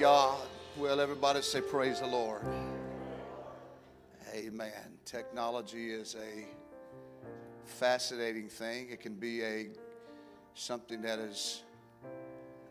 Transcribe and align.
God. 0.00 0.38
Well, 0.78 0.98
everybody 0.98 1.42
say, 1.42 1.60
Praise 1.60 2.00
the 2.00 2.06
Lord. 2.06 2.40
Amen. 4.34 4.96
Technology 5.04 5.90
is 5.92 6.16
a 6.16 6.46
fascinating 7.66 8.48
thing. 8.48 8.88
It 8.90 9.00
can 9.00 9.16
be 9.16 9.42
a 9.42 9.66
something 10.54 11.02
that 11.02 11.18
is 11.18 11.64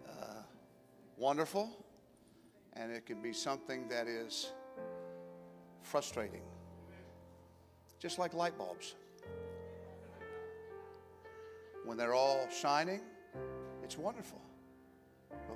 uh, 0.09 0.41
wonderful, 1.17 1.69
and 2.73 2.91
it 2.91 3.05
can 3.05 3.21
be 3.21 3.31
something 3.31 3.88
that 3.89 4.07
is 4.07 4.52
frustrating. 5.83 6.41
Just 7.99 8.17
like 8.17 8.33
light 8.33 8.57
bulbs. 8.57 8.95
When 11.86 11.95
they're 11.95 12.16
all 12.16 12.47
shining, 12.49 13.02
it's 13.83 13.99
wonderful. 13.99 14.41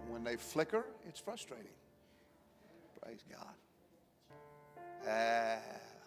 But 0.04 0.12
when 0.12 0.24
they 0.24 0.36
flicker, 0.36 0.86
it's 1.08 1.20
frustrating. 1.20 1.68
Praise 3.02 3.24
God. 3.30 5.10
Uh, 5.10 5.58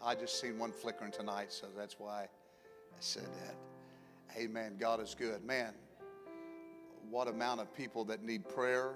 I 0.05 0.15
just 0.15 0.41
seen 0.41 0.59
one 0.59 0.73
flickering 0.73 1.13
tonight, 1.13 1.53
so 1.53 1.67
that's 1.77 1.99
why 1.99 2.23
I 2.23 3.01
said 3.01 3.25
that. 3.25 3.57
Amen. 4.39 4.77
God 4.79 5.01
is 5.01 5.15
good. 5.15 5.45
Man, 5.45 5.73
what 7.11 7.29
amount 7.29 7.61
of 7.61 7.75
people 7.75 8.05
that 8.07 8.23
need 8.23 8.49
prayer. 8.49 8.95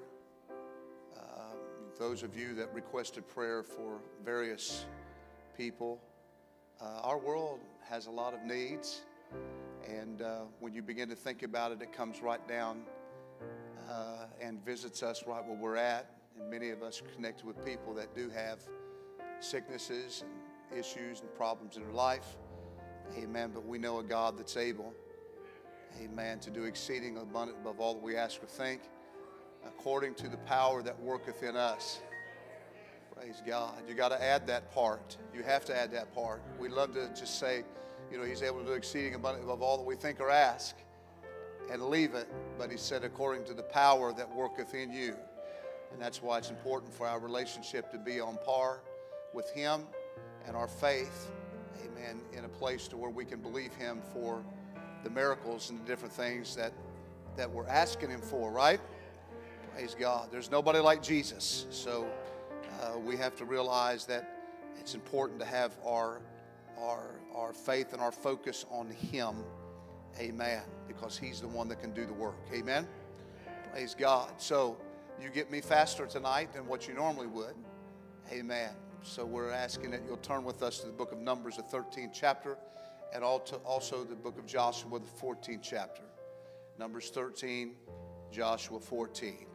Um, 1.16 1.56
those 1.98 2.22
of 2.22 2.36
you 2.36 2.54
that 2.54 2.72
requested 2.74 3.28
prayer 3.28 3.62
for 3.62 3.98
various 4.24 4.86
people. 5.56 6.00
Uh, 6.80 7.00
our 7.02 7.18
world 7.18 7.60
has 7.88 8.06
a 8.06 8.10
lot 8.10 8.34
of 8.34 8.42
needs. 8.44 9.02
And 9.88 10.22
uh, 10.22 10.40
when 10.60 10.74
you 10.74 10.82
begin 10.82 11.08
to 11.08 11.14
think 11.14 11.42
about 11.42 11.72
it, 11.72 11.82
it 11.82 11.92
comes 11.92 12.20
right 12.20 12.46
down 12.48 12.82
uh, 13.90 14.26
and 14.40 14.64
visits 14.64 15.02
us 15.02 15.24
right 15.26 15.44
where 15.44 15.56
we're 15.56 15.76
at. 15.76 16.06
And 16.38 16.50
many 16.50 16.70
of 16.70 16.82
us 16.82 17.02
connected 17.14 17.44
with 17.44 17.62
people 17.64 17.92
that 17.94 18.14
do 18.14 18.30
have 18.30 18.60
sicknesses 19.40 20.22
and 20.22 20.78
issues 20.78 21.20
and 21.20 21.34
problems 21.34 21.76
in 21.76 21.82
their 21.82 21.92
life. 21.92 22.36
Amen. 23.18 23.50
But 23.52 23.66
we 23.66 23.78
know 23.78 23.98
a 23.98 24.04
God 24.04 24.38
that's 24.38 24.56
able, 24.56 24.94
amen, 26.00 26.38
to 26.40 26.50
do 26.50 26.64
exceeding 26.64 27.16
abundant 27.16 27.58
above 27.60 27.80
all 27.80 27.94
that 27.94 28.02
we 28.02 28.16
ask 28.16 28.42
or 28.42 28.46
think, 28.46 28.82
according 29.66 30.14
to 30.14 30.28
the 30.28 30.36
power 30.38 30.82
that 30.82 30.98
worketh 31.00 31.42
in 31.42 31.56
us. 31.56 32.00
Praise 33.14 33.42
God. 33.44 33.74
You 33.88 33.94
got 33.94 34.10
to 34.10 34.22
add 34.22 34.46
that 34.46 34.72
part. 34.72 35.16
You 35.34 35.42
have 35.42 35.64
to 35.66 35.76
add 35.76 35.90
that 35.92 36.14
part. 36.14 36.40
We 36.58 36.68
love 36.68 36.94
to 36.94 37.08
just 37.08 37.40
say, 37.40 37.64
you 38.10 38.16
know, 38.16 38.24
He's 38.24 38.42
able 38.42 38.60
to 38.60 38.66
do 38.66 38.72
exceeding 38.72 39.14
abundant 39.14 39.44
above 39.44 39.60
all 39.60 39.76
that 39.76 39.84
we 39.84 39.96
think 39.96 40.20
or 40.20 40.30
ask 40.30 40.76
and 41.70 41.82
leave 41.82 42.14
it. 42.14 42.28
But 42.58 42.70
He 42.70 42.76
said, 42.76 43.04
according 43.04 43.44
to 43.44 43.54
the 43.54 43.62
power 43.62 44.12
that 44.12 44.34
worketh 44.34 44.74
in 44.74 44.92
you. 44.92 45.14
And 45.92 46.00
that's 46.00 46.22
why 46.22 46.38
it's 46.38 46.50
important 46.50 46.92
for 46.92 47.06
our 47.06 47.18
relationship 47.18 47.90
to 47.90 47.98
be 47.98 48.20
on 48.20 48.38
par 48.44 48.80
with 49.32 49.50
Him 49.50 49.82
and 50.46 50.56
our 50.56 50.68
faith, 50.68 51.30
amen, 51.84 52.20
in 52.32 52.44
a 52.44 52.48
place 52.48 52.88
to 52.88 52.96
where 52.96 53.10
we 53.10 53.24
can 53.24 53.40
believe 53.40 53.74
Him 53.74 54.00
for 54.12 54.44
the 55.02 55.10
miracles 55.10 55.70
and 55.70 55.80
the 55.80 55.84
different 55.84 56.14
things 56.14 56.54
that, 56.56 56.72
that 57.36 57.50
we're 57.50 57.66
asking 57.66 58.10
Him 58.10 58.20
for, 58.20 58.50
right? 58.50 58.80
Praise 59.74 59.96
God. 59.98 60.28
There's 60.30 60.50
nobody 60.50 60.78
like 60.78 61.02
Jesus. 61.02 61.66
So 61.70 62.06
uh, 62.82 62.98
we 62.98 63.16
have 63.16 63.36
to 63.36 63.44
realize 63.44 64.04
that 64.06 64.36
it's 64.78 64.94
important 64.94 65.38
to 65.40 65.46
have 65.46 65.72
our, 65.86 66.20
our, 66.78 67.20
our 67.34 67.52
faith 67.52 67.92
and 67.92 68.02
our 68.02 68.12
focus 68.12 68.66
on 68.70 68.90
Him. 68.90 69.36
Amen. 70.18 70.62
Because 70.86 71.16
He's 71.16 71.40
the 71.40 71.48
one 71.48 71.68
that 71.68 71.80
can 71.80 71.92
do 71.92 72.06
the 72.06 72.12
work. 72.12 72.36
Amen. 72.52 72.86
Praise 73.72 73.94
God. 73.98 74.32
So 74.38 74.76
you 75.20 75.28
get 75.28 75.50
me 75.50 75.60
faster 75.60 76.06
tonight 76.06 76.52
than 76.52 76.66
what 76.66 76.88
you 76.88 76.94
normally 76.94 77.26
would. 77.26 77.54
Amen. 78.32 78.70
So 79.02 79.24
we're 79.24 79.50
asking 79.50 79.90
that 79.92 80.02
you'll 80.06 80.18
turn 80.18 80.44
with 80.44 80.62
us 80.62 80.80
to 80.80 80.86
the 80.86 80.92
book 80.92 81.12
of 81.12 81.18
Numbers, 81.18 81.56
the 81.56 81.62
13th 81.62 82.12
chapter, 82.12 82.58
and 83.14 83.24
also 83.24 84.04
the 84.04 84.14
book 84.14 84.38
of 84.38 84.46
Joshua, 84.46 84.98
the 84.98 85.06
14th 85.26 85.62
chapter. 85.62 86.02
Numbers 86.78 87.10
13, 87.10 87.72
Joshua 88.30 88.80
14. 88.80 89.46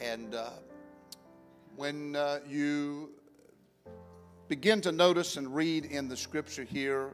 And 0.00 0.34
uh, 0.34 0.50
when 1.76 2.16
uh, 2.16 2.40
you 2.48 3.10
begin 4.48 4.80
to 4.80 4.92
notice 4.92 5.36
and 5.36 5.54
read 5.54 5.84
in 5.84 6.08
the 6.08 6.16
scripture 6.16 6.64
here 6.64 7.12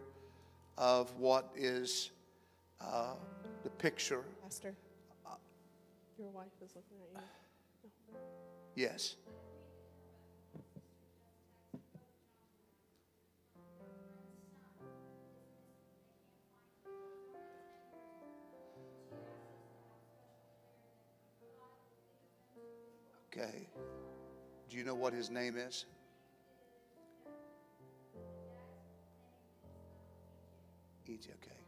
of 0.78 1.14
what 1.16 1.50
is 1.56 2.10
uh, 2.93 3.15
the 3.62 3.71
picture. 3.71 4.25
Pastor, 4.43 4.75
your 6.19 6.31
wife 6.31 6.47
is 6.62 6.71
looking 6.75 6.99
at 7.17 7.22
you. 7.83 8.19
Yes. 8.77 9.17
Okay. 23.33 23.69
Do 24.71 24.77
you 24.77 24.84
know 24.84 24.94
what 24.94 25.12
his 25.12 25.31
name 25.31 25.56
is? 25.56 25.87
E.T. 31.06 31.28
Okay. 31.43 31.63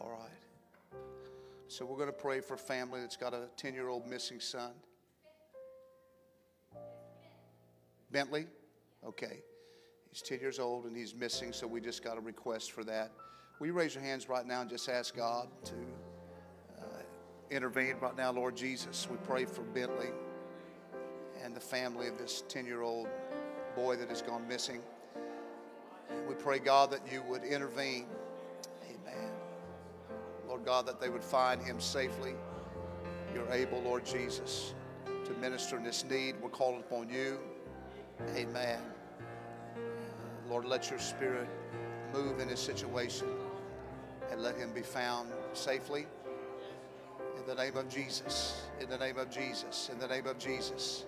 All 0.00 0.10
right. 0.10 1.00
So 1.68 1.84
we're 1.84 1.96
going 1.96 2.08
to 2.08 2.12
pray 2.12 2.40
for 2.40 2.54
a 2.54 2.58
family 2.58 3.00
that's 3.00 3.16
got 3.16 3.34
a 3.34 3.48
10 3.56 3.74
year 3.74 3.88
old 3.88 4.06
missing 4.08 4.40
son. 4.40 4.72
Bentley? 8.10 8.46
Okay. 9.06 9.42
He's 10.10 10.22
10 10.22 10.40
years 10.40 10.58
old 10.58 10.84
and 10.84 10.96
he's 10.96 11.14
missing, 11.14 11.52
so 11.52 11.66
we 11.66 11.80
just 11.80 12.02
got 12.02 12.16
a 12.16 12.20
request 12.20 12.72
for 12.72 12.84
that. 12.84 13.12
Will 13.58 13.68
you 13.68 13.72
raise 13.72 13.94
your 13.94 14.04
hands 14.04 14.28
right 14.28 14.46
now 14.46 14.60
and 14.60 14.70
just 14.70 14.88
ask 14.88 15.16
God 15.16 15.48
to 15.64 15.74
uh, 16.78 17.02
intervene 17.50 17.96
right 18.00 18.16
now, 18.16 18.32
Lord 18.32 18.56
Jesus? 18.56 19.08
We 19.10 19.16
pray 19.18 19.44
for 19.44 19.62
Bentley 19.62 20.10
and 21.42 21.54
the 21.54 21.60
family 21.60 22.08
of 22.08 22.18
this 22.18 22.44
10 22.48 22.66
year 22.66 22.82
old 22.82 23.08
boy 23.74 23.96
that 23.96 24.08
has 24.08 24.22
gone 24.22 24.46
missing. 24.46 24.80
We 26.28 26.34
pray, 26.34 26.58
God, 26.58 26.90
that 26.92 27.00
you 27.10 27.22
would 27.28 27.44
intervene. 27.44 28.06
God, 30.66 30.84
that 30.86 31.00
they 31.00 31.08
would 31.08 31.22
find 31.22 31.62
him 31.62 31.80
safely. 31.80 32.34
You're 33.32 33.50
able, 33.52 33.80
Lord 33.82 34.04
Jesus, 34.04 34.74
to 35.24 35.32
minister 35.34 35.76
in 35.76 35.84
this 35.84 36.04
need. 36.04 36.34
We're 36.42 36.48
calling 36.48 36.80
upon 36.80 37.08
you. 37.08 37.38
Amen. 38.34 38.80
Uh, 39.76 40.50
Lord, 40.50 40.64
let 40.64 40.90
your 40.90 40.98
spirit 40.98 41.46
move 42.12 42.40
in 42.40 42.48
this 42.48 42.58
situation 42.58 43.28
and 44.32 44.42
let 44.42 44.56
him 44.56 44.72
be 44.72 44.82
found 44.82 45.28
safely. 45.52 46.04
In 47.38 47.46
the 47.46 47.54
name 47.54 47.76
of 47.76 47.88
Jesus. 47.88 48.62
In 48.80 48.90
the 48.90 48.98
name 48.98 49.18
of 49.18 49.30
Jesus. 49.30 49.88
In 49.92 50.00
the 50.00 50.08
name 50.08 50.26
of 50.26 50.36
Jesus. 50.36 51.04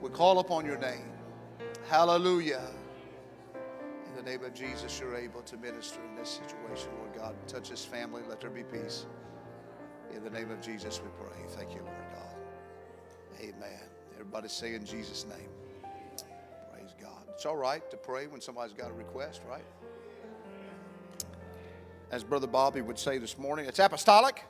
We 0.00 0.08
call 0.08 0.38
upon 0.38 0.64
your 0.64 0.78
name. 0.78 1.12
Hallelujah. 1.86 2.66
The 4.22 4.32
name 4.32 4.44
of 4.44 4.52
Jesus, 4.52 5.00
you're 5.00 5.16
able 5.16 5.40
to 5.40 5.56
minister 5.56 5.98
in 6.06 6.14
this 6.14 6.28
situation, 6.28 6.90
Lord 6.98 7.14
God. 7.16 7.34
Touch 7.48 7.70
his 7.70 7.86
family. 7.86 8.20
Let 8.28 8.38
there 8.42 8.50
be 8.50 8.62
peace. 8.62 9.06
In 10.14 10.22
the 10.22 10.28
name 10.28 10.50
of 10.50 10.60
Jesus, 10.60 11.00
we 11.02 11.08
pray. 11.18 11.42
Thank 11.48 11.70
you, 11.70 11.80
Lord 11.80 11.96
God. 12.14 12.34
Amen. 13.40 13.80
Everybody 14.12 14.48
say 14.48 14.74
in 14.74 14.84
Jesus' 14.84 15.24
name. 15.24 15.48
Praise 16.70 16.92
God. 17.00 17.22
It's 17.30 17.46
all 17.46 17.56
right 17.56 17.90
to 17.90 17.96
pray 17.96 18.26
when 18.26 18.42
somebody's 18.42 18.74
got 18.74 18.90
a 18.90 18.92
request, 18.92 19.40
right? 19.48 19.64
As 22.10 22.22
Brother 22.22 22.46
Bobby 22.46 22.82
would 22.82 22.98
say 22.98 23.16
this 23.16 23.38
morning, 23.38 23.64
it's 23.64 23.78
apostolic. 23.78 24.44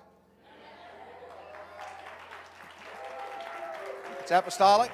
It's 4.18 4.32
apostolic. 4.32 4.90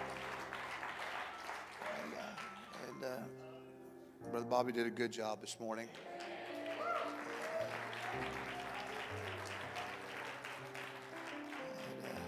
Brother 4.36 4.50
Bobby 4.50 4.72
did 4.72 4.86
a 4.86 4.90
good 4.90 5.12
job 5.12 5.40
this 5.40 5.56
morning. 5.58 5.88
Uh, 12.04 12.18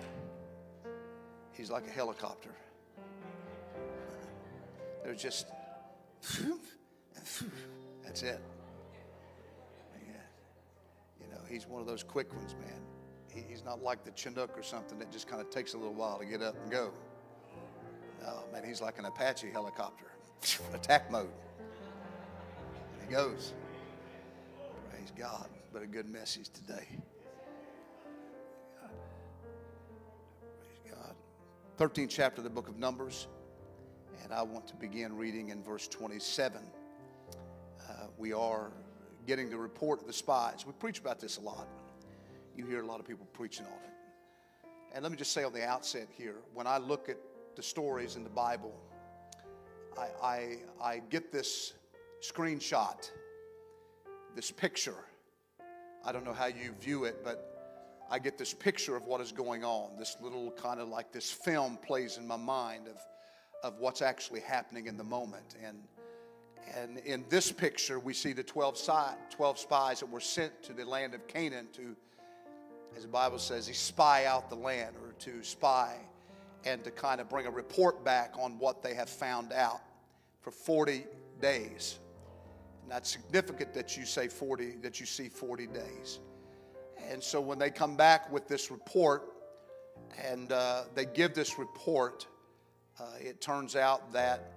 he's 1.52 1.70
like 1.70 1.86
a 1.86 1.90
helicopter. 1.90 2.48
There's 5.04 5.20
just, 5.20 5.48
that's 8.02 8.22
it. 8.22 8.40
Yeah. 10.00 10.14
You 11.20 11.26
know, 11.30 11.40
he's 11.46 11.66
one 11.66 11.82
of 11.82 11.86
those 11.86 12.02
quick 12.02 12.34
ones, 12.34 12.54
man. 12.58 12.80
He, 13.30 13.42
he's 13.46 13.66
not 13.66 13.82
like 13.82 14.06
the 14.06 14.12
Chinook 14.12 14.56
or 14.56 14.62
something 14.62 14.98
that 14.98 15.12
just 15.12 15.28
kind 15.28 15.42
of 15.42 15.50
takes 15.50 15.74
a 15.74 15.76
little 15.76 15.92
while 15.92 16.18
to 16.18 16.24
get 16.24 16.40
up 16.40 16.56
and 16.62 16.70
go. 16.70 16.90
No, 18.22 18.44
man, 18.50 18.64
he's 18.66 18.80
like 18.80 18.98
an 18.98 19.04
Apache 19.04 19.50
helicopter, 19.50 20.06
attack 20.72 21.10
mode. 21.10 21.28
He 23.08 23.14
goes. 23.14 23.54
Praise 24.90 25.12
God. 25.16 25.48
But 25.72 25.82
a 25.82 25.86
good 25.86 26.10
message 26.10 26.50
today. 26.50 26.86
Praise 30.60 30.94
God. 30.94 31.14
13th 31.78 32.10
chapter 32.10 32.40
of 32.40 32.44
the 32.44 32.50
book 32.50 32.68
of 32.68 32.76
Numbers. 32.76 33.28
And 34.22 34.32
I 34.32 34.42
want 34.42 34.68
to 34.68 34.76
begin 34.76 35.16
reading 35.16 35.48
in 35.48 35.62
verse 35.62 35.88
27. 35.88 36.60
Uh, 37.80 37.92
we 38.18 38.34
are 38.34 38.72
getting 39.26 39.48
the 39.48 39.56
report 39.56 40.02
of 40.02 40.06
the 40.06 40.12
spies. 40.12 40.66
We 40.66 40.74
preach 40.74 40.98
about 40.98 41.18
this 41.18 41.38
a 41.38 41.40
lot. 41.40 41.66
You 42.56 42.66
hear 42.66 42.82
a 42.82 42.86
lot 42.86 43.00
of 43.00 43.06
people 43.06 43.26
preaching 43.32 43.64
on 43.64 43.72
it. 43.72 44.68
And 44.92 45.02
let 45.02 45.10
me 45.10 45.16
just 45.16 45.32
say 45.32 45.44
on 45.44 45.54
the 45.54 45.64
outset 45.64 46.08
here 46.10 46.36
when 46.52 46.66
I 46.66 46.76
look 46.76 47.08
at 47.08 47.16
the 47.56 47.62
stories 47.62 48.16
in 48.16 48.24
the 48.24 48.30
Bible, 48.30 48.78
I, 49.96 50.08
I, 50.22 50.56
I 50.82 50.98
get 51.08 51.32
this 51.32 51.72
screenshot, 52.22 53.10
this 54.34 54.50
picture. 54.50 55.04
I 56.04 56.12
don't 56.12 56.24
know 56.24 56.32
how 56.32 56.46
you 56.46 56.72
view 56.80 57.04
it, 57.04 57.24
but 57.24 57.58
I 58.10 58.18
get 58.18 58.38
this 58.38 58.54
picture 58.54 58.96
of 58.96 59.06
what 59.06 59.20
is 59.20 59.32
going 59.32 59.64
on. 59.64 59.96
This 59.98 60.16
little 60.20 60.50
kind 60.52 60.80
of 60.80 60.88
like 60.88 61.12
this 61.12 61.30
film 61.30 61.78
plays 61.84 62.16
in 62.16 62.26
my 62.26 62.36
mind 62.36 62.88
of, 62.88 62.96
of 63.62 63.78
what's 63.78 64.00
actually 64.00 64.40
happening 64.40 64.86
in 64.86 64.96
the 64.96 65.04
moment. 65.04 65.56
And, 65.64 65.78
and 66.74 66.98
in 66.98 67.24
this 67.28 67.52
picture, 67.52 67.98
we 67.98 68.14
see 68.14 68.32
the 68.32 68.42
12, 68.42 68.78
si- 68.78 68.92
12 69.30 69.58
spies 69.58 70.00
that 70.00 70.10
were 70.10 70.20
sent 70.20 70.62
to 70.64 70.72
the 70.72 70.84
land 70.84 71.14
of 71.14 71.26
Canaan 71.26 71.68
to, 71.74 71.94
as 72.96 73.02
the 73.02 73.08
Bible 73.08 73.38
says, 73.38 73.66
spy 73.76 74.24
out 74.24 74.48
the 74.48 74.56
land 74.56 74.96
or 75.02 75.12
to 75.12 75.42
spy 75.42 75.96
and 76.64 76.82
to 76.84 76.90
kind 76.90 77.20
of 77.20 77.28
bring 77.28 77.46
a 77.46 77.50
report 77.50 78.04
back 78.04 78.34
on 78.38 78.58
what 78.58 78.82
they 78.82 78.94
have 78.94 79.08
found 79.08 79.52
out 79.52 79.80
for 80.40 80.50
40 80.50 81.04
days. 81.40 81.98
And 82.88 82.94
that's 82.94 83.10
significant 83.10 83.74
that 83.74 83.98
you 83.98 84.06
say 84.06 84.28
40, 84.28 84.76
that 84.80 84.98
you 84.98 85.04
see 85.04 85.28
40 85.28 85.66
days. 85.66 86.20
And 87.10 87.22
so 87.22 87.38
when 87.38 87.58
they 87.58 87.68
come 87.68 87.96
back 87.96 88.32
with 88.32 88.48
this 88.48 88.70
report 88.70 89.24
and 90.24 90.50
uh, 90.50 90.84
they 90.94 91.04
give 91.04 91.34
this 91.34 91.58
report, 91.58 92.26
uh, 92.98 93.04
it 93.20 93.42
turns 93.42 93.76
out 93.76 94.10
that 94.14 94.52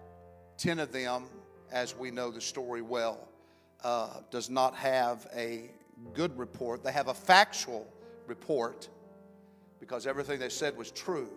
10 0.59 0.79
of 0.79 0.93
them, 0.93 1.25
as 1.73 1.93
we 1.93 2.09
know 2.09 2.31
the 2.31 2.39
story 2.39 2.81
well, 2.81 3.27
uh, 3.83 4.21
does 4.31 4.49
not 4.49 4.75
have 4.75 5.27
a 5.35 5.69
good 6.13 6.37
report. 6.37 6.85
They 6.85 6.93
have 6.93 7.09
a 7.09 7.13
factual 7.13 7.85
report 8.27 8.87
because 9.81 10.07
everything 10.07 10.39
they 10.39 10.47
said 10.47 10.77
was 10.77 10.89
true. 10.89 11.27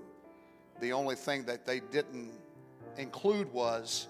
The 0.79 0.93
only 0.93 1.17
thing 1.17 1.44
that 1.46 1.67
they 1.67 1.81
didn't 1.81 2.31
include 2.99 3.52
was 3.52 4.06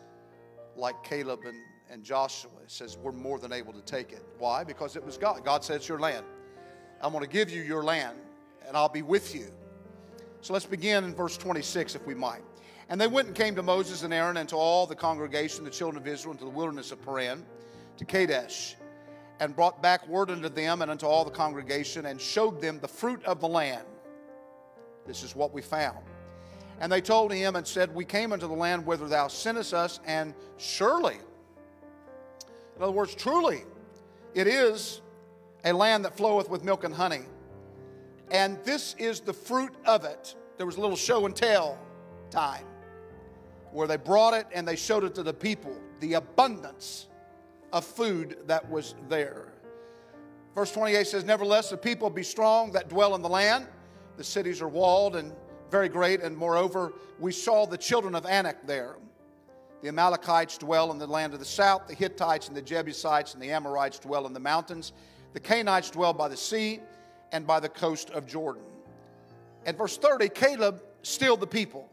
like 0.77 1.03
Caleb 1.03 1.47
and, 1.47 1.57
and 1.91 2.03
Joshua. 2.03 2.51
Says, 2.67 2.97
We're 2.97 3.13
more 3.13 3.39
than 3.39 3.53
able 3.53 3.73
to 3.73 3.83
take 3.83 4.13
it. 4.13 4.25
Why? 4.39 4.65
Because 4.65 4.97
it 4.97 5.05
was 5.05 5.17
God. 5.17 5.45
God 5.45 5.65
said, 5.65 5.77
It's 5.77 5.89
your 5.89 5.99
land. 5.99 6.25
I'm 7.01 7.13
going 7.13 7.25
to 7.25 7.31
give 7.31 7.51
you 7.51 7.63
your 7.63 7.85
land, 7.85 8.17
and 8.67 8.77
I'll 8.77 8.89
be 8.89 9.03
with 9.03 9.35
you. 9.35 9.47
So 10.41 10.53
let's 10.53 10.67
begin 10.67 11.05
in 11.05 11.15
verse 11.15 11.37
26, 11.37 11.95
if 11.95 12.07
we 12.07 12.15
might. 12.15 12.43
And 12.89 13.01
they 13.01 13.07
went 13.07 13.29
and 13.29 13.37
came 13.37 13.55
to 13.57 13.63
Moses 13.63 14.03
and 14.03 14.13
Aaron 14.13 14.37
and 14.37 14.49
to 14.51 14.57
all 14.57 14.87
the 14.87 14.95
congregation, 14.95 15.65
the 15.65 15.71
children 15.71 16.01
of 16.01 16.07
Israel, 16.07 16.33
into 16.33 16.45
the 16.45 16.51
wilderness 16.51 16.93
of 16.93 17.03
Paran, 17.03 17.45
to 17.97 18.05
Kadesh, 18.05 18.77
and 19.41 19.57
brought 19.57 19.83
back 19.83 20.07
word 20.07 20.31
unto 20.31 20.49
them 20.49 20.83
and 20.83 20.91
unto 20.91 21.07
all 21.07 21.25
the 21.25 21.31
congregation, 21.31 22.07
and 22.07 22.21
showed 22.21 22.61
them 22.61 22.79
the 22.81 22.89
fruit 22.89 23.25
of 23.25 23.41
the 23.41 23.49
land. 23.49 23.87
This 25.07 25.23
is 25.23 25.35
what 25.35 25.53
we 25.53 25.63
found. 25.63 25.99
And 26.81 26.91
they 26.91 27.01
told 27.01 27.33
him 27.33 27.57
and 27.57 27.67
said, 27.67 27.95
We 27.95 28.05
came 28.05 28.33
into 28.33 28.47
the 28.47 28.55
land 28.55 28.85
whither 28.85 29.09
thou 29.09 29.29
sentest 29.29 29.73
us, 29.73 30.01
and 30.07 30.35
surely, 30.57 31.17
in 32.77 32.83
other 32.83 32.93
words, 32.93 33.15
truly, 33.15 33.63
it 34.35 34.47
is 34.47 35.01
a 35.65 35.73
land 35.73 36.05
that 36.05 36.17
floweth 36.17 36.51
with 36.51 36.65
milk 36.65 36.85
and 36.85 36.95
honey. 36.95 37.23
And 38.31 38.59
this 38.65 38.95
is 38.99 39.21
the 39.21 39.33
fruit 39.33 39.75
of 39.87 40.05
it. 40.05 40.35
There 40.57 40.67
was 40.67 40.77
a 40.77 40.81
little 40.81 40.97
show 40.97 41.27
and 41.27 41.35
tell 41.35 41.79
time 42.31 42.65
where 43.73 43.87
they 43.87 43.97
brought 43.97 44.35
it 44.35 44.47
and 44.53 44.67
they 44.67 44.77
showed 44.77 45.05
it 45.05 45.15
to 45.17 45.23
the 45.23 45.35
people, 45.35 45.77
the 46.01 46.15
abundance 46.15 47.09
of 47.73 47.85
food 47.85 48.39
that 48.47 48.69
was 48.71 48.95
there. 49.09 49.53
Verse 50.55 50.73
28 50.73 51.07
says, 51.07 51.25
Nevertheless, 51.25 51.71
the 51.71 51.77
people 51.77 52.09
be 52.09 52.23
strong 52.23 52.71
that 52.73 52.89
dwell 52.89 53.15
in 53.15 53.23
the 53.23 53.29
land. 53.29 53.67
The 54.17 54.25
cities 54.25 54.63
are 54.63 54.69
walled 54.69 55.17
and 55.17 55.33
very 55.71 55.89
great. 55.89 56.21
And 56.21 56.37
moreover, 56.37 56.93
we 57.19 57.33
saw 57.33 57.67
the 57.67 57.79
children 57.79 58.15
of 58.15 58.27
Anak 58.27 58.65
there. 58.67 58.97
The 59.85 59.91
Amalekites 59.91 60.57
dwell 60.57 60.93
in 60.93 60.99
the 60.99 61.07
land 61.07 61.35
of 61.35 61.41
the 61.41 61.45
south. 61.45 61.89
The 61.89 61.95
Hittites 61.95 62.49
and 62.49 62.57
the 62.57 62.63
Jebusites 62.63 63.35
and 63.35 63.43
the 63.43 63.51
Amorites 63.51 63.99
dwell 63.99 64.27
in 64.27 64.33
the 64.33 64.41
mountains. 64.41 64.95
The 65.35 65.41
Canaanites 65.41 65.91
dwell 65.91 66.15
by 66.15 66.29
the 66.29 66.39
sea 66.39 66.81
and 67.33 67.47
by 67.47 67.61
the 67.61 67.69
coast 67.69 68.09
of 68.09 68.27
Jordan. 68.27 68.63
At 69.67 69.77
verse 69.77 69.99
30, 69.99 70.31
Caleb 70.31 70.83
stilled 71.03 71.41
the 71.41 71.47
people. 71.47 71.91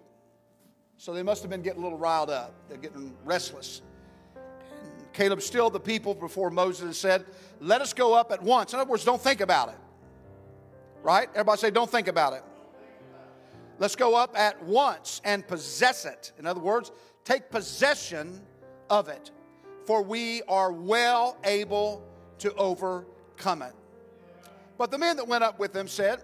So 0.95 1.13
they 1.13 1.21
must 1.21 1.41
have 1.41 1.51
been 1.51 1.63
getting 1.63 1.81
a 1.81 1.83
little 1.83 1.97
riled 1.97 2.29
up. 2.29 2.53
They're 2.69 2.77
getting 2.77 3.13
restless. 3.25 3.81
And 4.37 5.11
Caleb 5.11 5.41
stilled 5.41 5.73
the 5.73 5.79
people 5.81 6.15
before 6.15 6.49
Moses 6.49 6.85
and 6.85 6.95
said, 6.95 7.25
Let 7.59 7.81
us 7.81 7.91
go 7.91 8.13
up 8.13 8.31
at 8.31 8.41
once. 8.41 8.71
In 8.71 8.79
other 8.79 8.89
words, 8.89 9.03
don't 9.03 9.21
think 9.21 9.41
about 9.41 9.67
it. 9.67 9.77
Right? 11.03 11.27
Everybody 11.31 11.59
say, 11.59 11.71
Don't 11.71 11.91
think 11.91 12.07
about 12.07 12.31
it. 12.31 12.43
Let's 13.79 13.95
go 13.95 14.15
up 14.15 14.37
at 14.37 14.63
once 14.63 15.21
and 15.25 15.45
possess 15.45 16.05
it. 16.05 16.31
In 16.37 16.45
other 16.45 16.61
words, 16.61 16.91
take 17.23 17.49
possession 17.49 18.41
of 18.89 19.07
it, 19.07 19.31
for 19.85 20.01
we 20.01 20.41
are 20.47 20.71
well 20.71 21.37
able 21.43 22.03
to 22.39 22.53
overcome 22.55 23.61
it. 23.61 23.73
But 24.77 24.91
the 24.91 24.97
men 24.97 25.17
that 25.17 25.27
went 25.27 25.43
up 25.43 25.59
with 25.59 25.73
them 25.73 25.87
said, 25.87 26.21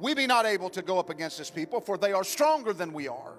We 0.00 0.14
be 0.14 0.26
not 0.26 0.44
able 0.44 0.70
to 0.70 0.82
go 0.82 0.98
up 0.98 1.10
against 1.10 1.38
this 1.38 1.50
people, 1.50 1.80
for 1.80 1.96
they 1.96 2.12
are 2.12 2.24
stronger 2.24 2.72
than 2.72 2.92
we 2.92 3.08
are. 3.08 3.34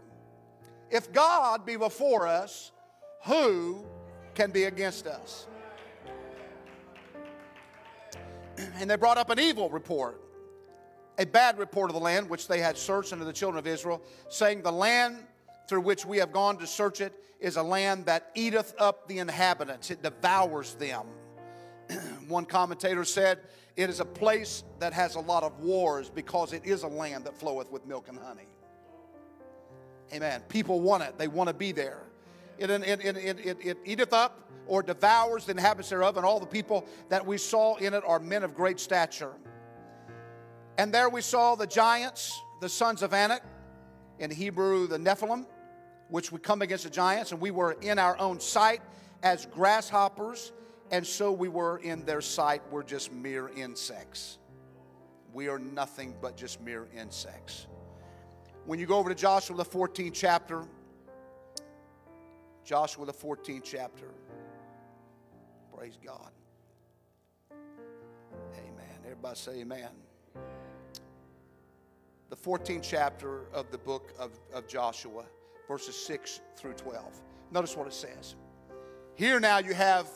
If 0.90 1.12
God 1.12 1.66
be 1.66 1.76
before 1.76 2.28
us, 2.28 2.72
who 3.26 3.86
can 4.36 4.52
be 4.52 4.66
against 4.66 5.08
us? 5.08 5.48
And 8.80 8.90
they 8.90 8.96
brought 8.96 9.18
up 9.18 9.30
an 9.30 9.40
evil 9.40 9.70
report, 9.70 10.20
a 11.20 11.26
bad 11.26 11.60
report 11.60 11.92
of 11.92 11.94
the 11.94 12.00
land 12.00 12.30
which 12.30 12.48
they 12.48 12.60
had 12.60 12.76
searched 12.78 13.14
unto 13.14 13.26
the 13.26 13.34
children 13.34 13.60
of 13.60 13.68
Israel, 13.68 14.02
saying, 14.30 14.62
The 14.62 14.72
land 14.72 15.18
through 15.68 15.82
which 15.82 16.06
we 16.06 16.18
have 16.18 16.32
gone 16.32 16.58
to 16.58 16.68
search 16.68 17.02
it 17.02 17.14
is 17.40 17.58
a 17.58 17.64
land 17.64 18.06
that 18.06 18.32
eateth 18.36 18.74
up 18.80 19.08
the 19.08 19.20
inhabitants, 19.20 19.92
it 19.92 20.02
devours 20.02 20.74
them. 20.76 21.06
One 22.28 22.46
commentator 22.46 23.04
said, 23.04 23.40
It 23.76 23.90
is 23.90 24.00
a 24.00 24.06
place 24.06 24.64
that 24.80 24.94
has 24.94 25.16
a 25.16 25.20
lot 25.20 25.44
of 25.44 25.60
wars 25.60 26.10
because 26.10 26.54
it 26.54 26.66
is 26.66 26.84
a 26.84 26.88
land 26.88 27.26
that 27.26 27.38
floweth 27.38 27.72
with 27.72 27.86
milk 27.86 28.08
and 28.08 28.18
honey. 28.18 28.48
Amen. 30.14 30.42
People 30.48 30.80
want 30.80 31.04
it, 31.04 31.18
they 31.18 31.28
want 31.28 31.48
to 31.50 31.54
be 31.54 31.72
there. 31.72 32.04
It, 32.58 32.72
it, 32.72 33.06
it, 33.06 33.18
it, 33.18 33.58
it, 33.62 33.78
eateth 33.86 34.14
up 34.14 34.50
or 34.66 34.82
devours 34.82 35.46
the 35.46 35.52
inhabitants 35.52 35.90
thereof, 35.90 36.18
and 36.18 36.26
all 36.26 36.40
the 36.40 36.46
people 36.48 36.86
that 37.10 37.24
we 37.24 37.38
saw 37.38 37.76
in 37.76 37.94
it 37.94 38.04
are 38.06 38.20
men 38.20 38.44
of 38.44 38.56
great 38.56 38.80
stature. 38.80 39.34
And 40.78 40.92
there 40.92 41.10
we 41.10 41.22
saw 41.22 41.56
the 41.56 41.68
giants, 41.68 42.40
the 42.62 42.70
sons 42.70 43.04
of 43.04 43.14
Anak, 43.14 43.44
in 44.20 44.32
Hebrew, 44.32 44.88
the 44.88 44.98
Nephilim, 44.98 45.46
which 46.10 46.32
would 46.32 46.44
come 46.44 46.62
against 46.62 46.84
the 46.84 46.90
giants, 46.90 47.32
and 47.32 47.42
we 47.42 47.52
were 47.52 47.74
in 47.82 48.00
our 48.00 48.18
own 48.20 48.40
sight 48.40 48.82
as 49.24 49.46
grasshoppers, 49.48 50.52
and 50.92 51.06
so 51.06 51.32
we 51.32 51.50
were 51.50 51.80
in 51.80 52.06
their 52.06 52.22
sight. 52.22 52.62
We're 52.72 52.84
just 52.84 53.12
mere 53.12 53.50
insects. 53.50 54.38
We 55.34 55.50
are 55.50 55.60
nothing 55.60 56.16
but 56.22 56.38
just 56.38 56.62
mere 56.62 56.88
insects. 56.96 57.68
When 58.66 58.80
you 58.80 58.86
go 58.86 58.98
over 58.98 59.10
to 59.10 59.16
Joshua, 59.16 59.56
the 59.56 59.66
14th 59.66 60.14
chapter, 60.14 60.64
Joshua, 62.64 63.06
the 63.06 63.14
14th 63.14 63.64
chapter, 63.64 64.08
praise 65.76 65.98
God. 66.04 66.32
Amen. 68.58 68.98
Everybody 69.06 69.36
say 69.38 69.60
amen. 69.60 69.90
The 72.30 72.36
14th 72.36 72.84
chapter 72.84 73.46
of 73.54 73.72
the 73.72 73.78
book 73.78 74.14
of, 74.20 74.38
of 74.54 74.68
Joshua, 74.68 75.24
verses 75.68 75.96
6 75.96 76.42
through 76.56 76.74
12. 76.74 77.04
Notice 77.52 77.76
what 77.76 77.88
it 77.88 77.94
says. 77.94 78.36
Here 79.16 79.40
now 79.40 79.58
you 79.58 79.74
have 79.74 80.08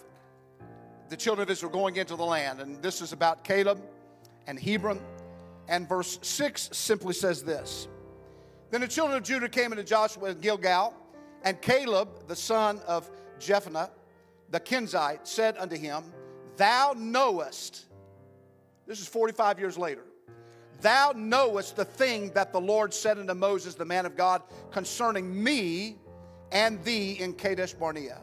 the 1.10 1.17
children 1.17 1.43
of 1.43 1.50
Israel 1.50 1.72
going 1.72 1.96
into 1.96 2.15
the 2.15 2.25
land, 2.25 2.62
and 2.62 2.81
this 2.81 3.01
is 3.01 3.13
about 3.13 3.43
Caleb 3.43 3.81
and 4.48 4.60
Hebron. 4.60 5.01
And 5.67 5.88
verse 5.88 6.20
6 6.22 6.70
simply 6.72 7.13
says 7.13 7.43
this 7.43 7.88
Then 8.70 8.81
the 8.81 8.88
children 8.88 9.17
of 9.17 9.24
Judah 9.24 9.50
came 9.50 9.72
into 9.72 9.84
Joshua 9.84 10.29
in 10.31 10.39
Gilgal, 10.39 10.93
and 11.43 11.62
Caleb, 11.62 12.27
the 12.27 12.36
son 12.36 12.79
of 12.88 13.10
Jephunneh, 13.39 13.89
the 14.50 14.60
Kenizzite, 14.60 15.25
said 15.27 15.58
unto 15.58 15.75
him, 15.75 16.03
Thou 16.58 16.93
knowest, 16.96 17.86
this 18.86 19.00
is 19.00 19.08
45 19.08 19.60
years 19.60 19.77
later, 19.77 20.03
Thou 20.81 21.13
knowest 21.15 21.75
the 21.75 21.85
thing 21.85 22.31
that 22.31 22.51
the 22.51 22.61
Lord 22.61 22.93
said 22.93 23.19
unto 23.19 23.33
Moses, 23.33 23.75
the 23.75 23.85
man 23.85 24.05
of 24.05 24.15
God, 24.15 24.41
concerning 24.71 25.43
me 25.43 25.97
and 26.51 26.83
thee 26.83 27.13
in 27.19 27.33
Kadesh 27.33 27.73
Barnea. 27.73 28.19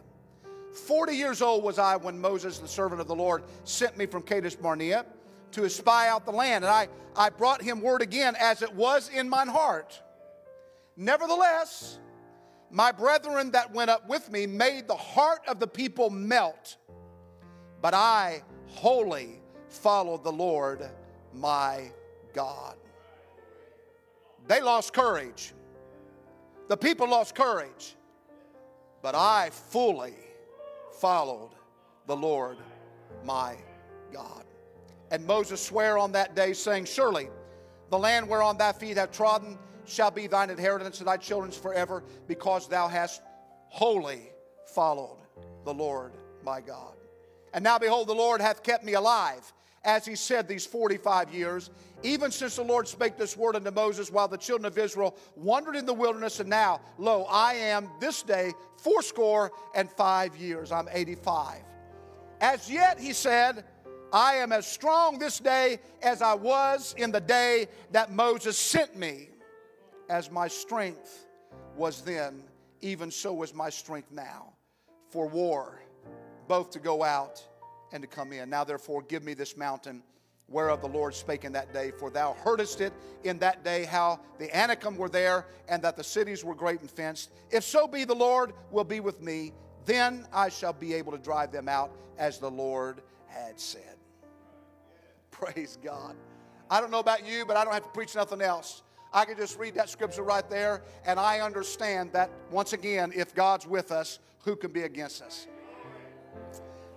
Forty 0.73 1.15
years 1.15 1.41
old 1.41 1.65
was 1.65 1.79
I 1.79 1.97
when 1.97 2.21
Moses, 2.21 2.59
the 2.59 2.69
servant 2.69 3.01
of 3.01 3.07
the 3.09 3.15
Lord, 3.15 3.45
sent 3.65 3.97
me 3.97 4.07
from 4.07 4.23
Kadesh 4.23 4.55
Barnea 4.55 5.07
to 5.53 5.65
espy 5.65 6.09
out 6.09 6.27
the 6.27 6.33
land. 6.33 6.65
And 6.65 6.73
I, 6.73 6.89
I 7.17 7.31
brought 7.31 7.63
him 7.63 7.81
word 7.81 8.03
again 8.03 8.37
as 8.39 8.63
it 8.63 8.75
was 8.75 9.09
in 9.09 9.29
mine 9.29 9.49
heart. 9.49 10.01
Nevertheless, 10.97 11.99
my 12.71 12.93
brethren 12.93 13.53
that 13.53 13.73
went 13.73 13.89
up 13.89 14.09
with 14.09 14.31
me 14.31 14.47
made 14.47 14.89
the 14.89 14.97
heart 14.97 15.41
of 15.49 15.59
the 15.59 15.67
people 15.67 16.11
melt, 16.11 16.77
but 17.81 17.95
I 17.95 18.43
wholly 18.67 19.41
followed 19.69 20.23
the 20.23 20.33
Lord 20.33 20.89
my 21.33 21.91
God. 22.33 22.77
They 24.47 24.61
lost 24.61 24.93
courage. 24.93 25.53
The 26.69 26.77
people 26.77 27.09
lost 27.09 27.35
courage. 27.35 27.97
But 29.03 29.15
I 29.15 29.51
fully 29.51 30.15
followed 31.01 31.51
the 32.07 32.17
Lord 32.17 32.59
my 33.25 33.57
God. 34.13 34.45
And 35.11 35.27
Moses 35.27 35.63
sware 35.63 35.99
on 35.99 36.13
that 36.13 36.35
day, 36.35 36.53
saying, 36.53 36.87
Surely 36.87 37.29
the 37.91 37.99
land 37.99 38.29
whereon 38.29 38.59
thy 38.59 38.73
feet 38.73 38.97
have 38.97 39.13
trodden 39.13 39.59
shall 39.87 40.11
be 40.11 40.27
thine 40.27 40.51
inheritance 40.51 40.99
and 40.99 41.09
thy 41.09 41.17
children's 41.17 41.57
forever, 41.57 42.03
because 42.27 42.69
thou 42.69 42.89
hast 42.89 43.23
wholly 43.69 44.31
followed 44.67 45.19
the 45.65 45.73
Lord 45.73 46.13
my 46.45 46.61
God. 46.61 46.95
And 47.55 47.65
now 47.65 47.79
behold, 47.79 48.09
the 48.09 48.15
Lord 48.15 48.41
hath 48.41 48.63
kept 48.63 48.85
me 48.85 48.95
alive 48.95 49.53
as 49.89 50.05
he 50.05 50.15
said 50.15 50.47
these 50.47 50.67
45 50.67 51.33
years, 51.33 51.71
even 52.03 52.31
since 52.31 52.57
the 52.57 52.63
Lord 52.63 52.87
spake 52.87 53.17
this 53.17 53.39
word 53.39 53.57
unto 53.57 53.71
Moses 53.71 54.13
while 54.13 54.29
the 54.29 54.37
children 54.37 54.67
of 54.67 54.77
Israel 54.77 55.17
wandered 55.35 55.77
in 55.77 55.87
the 55.87 55.95
wilderness. 55.95 56.41
And 56.41 56.51
now, 56.51 56.83
lo, 56.99 57.25
I 57.25 57.55
am 57.55 57.89
this 57.99 58.23
day 58.23 58.53
fourscore 58.77 59.51
and 59.75 59.91
five 59.91 60.37
years. 60.37 60.73
I'm 60.73 60.89
85. 60.93 61.63
As 62.43 62.71
yet, 62.71 63.01
he 63.01 63.15
said, 63.15 63.65
I 64.13 64.35
am 64.35 64.53
as 64.53 64.67
strong 64.67 65.19
this 65.19 65.39
day 65.39 65.79
as 66.03 66.21
I 66.21 66.35
was 66.35 66.95
in 66.99 67.11
the 67.11 67.21
day 67.21 67.67
that 67.93 68.13
Moses 68.13 68.59
sent 68.59 68.95
me. 68.95 69.31
As 70.11 70.31
my 70.31 70.49
strength 70.49 71.27
was 71.79 72.03
then, 72.03 72.43
even 72.83 73.11
so 73.11 73.43
is 73.43 73.55
my 73.55 73.71
strength 73.71 74.13
now 74.13 74.53
for 75.09 75.27
war, 75.27 75.81
both 76.47 76.71
to 76.73 76.79
go 76.79 77.03
out 77.03 77.43
and 77.93 78.03
to 78.03 78.07
come 78.07 78.33
in. 78.33 78.51
Now, 78.51 78.65
therefore, 78.65 79.03
give 79.03 79.25
me 79.25 79.35
this 79.35 79.57
mountain 79.57 80.03
whereof 80.49 80.81
the 80.81 80.89
Lord 80.89 81.15
spake 81.15 81.45
in 81.45 81.53
that 81.53 81.73
day, 81.73 81.91
for 81.91 82.11
thou 82.11 82.35
heardest 82.43 82.81
it 82.81 82.93
in 83.25 83.39
that 83.39 83.65
day 83.65 83.85
how 83.85 84.19
the 84.39 84.55
Anakim 84.57 84.97
were 84.97 85.09
there, 85.09 85.47
and 85.69 85.83
that 85.83 85.97
the 85.97 86.05
cities 86.05 86.45
were 86.45 86.55
great 86.55 86.81
and 86.81 86.91
fenced. 86.91 87.31
If 87.51 87.65
so 87.65 87.87
be 87.87 88.05
the 88.05 88.15
Lord 88.15 88.55
will 88.71 88.85
be 88.85 89.01
with 89.01 89.21
me, 89.21 89.53
then 89.85 90.27
I 90.33 90.49
shall 90.49 90.73
be 90.73 90.95
able 90.95 91.13
to 91.13 91.19
drive 91.19 91.53
them 91.53 91.69
out 91.69 91.91
as 92.19 92.39
the 92.39 92.51
Lord 92.51 93.03
had 93.27 93.61
said. 93.61 93.97
Praise 95.31 95.79
God. 95.83 96.17
I 96.71 96.81
don't 96.81 96.91
know 96.91 96.99
about 96.99 97.27
you, 97.27 97.45
but 97.47 97.57
I 97.57 97.65
don't 97.65 97.73
have 97.73 97.85
to 97.85 97.91
preach 97.91 98.15
nothing 98.15 98.41
else. 98.43 98.83
I 99.13 99.25
can 99.25 99.37
just 99.37 99.59
read 99.59 99.75
that 99.75 99.89
scripture 99.89 100.23
right 100.23 100.49
there, 100.51 100.83
and 101.07 101.19
I 101.19 101.41
understand 101.41 102.13
that 102.13 102.31
once 102.51 102.73
again, 102.73 103.13
if 103.15 103.35
God's 103.35 103.67
with 103.67 103.91
us, 103.93 104.19
who 104.45 104.57
can 104.57 104.73
be 104.73 104.83
against 104.83 105.23
us? 105.23 105.47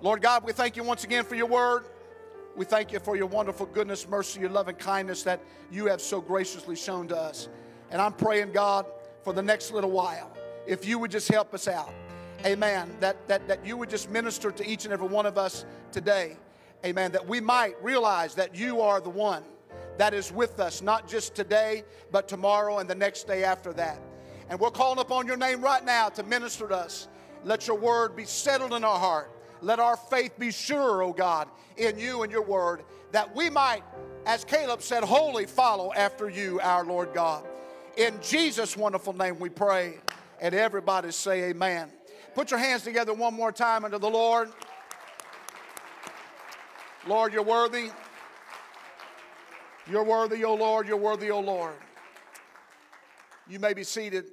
Lord 0.03 0.23
God, 0.23 0.43
we 0.43 0.51
thank 0.51 0.75
you 0.75 0.83
once 0.83 1.03
again 1.03 1.23
for 1.23 1.35
your 1.35 1.45
word. 1.45 1.83
We 2.55 2.65
thank 2.65 2.91
you 2.91 2.99
for 2.99 3.15
your 3.15 3.27
wonderful 3.27 3.67
goodness, 3.67 4.09
mercy, 4.09 4.39
your 4.39 4.49
love, 4.49 4.67
and 4.67 4.77
kindness 4.77 5.21
that 5.23 5.39
you 5.71 5.85
have 5.85 6.01
so 6.01 6.19
graciously 6.19 6.75
shown 6.75 7.07
to 7.09 7.17
us. 7.17 7.49
And 7.91 8.01
I'm 8.01 8.13
praying, 8.13 8.51
God, 8.51 8.87
for 9.23 9.31
the 9.31 9.43
next 9.43 9.71
little 9.71 9.91
while, 9.91 10.35
if 10.65 10.87
you 10.87 10.97
would 10.97 11.11
just 11.11 11.27
help 11.27 11.53
us 11.53 11.67
out. 11.67 11.93
Amen. 12.43 12.89
That, 12.99 13.27
that, 13.27 13.47
that 13.47 13.63
you 13.63 13.77
would 13.77 13.91
just 13.91 14.09
minister 14.09 14.49
to 14.51 14.67
each 14.67 14.85
and 14.85 14.93
every 14.93 15.07
one 15.07 15.27
of 15.27 15.37
us 15.37 15.65
today. 15.91 16.35
Amen. 16.83 17.11
That 17.11 17.27
we 17.27 17.39
might 17.39 17.75
realize 17.83 18.33
that 18.35 18.55
you 18.55 18.81
are 18.81 19.01
the 19.01 19.09
one 19.11 19.43
that 19.99 20.15
is 20.15 20.31
with 20.31 20.59
us, 20.59 20.81
not 20.81 21.07
just 21.07 21.35
today, 21.35 21.83
but 22.11 22.27
tomorrow 22.27 22.79
and 22.79 22.89
the 22.89 22.95
next 22.95 23.27
day 23.27 23.43
after 23.43 23.71
that. 23.73 24.01
And 24.49 24.59
we're 24.59 24.71
calling 24.71 24.97
upon 24.97 25.27
your 25.27 25.37
name 25.37 25.61
right 25.61 25.85
now 25.85 26.09
to 26.09 26.23
minister 26.23 26.67
to 26.67 26.75
us. 26.75 27.07
Let 27.43 27.67
your 27.67 27.77
word 27.77 28.15
be 28.15 28.25
settled 28.25 28.73
in 28.73 28.83
our 28.83 28.97
heart. 28.97 29.31
Let 29.61 29.79
our 29.79 29.95
faith 29.95 30.37
be 30.39 30.51
sure, 30.51 31.03
O 31.03 31.13
God, 31.13 31.47
in 31.77 31.99
you 31.99 32.23
and 32.23 32.31
your 32.31 32.43
word, 32.43 32.83
that 33.11 33.35
we 33.35 33.49
might, 33.49 33.83
as 34.25 34.43
Caleb 34.43 34.81
said, 34.81 35.03
wholly 35.03 35.45
follow 35.45 35.93
after 35.93 36.29
you, 36.29 36.59
our 36.61 36.83
Lord 36.83 37.13
God. 37.13 37.45
In 37.97 38.19
Jesus' 38.21 38.75
wonderful 38.75 39.13
name 39.13 39.39
we 39.39 39.49
pray. 39.49 39.99
And 40.39 40.55
everybody 40.55 41.11
say 41.11 41.49
amen. 41.49 41.91
Put 42.33 42.49
your 42.49 42.59
hands 42.59 42.81
together 42.83 43.13
one 43.13 43.33
more 43.33 43.51
time 43.51 43.85
unto 43.85 43.99
the 43.99 44.09
Lord. 44.09 44.49
Lord, 47.05 47.33
you're 47.33 47.43
worthy. 47.43 47.91
You're 49.87 50.03
worthy, 50.03 50.43
O 50.43 50.55
Lord. 50.55 50.87
You're 50.87 50.97
worthy, 50.97 51.29
O 51.29 51.39
Lord. 51.39 51.75
You 53.47 53.59
may 53.59 53.73
be 53.73 53.83
seated. 53.83 54.25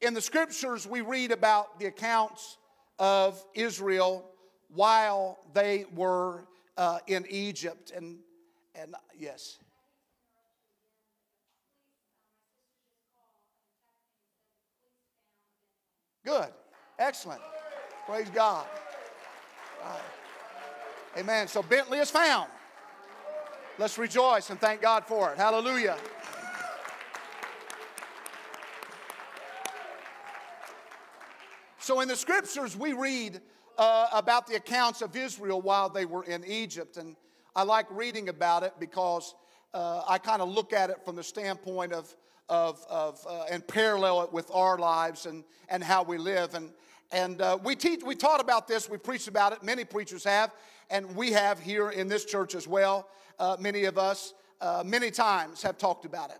In 0.00 0.12
the 0.12 0.20
scriptures, 0.20 0.86
we 0.86 1.02
read 1.02 1.30
about 1.30 1.78
the 1.78 1.86
accounts 1.86 2.58
of 3.00 3.42
Israel 3.54 4.30
while 4.68 5.40
they 5.52 5.86
were 5.94 6.44
uh, 6.76 6.98
in 7.08 7.26
Egypt. 7.28 7.92
And, 7.96 8.18
and 8.76 8.94
yes. 9.18 9.58
Good. 16.24 16.48
Excellent. 16.98 17.40
Praise 18.06 18.28
God. 18.32 18.66
Right. 19.82 20.00
Amen. 21.18 21.48
So 21.48 21.62
Bentley 21.62 21.98
is 21.98 22.10
found. 22.10 22.48
Let's 23.78 23.96
rejoice 23.96 24.50
and 24.50 24.60
thank 24.60 24.82
God 24.82 25.06
for 25.06 25.32
it. 25.32 25.38
Hallelujah. 25.38 25.96
So 31.90 31.98
in 31.98 32.06
the 32.06 32.14
scriptures, 32.14 32.76
we 32.76 32.92
read 32.92 33.40
uh, 33.76 34.06
about 34.12 34.46
the 34.46 34.54
accounts 34.54 35.02
of 35.02 35.16
Israel 35.16 35.60
while 35.60 35.88
they 35.88 36.04
were 36.04 36.22
in 36.22 36.44
Egypt. 36.44 36.98
And 36.98 37.16
I 37.56 37.64
like 37.64 37.86
reading 37.90 38.28
about 38.28 38.62
it 38.62 38.74
because 38.78 39.34
uh, 39.74 40.02
I 40.06 40.18
kind 40.18 40.40
of 40.40 40.48
look 40.50 40.72
at 40.72 40.90
it 40.90 41.04
from 41.04 41.16
the 41.16 41.24
standpoint 41.24 41.92
of, 41.92 42.14
of, 42.48 42.80
of 42.88 43.26
uh, 43.28 43.46
and 43.50 43.66
parallel 43.66 44.22
it 44.22 44.32
with 44.32 44.48
our 44.54 44.78
lives 44.78 45.26
and, 45.26 45.42
and 45.68 45.82
how 45.82 46.04
we 46.04 46.16
live. 46.16 46.54
And, 46.54 46.70
and 47.10 47.42
uh, 47.42 47.58
we, 47.60 47.74
teach, 47.74 48.04
we 48.04 48.14
taught 48.14 48.40
about 48.40 48.68
this, 48.68 48.88
we 48.88 48.96
preached 48.96 49.26
about 49.26 49.52
it, 49.52 49.64
many 49.64 49.84
preachers 49.84 50.22
have, 50.22 50.54
and 50.90 51.16
we 51.16 51.32
have 51.32 51.58
here 51.58 51.90
in 51.90 52.06
this 52.06 52.24
church 52.24 52.54
as 52.54 52.68
well. 52.68 53.08
Uh, 53.36 53.56
many 53.58 53.82
of 53.86 53.98
us, 53.98 54.32
uh, 54.60 54.84
many 54.86 55.10
times, 55.10 55.60
have 55.62 55.76
talked 55.76 56.04
about 56.04 56.30
it. 56.30 56.38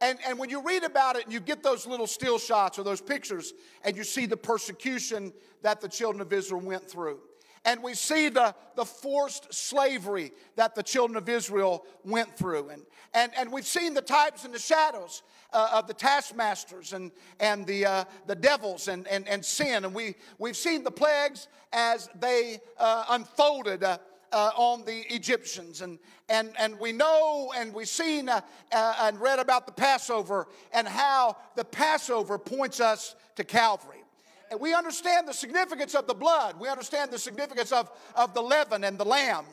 And, 0.00 0.18
and 0.26 0.38
when 0.38 0.48
you 0.48 0.62
read 0.62 0.82
about 0.82 1.16
it 1.16 1.24
and 1.24 1.32
you 1.32 1.40
get 1.40 1.62
those 1.62 1.86
little 1.86 2.06
still 2.06 2.38
shots 2.38 2.78
or 2.78 2.84
those 2.84 3.00
pictures 3.00 3.52
and 3.84 3.96
you 3.96 4.04
see 4.04 4.26
the 4.26 4.36
persecution 4.36 5.32
that 5.62 5.80
the 5.80 5.88
children 5.88 6.22
of 6.22 6.32
Israel 6.32 6.60
went 6.60 6.88
through. 6.90 7.20
And 7.66 7.82
we 7.82 7.92
see 7.92 8.30
the, 8.30 8.54
the 8.74 8.86
forced 8.86 9.52
slavery 9.52 10.32
that 10.56 10.74
the 10.74 10.82
children 10.82 11.16
of 11.18 11.28
Israel 11.28 11.84
went 12.04 12.34
through. 12.34 12.70
And, 12.70 12.82
and, 13.12 13.32
and 13.36 13.52
we've 13.52 13.66
seen 13.66 13.92
the 13.92 14.00
types 14.00 14.46
and 14.46 14.54
the 14.54 14.58
shadows 14.58 15.22
uh, 15.52 15.68
of 15.74 15.86
the 15.86 15.92
taskmasters 15.92 16.94
and, 16.94 17.10
and 17.38 17.66
the, 17.66 17.84
uh, 17.84 18.04
the 18.26 18.34
devils 18.34 18.88
and, 18.88 19.06
and, 19.08 19.28
and 19.28 19.44
sin. 19.44 19.84
And 19.84 19.92
we, 19.92 20.14
we've 20.38 20.56
seen 20.56 20.84
the 20.84 20.90
plagues 20.90 21.48
as 21.72 22.08
they 22.18 22.60
uh, 22.78 23.04
unfolded 23.10 23.84
uh, 24.32 24.50
on 24.56 24.84
the 24.84 25.02
Egyptians. 25.14 25.80
And, 25.80 25.98
and, 26.28 26.52
and 26.58 26.78
we 26.78 26.92
know 26.92 27.52
and 27.56 27.74
we've 27.74 27.88
seen 27.88 28.28
uh, 28.28 28.40
uh, 28.72 28.94
and 29.02 29.20
read 29.20 29.38
about 29.38 29.66
the 29.66 29.72
Passover 29.72 30.46
and 30.72 30.86
how 30.86 31.36
the 31.56 31.64
Passover 31.64 32.38
points 32.38 32.80
us 32.80 33.14
to 33.36 33.44
Calvary. 33.44 34.02
And 34.50 34.60
we 34.60 34.74
understand 34.74 35.28
the 35.28 35.32
significance 35.32 35.94
of 35.94 36.06
the 36.06 36.14
blood. 36.14 36.58
We 36.58 36.68
understand 36.68 37.12
the 37.12 37.18
significance 37.18 37.70
of, 37.70 37.90
of 38.16 38.34
the 38.34 38.42
leaven 38.42 38.82
and 38.82 38.98
the 38.98 39.04
lamb. 39.04 39.44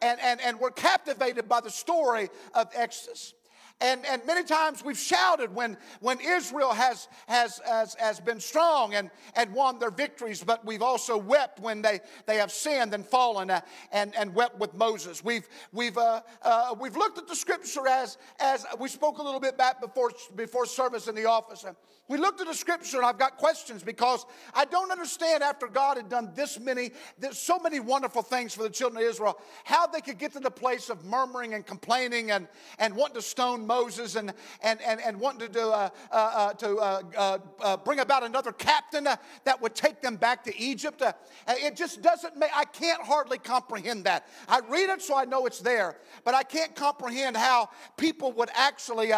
And, 0.00 0.18
and, 0.20 0.40
and 0.40 0.58
we're 0.58 0.70
captivated 0.70 1.48
by 1.48 1.60
the 1.60 1.70
story 1.70 2.30
of 2.54 2.68
Exodus. 2.74 3.34
And, 3.80 4.06
and 4.06 4.24
many 4.24 4.42
times 4.42 4.82
we've 4.82 4.96
shouted 4.96 5.54
when, 5.54 5.76
when 6.00 6.18
Israel 6.20 6.72
has, 6.72 7.08
has, 7.26 7.60
has, 7.66 7.94
has 7.96 8.20
been 8.20 8.40
strong 8.40 8.94
and, 8.94 9.10
and 9.34 9.52
won 9.52 9.78
their 9.78 9.90
victories, 9.90 10.42
but 10.42 10.64
we've 10.64 10.80
also 10.80 11.18
wept 11.18 11.60
when 11.60 11.82
they, 11.82 12.00
they 12.24 12.36
have 12.36 12.50
sinned 12.50 12.94
and 12.94 13.04
fallen 13.04 13.50
uh, 13.50 13.60
and, 13.92 14.16
and 14.16 14.34
wept 14.34 14.58
with 14.58 14.72
Moses. 14.72 15.22
We've, 15.22 15.46
we've, 15.72 15.98
uh, 15.98 16.22
uh, 16.40 16.74
we've 16.80 16.96
looked 16.96 17.18
at 17.18 17.28
the 17.28 17.36
scripture 17.36 17.86
as, 17.86 18.16
as 18.40 18.64
we 18.80 18.88
spoke 18.88 19.18
a 19.18 19.22
little 19.22 19.40
bit 19.40 19.58
back 19.58 19.82
before, 19.82 20.10
before 20.34 20.64
service 20.64 21.06
in 21.06 21.14
the 21.14 21.26
office. 21.26 21.66
We 22.08 22.18
looked 22.18 22.40
at 22.40 22.46
the 22.46 22.54
scripture 22.54 22.98
and 22.98 23.06
I've 23.06 23.18
got 23.18 23.36
questions 23.36 23.82
because 23.82 24.24
I 24.54 24.64
don't 24.64 24.92
understand 24.92 25.42
after 25.42 25.66
God 25.66 25.96
had 25.96 26.08
done 26.08 26.30
this 26.34 26.58
many, 26.58 26.92
so 27.32 27.58
many 27.58 27.80
wonderful 27.80 28.22
things 28.22 28.54
for 28.54 28.62
the 28.62 28.70
children 28.70 29.02
of 29.02 29.10
Israel, 29.10 29.38
how 29.64 29.86
they 29.88 30.00
could 30.00 30.16
get 30.16 30.32
to 30.34 30.40
the 30.40 30.50
place 30.50 30.88
of 30.88 31.04
murmuring 31.04 31.54
and 31.54 31.66
complaining 31.66 32.30
and, 32.30 32.46
and 32.78 32.94
wanting 32.94 33.16
to 33.16 33.22
stone 33.22 33.65
Moses 33.66 34.14
and, 34.14 34.32
and, 34.62 34.80
and, 34.82 35.00
and 35.00 35.18
wanting 35.18 35.48
to, 35.48 35.52
do, 35.52 35.70
uh, 35.70 35.90
uh, 36.10 36.14
uh, 36.14 36.52
to 36.54 36.76
uh, 36.76 37.02
uh, 37.16 37.38
uh, 37.60 37.76
bring 37.76 37.98
about 37.98 38.22
another 38.22 38.52
captain 38.52 39.04
that 39.04 39.60
would 39.60 39.74
take 39.74 40.00
them 40.00 40.16
back 40.16 40.44
to 40.44 40.58
Egypt. 40.58 41.02
it 41.48 41.76
just 41.76 42.02
doesn't 42.02 42.36
make, 42.36 42.50
I 42.54 42.64
can't 42.64 43.02
hardly 43.02 43.38
comprehend 43.38 44.04
that. 44.04 44.28
I 44.48 44.60
read 44.68 44.90
it 44.90 45.02
so 45.02 45.16
I 45.16 45.24
know 45.24 45.46
it's 45.46 45.60
there, 45.60 45.96
but 46.24 46.34
I 46.34 46.44
can't 46.44 46.74
comprehend 46.74 47.36
how 47.36 47.68
people 47.96 48.32
would 48.32 48.50
actually 48.54 49.12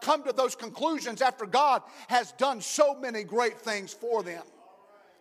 come 0.00 0.22
to 0.22 0.32
those 0.32 0.54
conclusions 0.54 1.20
after 1.20 1.44
God 1.44 1.82
has 2.08 2.20
has 2.20 2.32
done 2.32 2.60
so 2.60 2.94
many 2.94 3.24
great 3.24 3.58
things 3.58 3.94
for 3.94 4.22
them. 4.22 4.42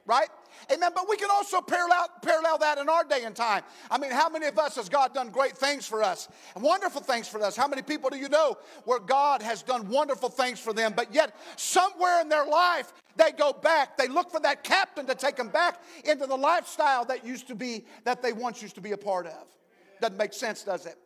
Right? 0.06 0.28
Amen. 0.72 0.92
But 0.94 1.08
we 1.10 1.18
can 1.18 1.30
also 1.32 1.62
parallel, 1.62 2.10
parallel 2.22 2.58
that 2.60 2.78
in 2.78 2.90
our 2.90 3.04
day 3.04 3.24
and 3.24 3.36
time. 3.36 3.64
I 3.90 3.98
mean, 3.98 4.12
how 4.12 4.30
many 4.30 4.48
of 4.48 4.58
us 4.58 4.76
has 4.76 4.90
God 4.90 5.14
done 5.14 5.30
great 5.30 5.58
things 5.58 5.88
for 5.88 6.04
us? 6.04 6.28
Wonderful 6.56 7.02
things 7.02 7.28
for 7.28 7.42
us. 7.42 7.56
How 7.56 7.68
many 7.68 7.82
people 7.82 8.10
do 8.10 8.18
you 8.18 8.30
know 8.30 8.58
where 8.86 9.00
God 9.00 9.42
has 9.42 9.64
done 9.64 9.90
wonderful 9.90 10.30
things 10.30 10.60
for 10.60 10.74
them, 10.74 10.94
but 10.96 11.14
yet 11.14 11.36
somewhere 11.56 12.22
in 12.22 12.30
their 12.30 12.46
life 12.46 12.94
they 13.16 13.32
go 13.32 13.52
back. 13.52 13.98
They 13.98 14.08
look 14.08 14.32
for 14.32 14.40
that 14.40 14.64
captain 14.64 15.06
to 15.08 15.16
take 15.16 15.36
them 15.36 15.50
back 15.50 15.82
into 16.06 16.26
the 16.26 16.38
lifestyle 16.38 17.04
that 17.06 17.26
used 17.26 17.48
to 17.48 17.56
be, 17.56 17.86
that 18.06 18.22
they 18.22 18.32
once 18.32 18.62
used 18.62 18.76
to 18.76 18.82
be 18.82 18.94
a 18.94 18.98
part 18.98 19.28
of. 19.28 19.46
Doesn't 20.00 20.18
make 20.18 20.34
sense, 20.34 20.64
does 20.64 20.86
it? 20.86 20.98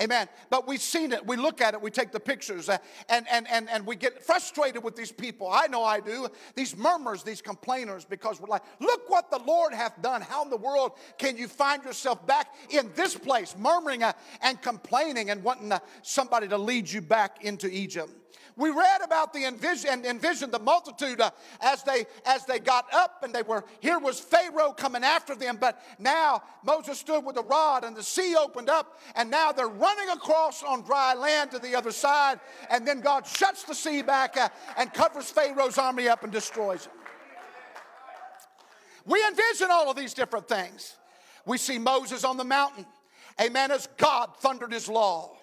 Amen. 0.00 0.28
But 0.50 0.66
we've 0.66 0.82
seen 0.82 1.12
it. 1.12 1.24
We 1.24 1.36
look 1.36 1.60
at 1.60 1.72
it. 1.74 1.80
We 1.80 1.90
take 1.90 2.10
the 2.10 2.18
pictures 2.18 2.68
uh, 2.68 2.78
and, 3.08 3.26
and, 3.30 3.46
and, 3.48 3.70
and 3.70 3.86
we 3.86 3.94
get 3.94 4.24
frustrated 4.24 4.82
with 4.82 4.96
these 4.96 5.12
people. 5.12 5.48
I 5.48 5.68
know 5.68 5.84
I 5.84 6.00
do. 6.00 6.28
These 6.56 6.76
murmurs, 6.76 7.22
these 7.22 7.40
complainers, 7.40 8.04
because 8.04 8.40
we're 8.40 8.48
like, 8.48 8.64
look 8.80 9.08
what 9.08 9.30
the 9.30 9.38
Lord 9.38 9.72
hath 9.72 10.02
done. 10.02 10.20
How 10.20 10.42
in 10.42 10.50
the 10.50 10.56
world 10.56 10.92
can 11.16 11.36
you 11.36 11.46
find 11.46 11.84
yourself 11.84 12.26
back 12.26 12.54
in 12.70 12.90
this 12.96 13.14
place, 13.14 13.54
murmuring 13.56 14.02
uh, 14.02 14.14
and 14.42 14.60
complaining 14.60 15.30
and 15.30 15.44
wanting 15.44 15.70
uh, 15.70 15.78
somebody 16.02 16.48
to 16.48 16.58
lead 16.58 16.90
you 16.90 17.00
back 17.00 17.44
into 17.44 17.68
Egypt? 17.68 18.10
We 18.56 18.70
read 18.70 19.00
about 19.02 19.32
the 19.32 19.46
envision, 19.46 19.90
and 19.90 20.06
envision 20.06 20.52
the 20.52 20.60
multitude 20.60 21.20
uh, 21.20 21.30
as 21.60 21.82
they 21.82 22.06
as 22.24 22.44
they 22.46 22.60
got 22.60 22.86
up 22.94 23.24
and 23.24 23.34
they 23.34 23.42
were 23.42 23.64
here 23.80 23.98
was 23.98 24.20
Pharaoh 24.20 24.72
coming 24.72 25.02
after 25.02 25.34
them, 25.34 25.58
but 25.60 25.82
now 25.98 26.42
Moses 26.62 26.98
stood 26.98 27.24
with 27.24 27.36
a 27.36 27.42
rod 27.42 27.82
and 27.82 27.96
the 27.96 28.02
sea 28.02 28.36
opened 28.36 28.70
up 28.70 29.00
and 29.16 29.28
now 29.28 29.50
they're 29.50 29.66
running 29.66 30.08
across 30.10 30.62
on 30.62 30.82
dry 30.82 31.14
land 31.14 31.50
to 31.50 31.58
the 31.58 31.74
other 31.74 31.90
side 31.90 32.38
and 32.70 32.86
then 32.86 33.00
God 33.00 33.26
shuts 33.26 33.64
the 33.64 33.74
sea 33.74 34.02
back 34.02 34.36
uh, 34.36 34.48
and 34.78 34.92
covers 34.94 35.30
Pharaoh's 35.30 35.76
army 35.76 36.08
up 36.08 36.22
and 36.22 36.32
destroys 36.32 36.86
it. 36.86 36.92
We 39.04 39.24
envision 39.26 39.68
all 39.70 39.90
of 39.90 39.96
these 39.96 40.14
different 40.14 40.48
things. 40.48 40.96
We 41.44 41.58
see 41.58 41.78
Moses 41.78 42.24
on 42.24 42.36
the 42.36 42.44
mountain, 42.44 42.86
amen, 43.40 43.70
as 43.70 43.88
God 43.96 44.30
thundered 44.38 44.72
his 44.72 44.88
law. 44.88 45.36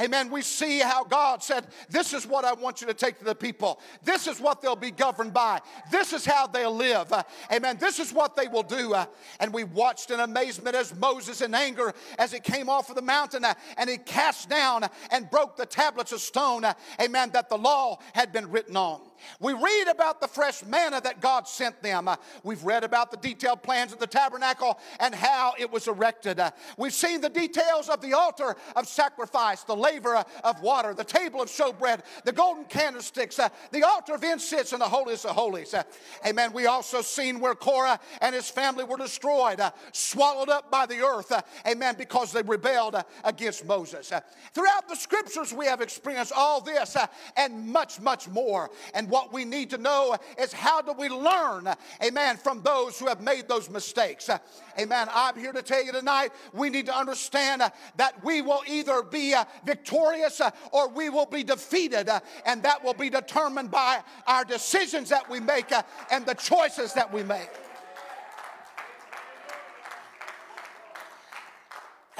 Amen. 0.00 0.30
We 0.30 0.40
see 0.40 0.78
how 0.78 1.04
God 1.04 1.42
said, 1.42 1.66
This 1.90 2.14
is 2.14 2.26
what 2.26 2.44
I 2.44 2.54
want 2.54 2.80
you 2.80 2.86
to 2.86 2.94
take 2.94 3.18
to 3.18 3.24
the 3.24 3.34
people. 3.34 3.78
This 4.02 4.26
is 4.26 4.40
what 4.40 4.62
they'll 4.62 4.74
be 4.74 4.90
governed 4.90 5.34
by. 5.34 5.60
This 5.90 6.12
is 6.12 6.24
how 6.24 6.46
they'll 6.46 6.74
live. 6.74 7.12
Uh, 7.12 7.22
amen. 7.52 7.76
This 7.78 7.98
is 7.98 8.12
what 8.12 8.34
they 8.34 8.48
will 8.48 8.62
do. 8.62 8.94
Uh, 8.94 9.04
and 9.38 9.52
we 9.52 9.64
watched 9.64 10.10
in 10.10 10.20
amazement 10.20 10.76
as 10.76 10.94
Moses, 10.94 11.42
in 11.42 11.54
anger, 11.54 11.92
as 12.18 12.32
he 12.32 12.40
came 12.40 12.70
off 12.70 12.88
of 12.88 12.96
the 12.96 13.02
mountain 13.02 13.44
uh, 13.44 13.54
and 13.76 13.90
he 13.90 13.98
cast 13.98 14.48
down 14.48 14.84
and 15.10 15.30
broke 15.30 15.56
the 15.56 15.66
tablets 15.66 16.12
of 16.12 16.20
stone. 16.20 16.64
Amen. 17.00 17.30
That 17.32 17.50
the 17.50 17.58
law 17.58 17.98
had 18.14 18.32
been 18.32 18.50
written 18.50 18.76
on. 18.76 19.00
We 19.40 19.52
read 19.52 19.88
about 19.88 20.20
the 20.20 20.28
fresh 20.28 20.64
manna 20.64 21.00
that 21.00 21.20
God 21.20 21.46
sent 21.46 21.82
them. 21.82 22.08
We've 22.42 22.62
read 22.64 22.84
about 22.84 23.10
the 23.10 23.16
detailed 23.16 23.62
plans 23.62 23.92
of 23.92 23.98
the 23.98 24.06
tabernacle 24.06 24.78
and 25.00 25.14
how 25.14 25.54
it 25.58 25.70
was 25.70 25.86
erected. 25.88 26.40
We've 26.76 26.92
seen 26.92 27.20
the 27.20 27.28
details 27.28 27.88
of 27.88 28.00
the 28.00 28.14
altar 28.14 28.56
of 28.74 28.88
sacrifice, 28.88 29.62
the 29.62 29.76
laver 29.82 30.24
of 30.44 30.62
water, 30.62 30.94
the 30.94 31.04
table 31.04 31.42
of 31.42 31.48
showbread, 31.48 32.00
the 32.24 32.32
golden 32.32 32.64
candlesticks, 32.64 33.38
uh, 33.38 33.48
the 33.72 33.82
altar 33.82 34.14
of 34.14 34.22
incense, 34.24 34.72
and 34.72 34.80
the 34.80 34.88
holiest 34.88 35.26
of 35.26 35.34
holies. 35.34 35.74
Uh, 35.74 35.82
amen. 36.26 36.52
We 36.52 36.66
also 36.66 37.02
seen 37.02 37.40
where 37.40 37.54
Korah 37.54 37.98
and 38.20 38.34
his 38.34 38.48
family 38.48 38.84
were 38.84 38.96
destroyed, 38.96 39.60
uh, 39.60 39.72
swallowed 39.92 40.48
up 40.48 40.70
by 40.70 40.86
the 40.86 41.00
earth. 41.00 41.32
Uh, 41.32 41.42
amen. 41.66 41.96
Because 41.98 42.32
they 42.32 42.42
rebelled 42.42 42.94
uh, 42.94 43.02
against 43.24 43.66
Moses. 43.66 44.12
Uh, 44.12 44.20
throughout 44.54 44.88
the 44.88 44.96
scriptures, 44.96 45.52
we 45.52 45.66
have 45.66 45.80
experienced 45.80 46.32
all 46.34 46.60
this 46.60 46.96
and 47.36 47.66
much, 47.66 48.00
much 48.00 48.28
more. 48.28 48.70
And 48.94 49.10
what 49.10 49.32
we 49.32 49.44
need 49.44 49.70
to 49.70 49.78
know 49.78 50.16
is 50.38 50.52
how 50.52 50.80
do 50.80 50.92
we 50.92 51.08
learn, 51.08 51.68
amen, 52.02 52.36
from 52.36 52.62
those 52.62 52.98
who 52.98 53.08
have 53.08 53.20
made 53.20 53.48
those 53.48 53.68
mistakes. 53.68 54.30
Amen. 54.78 55.08
I'm 55.12 55.38
here 55.38 55.52
to 55.52 55.62
tell 55.62 55.84
you 55.84 55.92
tonight 55.92 56.30
we 56.52 56.70
need 56.70 56.86
to 56.86 56.96
understand 56.96 57.62
that 57.96 58.24
we 58.24 58.42
will 58.42 58.62
either 58.66 59.02
be 59.02 59.34
victorious 59.72 60.40
uh, 60.40 60.50
or 60.70 60.88
we 60.88 61.08
will 61.08 61.26
be 61.26 61.42
defeated, 61.42 62.08
uh, 62.08 62.20
and 62.44 62.62
that 62.62 62.82
will 62.84 62.94
be 62.94 63.10
determined 63.10 63.70
by 63.70 64.00
our 64.26 64.44
decisions 64.44 65.08
that 65.08 65.28
we 65.30 65.40
make 65.40 65.72
and 66.10 66.26
the 66.26 66.34
choices 66.34 66.92
that 66.92 67.12
we 67.12 67.22
make. 67.22 67.50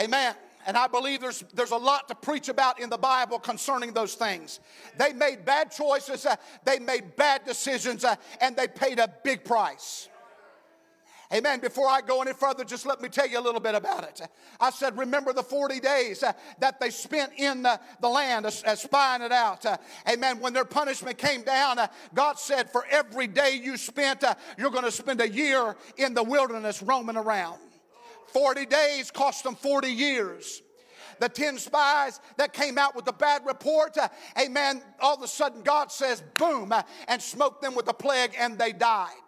Amen. 0.01 0.35
And 0.67 0.77
I 0.77 0.87
believe 0.87 1.21
there's, 1.21 1.45
there's 1.53 1.73
a 1.73 1.77
lot 1.77 2.09
to 2.09 2.15
preach 2.15 2.49
about 2.49 2.81
in 2.81 2.89
the 2.89 2.99
Bible 2.99 3.39
concerning 3.39 3.93
those 3.93 4.15
things. 4.15 4.61
They 4.97 5.13
made 5.13 5.45
bad 5.45 5.73
choices, 5.73 6.25
uh, 6.25 6.37
they 6.65 6.79
made 6.79 7.17
bad 7.17 7.45
decisions, 7.45 8.05
uh, 8.05 8.15
and 8.41 8.57
they 8.57 8.69
paid 8.69 8.99
a 8.99 9.13
big 9.25 9.45
price. 9.45 10.09
Amen. 11.33 11.61
Before 11.61 11.89
I 11.89 12.03
go 12.03 12.21
any 12.21 12.35
further, 12.35 12.63
just 12.63 12.85
let 12.85 13.01
me 13.01 13.09
tell 13.09 13.27
you 13.27 13.39
a 13.39 13.41
little 13.41 13.61
bit 13.61 13.75
about 13.75 14.05
it. 14.05 14.21
I 14.61 14.71
said, 14.71 14.99
remember 14.99 15.33
the 15.33 15.43
40 15.43 15.81
days 15.81 16.23
uh, 16.23 16.33
that 16.61 16.79
they 16.79 16.91
spent 16.91 17.33
in 17.39 17.63
the, 17.63 17.81
the 18.03 18.09
land 18.09 18.45
uh, 18.45 18.51
spying 18.51 19.23
it 19.23 19.33
out. 19.33 19.65
Uh, 19.65 19.79
amen. 20.11 20.41
When 20.41 20.53
their 20.53 20.67
punishment 20.67 21.17
came 21.17 21.43
down, 21.43 21.79
uh, 21.79 21.87
God 22.13 22.39
said, 22.39 22.71
for 22.71 22.85
every 22.91 23.27
day 23.27 23.59
you 23.63 23.79
spent, 23.79 24.25
uh, 24.25 24.35
you're 24.59 24.71
going 24.71 24.85
to 24.85 24.91
spend 24.91 25.23
a 25.23 25.29
year 25.29 25.75
in 25.97 26.13
the 26.13 26.23
wilderness 26.23 26.83
roaming 26.83 27.17
around. 27.17 27.59
40 28.27 28.67
days 28.67 29.11
cost 29.11 29.45
them 29.45 29.55
40 29.55 29.89
years. 29.89 30.61
The 31.19 31.31
10 31.31 31.57
spies 31.59 32.21
that 32.37 32.53
came 32.53 32.77
out 32.77 32.95
with 32.95 33.07
the 33.07 33.13
bad 33.13 33.47
report, 33.47 33.97
uh, 33.97 34.09
amen, 34.39 34.83
all 35.01 35.15
of 35.15 35.23
a 35.23 35.29
sudden 35.29 35.63
God 35.63 35.91
says, 35.91 36.23
boom, 36.37 36.73
uh, 36.73 36.83
and 37.09 37.23
smote 37.23 37.63
them 37.63 37.75
with 37.75 37.87
the 37.87 37.95
plague 37.95 38.33
and 38.39 38.59
they 38.59 38.73
died. 38.73 39.22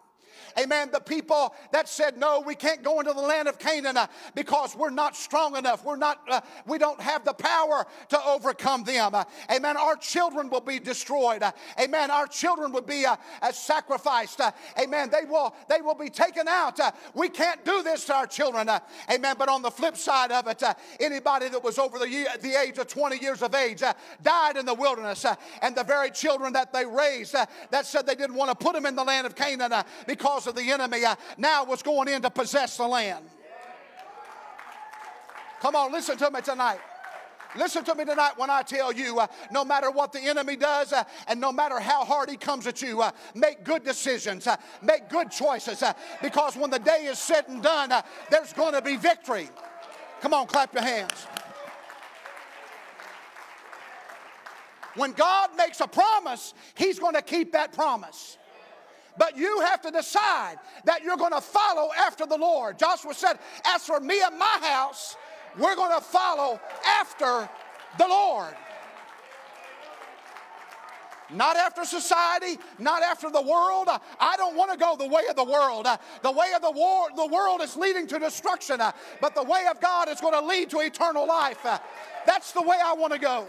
Amen. 0.57 0.89
The 0.91 1.01
people 1.01 1.53
that 1.71 1.89
said, 1.89 2.17
no, 2.17 2.39
we 2.39 2.55
can't 2.55 2.81
go 2.81 2.99
into 2.99 3.11
the 3.11 3.19
land 3.19 3.49
of 3.49 3.59
Canaan 3.59 3.97
uh, 3.97 4.07
because 4.35 4.75
we're 4.75 4.89
not 4.89 5.15
strong 5.15 5.57
enough. 5.57 5.83
We're 5.83 5.97
not, 5.97 6.21
uh, 6.29 6.39
we 6.65 6.77
don't 6.77 6.99
have 7.01 7.25
the 7.25 7.33
power 7.33 7.85
to 8.09 8.25
overcome 8.25 8.85
them. 8.85 9.15
Uh, 9.15 9.25
amen. 9.51 9.75
Our 9.75 9.97
children 9.97 10.49
will 10.49 10.61
be 10.61 10.79
destroyed. 10.79 11.43
Uh, 11.43 11.51
amen. 11.79 12.09
Our 12.09 12.27
children 12.27 12.71
will 12.71 12.81
be 12.81 13.05
uh, 13.05 13.17
sacrificed. 13.51 14.39
Uh, 14.39 14.51
amen. 14.81 15.09
They 15.09 15.25
will, 15.25 15.53
they 15.67 15.81
will 15.81 15.95
be 15.95 16.09
taken 16.09 16.47
out. 16.47 16.79
Uh, 16.79 16.91
we 17.13 17.27
can't 17.27 17.63
do 17.65 17.83
this 17.83 18.05
to 18.05 18.15
our 18.15 18.27
children. 18.27 18.69
amen. 19.11 19.35
But 19.37 19.49
on 19.49 19.61
the 19.61 19.71
flip 19.71 19.97
side 19.97 20.31
of 20.31 20.47
it, 20.47 20.63
anybody 21.01 21.49
that 21.49 21.63
was 21.63 21.77
over 21.77 21.99
the, 21.99 22.09
year, 22.09 22.27
the 22.41 22.57
age 22.59 22.77
of 22.77 22.87
20 22.87 23.17
years 23.17 23.41
of 23.41 23.53
age 23.53 23.83
died 24.23 24.55
in 24.55 24.65
the 24.65 24.73
wilderness. 24.73 25.25
and 25.61 25.75
the 25.75 25.83
very 25.83 26.11
children 26.11 26.53
that 26.53 26.71
they 26.71 26.85
raised 26.85 27.33
that 27.33 27.85
said 27.85 28.05
they 28.05 28.15
didn't 28.15 28.35
want 28.35 28.57
to 28.57 28.63
put 28.63 28.73
them 28.73 28.85
in 28.85 28.95
the 28.95 29.03
land 29.03 29.27
of 29.27 29.35
Canaan 29.35 29.83
because 30.07 30.44
of 30.47 30.55
the 30.55 30.71
enemy 30.71 31.03
uh, 31.05 31.15
now 31.37 31.63
was 31.63 31.81
going 31.81 32.07
in 32.07 32.21
to 32.21 32.29
possess 32.29 32.77
the 32.77 32.87
land. 32.87 33.25
Come 35.61 35.75
on, 35.75 35.91
listen 35.91 36.17
to 36.17 36.31
me 36.31 36.41
tonight. 36.41 36.79
Listen 37.57 37.83
to 37.85 37.95
me 37.95 38.03
tonight 38.03 38.33
when 38.35 38.49
I 38.49 38.63
tell 38.63 38.91
you 38.91 39.19
uh, 39.19 39.27
no 39.49 39.63
matter 39.63 39.89
what 39.89 40.11
the 40.11 40.19
enemy 40.19 40.57
does 40.57 40.91
uh, 40.91 41.03
and 41.27 41.39
no 41.39 41.51
matter 41.51 41.79
how 41.79 42.03
hard 42.03 42.29
he 42.29 42.35
comes 42.35 42.67
at 42.67 42.81
you, 42.81 43.01
uh, 43.01 43.11
make 43.33 43.63
good 43.63 43.83
decisions, 43.83 44.45
uh, 44.45 44.57
make 44.81 45.09
good 45.09 45.31
choices 45.31 45.81
uh, 45.81 45.93
because 46.21 46.57
when 46.57 46.69
the 46.69 46.79
day 46.79 47.05
is 47.05 47.17
said 47.17 47.47
and 47.47 47.63
done, 47.63 47.91
there's 48.29 48.51
going 48.53 48.73
to 48.73 48.81
be 48.81 48.97
victory. 48.97 49.49
Come 50.21 50.33
on, 50.33 50.47
clap 50.47 50.73
your 50.73 50.83
hands. 50.83 51.27
When 54.95 55.11
God 55.11 55.49
makes 55.57 55.81
a 55.81 55.87
promise, 55.87 56.53
He's 56.75 56.99
going 56.99 57.15
to 57.15 57.21
keep 57.21 57.51
that 57.51 57.73
promise. 57.73 58.37
But 59.17 59.37
you 59.37 59.61
have 59.61 59.81
to 59.81 59.91
decide 59.91 60.57
that 60.85 61.03
you're 61.03 61.17
going 61.17 61.31
to 61.31 61.41
follow 61.41 61.89
after 61.97 62.25
the 62.25 62.37
Lord. 62.37 62.77
Joshua 62.77 63.13
said, 63.13 63.39
As 63.65 63.85
for 63.85 63.99
me 63.99 64.21
and 64.21 64.37
my 64.37 64.59
house, 64.61 65.15
we're 65.57 65.75
going 65.75 65.97
to 65.97 66.03
follow 66.03 66.59
after 66.85 67.49
the 67.97 68.07
Lord. 68.07 68.53
not 71.31 71.55
after 71.55 71.85
society, 71.85 72.59
not 72.77 73.01
after 73.01 73.29
the 73.29 73.41
world. 73.41 73.89
I 74.19 74.37
don't 74.37 74.55
want 74.55 74.71
to 74.71 74.77
go 74.77 74.95
the 74.95 75.07
way 75.07 75.23
of 75.29 75.35
the 75.35 75.43
world. 75.43 75.87
The 76.21 76.31
way 76.31 76.47
of 76.55 76.61
the, 76.61 76.71
war, 76.71 77.07
the 77.15 77.25
world 77.25 77.61
is 77.61 77.75
leading 77.75 78.07
to 78.07 78.19
destruction, 78.19 78.79
but 79.21 79.35
the 79.35 79.43
way 79.43 79.65
of 79.69 79.79
God 79.81 80.09
is 80.09 80.21
going 80.21 80.33
to 80.33 80.45
lead 80.45 80.69
to 80.71 80.79
eternal 80.79 81.27
life. 81.27 81.65
That's 82.25 82.51
the 82.51 82.61
way 82.61 82.77
I 82.83 82.93
want 82.93 83.13
to 83.13 83.19
go. 83.19 83.47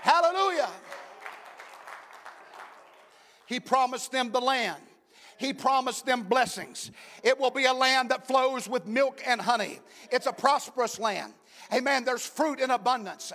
Hallelujah. 0.00 0.70
He 3.50 3.58
promised 3.58 4.12
them 4.12 4.30
the 4.30 4.40
land. 4.40 4.80
He 5.36 5.52
promised 5.52 6.06
them 6.06 6.22
blessings. 6.22 6.92
It 7.24 7.36
will 7.36 7.50
be 7.50 7.64
a 7.64 7.72
land 7.72 8.10
that 8.10 8.28
flows 8.28 8.68
with 8.68 8.86
milk 8.86 9.22
and 9.26 9.40
honey. 9.40 9.80
It's 10.12 10.26
a 10.26 10.32
prosperous 10.32 11.00
land. 11.00 11.34
Amen. 11.74 12.04
There's 12.04 12.24
fruit 12.24 12.60
in 12.60 12.70
abundance. 12.70 13.32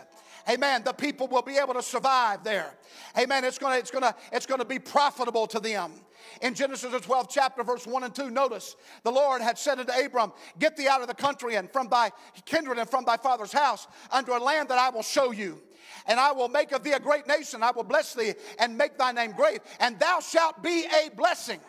Amen. 0.49 0.83
The 0.85 0.93
people 0.93 1.27
will 1.27 1.41
be 1.41 1.57
able 1.57 1.73
to 1.73 1.83
survive 1.83 2.45
there. 2.45 2.73
Amen. 3.19 3.43
It's 3.43 3.57
gonna, 3.57 3.75
it's 3.75 3.91
gonna, 3.91 4.15
it's 4.31 4.45
gonna 4.45 4.63
be 4.63 4.79
profitable 4.79 5.47
to 5.47 5.59
them. 5.59 5.91
In 6.41 6.53
Genesis 6.53 6.93
the 6.93 6.99
12th 6.99 7.27
chapter, 7.29 7.61
verse 7.61 7.85
1 7.85 8.03
and 8.03 8.15
2, 8.15 8.29
notice 8.29 8.77
the 9.03 9.11
Lord 9.11 9.41
had 9.41 9.57
said 9.57 9.79
unto 9.79 9.91
Abram, 9.91 10.31
Get 10.59 10.77
thee 10.77 10.87
out 10.87 11.01
of 11.01 11.09
the 11.09 11.13
country 11.13 11.55
and 11.55 11.69
from 11.69 11.89
thy 11.89 12.11
kindred 12.45 12.77
and 12.77 12.89
from 12.89 13.03
thy 13.03 13.17
father's 13.17 13.51
house 13.51 13.85
unto 14.11 14.31
a 14.31 14.39
land 14.39 14.69
that 14.69 14.77
I 14.77 14.91
will 14.91 15.03
show 15.03 15.31
you. 15.31 15.61
And 16.07 16.19
I 16.19 16.31
will 16.31 16.49
make 16.49 16.71
of 16.71 16.83
thee 16.83 16.93
a 16.93 16.99
great 16.99 17.27
nation. 17.27 17.63
I 17.63 17.71
will 17.71 17.83
bless 17.83 18.13
thee 18.13 18.33
and 18.59 18.77
make 18.77 18.97
thy 18.97 19.11
name 19.11 19.31
great, 19.31 19.61
and 19.79 19.99
thou 19.99 20.19
shalt 20.19 20.61
be 20.61 20.85
a 20.85 21.09
blessing. 21.15 21.59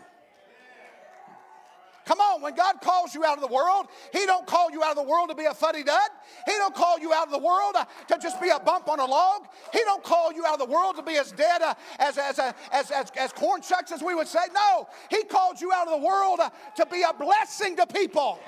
Come 2.07 2.21
on, 2.21 2.41
when 2.41 2.55
God 2.55 2.77
calls 2.81 3.17
you 3.17 3.25
out 3.25 3.35
of 3.37 3.41
the 3.41 3.53
world, 3.53 3.87
He 4.13 4.27
don't 4.27 4.47
call 4.47 4.71
you 4.71 4.83
out 4.85 4.91
of 4.91 5.05
the 5.05 5.11
world 5.11 5.29
to 5.29 5.35
be 5.35 5.45
a 5.45 5.53
fuddy 5.53 5.83
dud. 5.83 6.09
He 6.47 6.53
don't 6.53 6.75
call 6.75 7.01
you 7.01 7.13
out 7.13 7.27
of 7.27 7.33
the 7.33 7.39
world 7.39 7.75
uh, 7.75 7.85
to 8.07 8.19
just 8.23 8.41
be 8.41 8.49
a 8.49 8.61
bump 8.61 8.89
on 8.89 9.01
a 9.01 9.05
log. 9.05 9.49
He 9.73 9.81
don't 9.81 10.05
call 10.05 10.33
you 10.33 10.47
out 10.47 10.61
of 10.61 10.69
the 10.69 10.73
world 10.73 10.95
to 10.97 11.03
be 11.03 11.17
as 11.17 11.33
dead 11.33 11.63
uh, 11.63 11.75
as, 11.99 12.17
as, 12.17 12.39
uh, 12.39 12.53
as, 12.71 12.93
as, 12.93 13.11
as 13.19 13.33
corn 13.33 13.61
shucks, 13.61 13.91
as 13.91 14.05
we 14.05 14.15
would 14.15 14.29
say. 14.29 14.39
No, 14.55 14.89
He 15.11 15.25
called 15.25 15.61
you 15.61 15.73
out 15.73 15.89
of 15.89 16.01
the 16.01 16.07
world 16.07 16.39
to 16.77 16.87
be 16.87 17.03
a 17.03 17.13
blessing 17.13 17.75
to 17.75 17.87
people. 17.89 18.39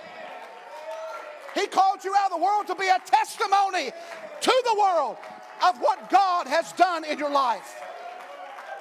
He 1.56 1.66
called 1.66 2.04
you 2.04 2.14
out 2.16 2.30
of 2.30 2.38
the 2.38 2.44
world 2.44 2.68
to 2.68 2.76
be 2.76 2.86
a 2.86 3.00
testimony 3.04 3.90
to 4.40 4.62
the 4.66 4.76
world 4.78 5.16
of 5.62 5.78
what 5.78 6.10
God 6.10 6.46
has 6.46 6.72
done 6.72 7.04
in 7.04 7.18
your 7.18 7.30
life. 7.30 7.80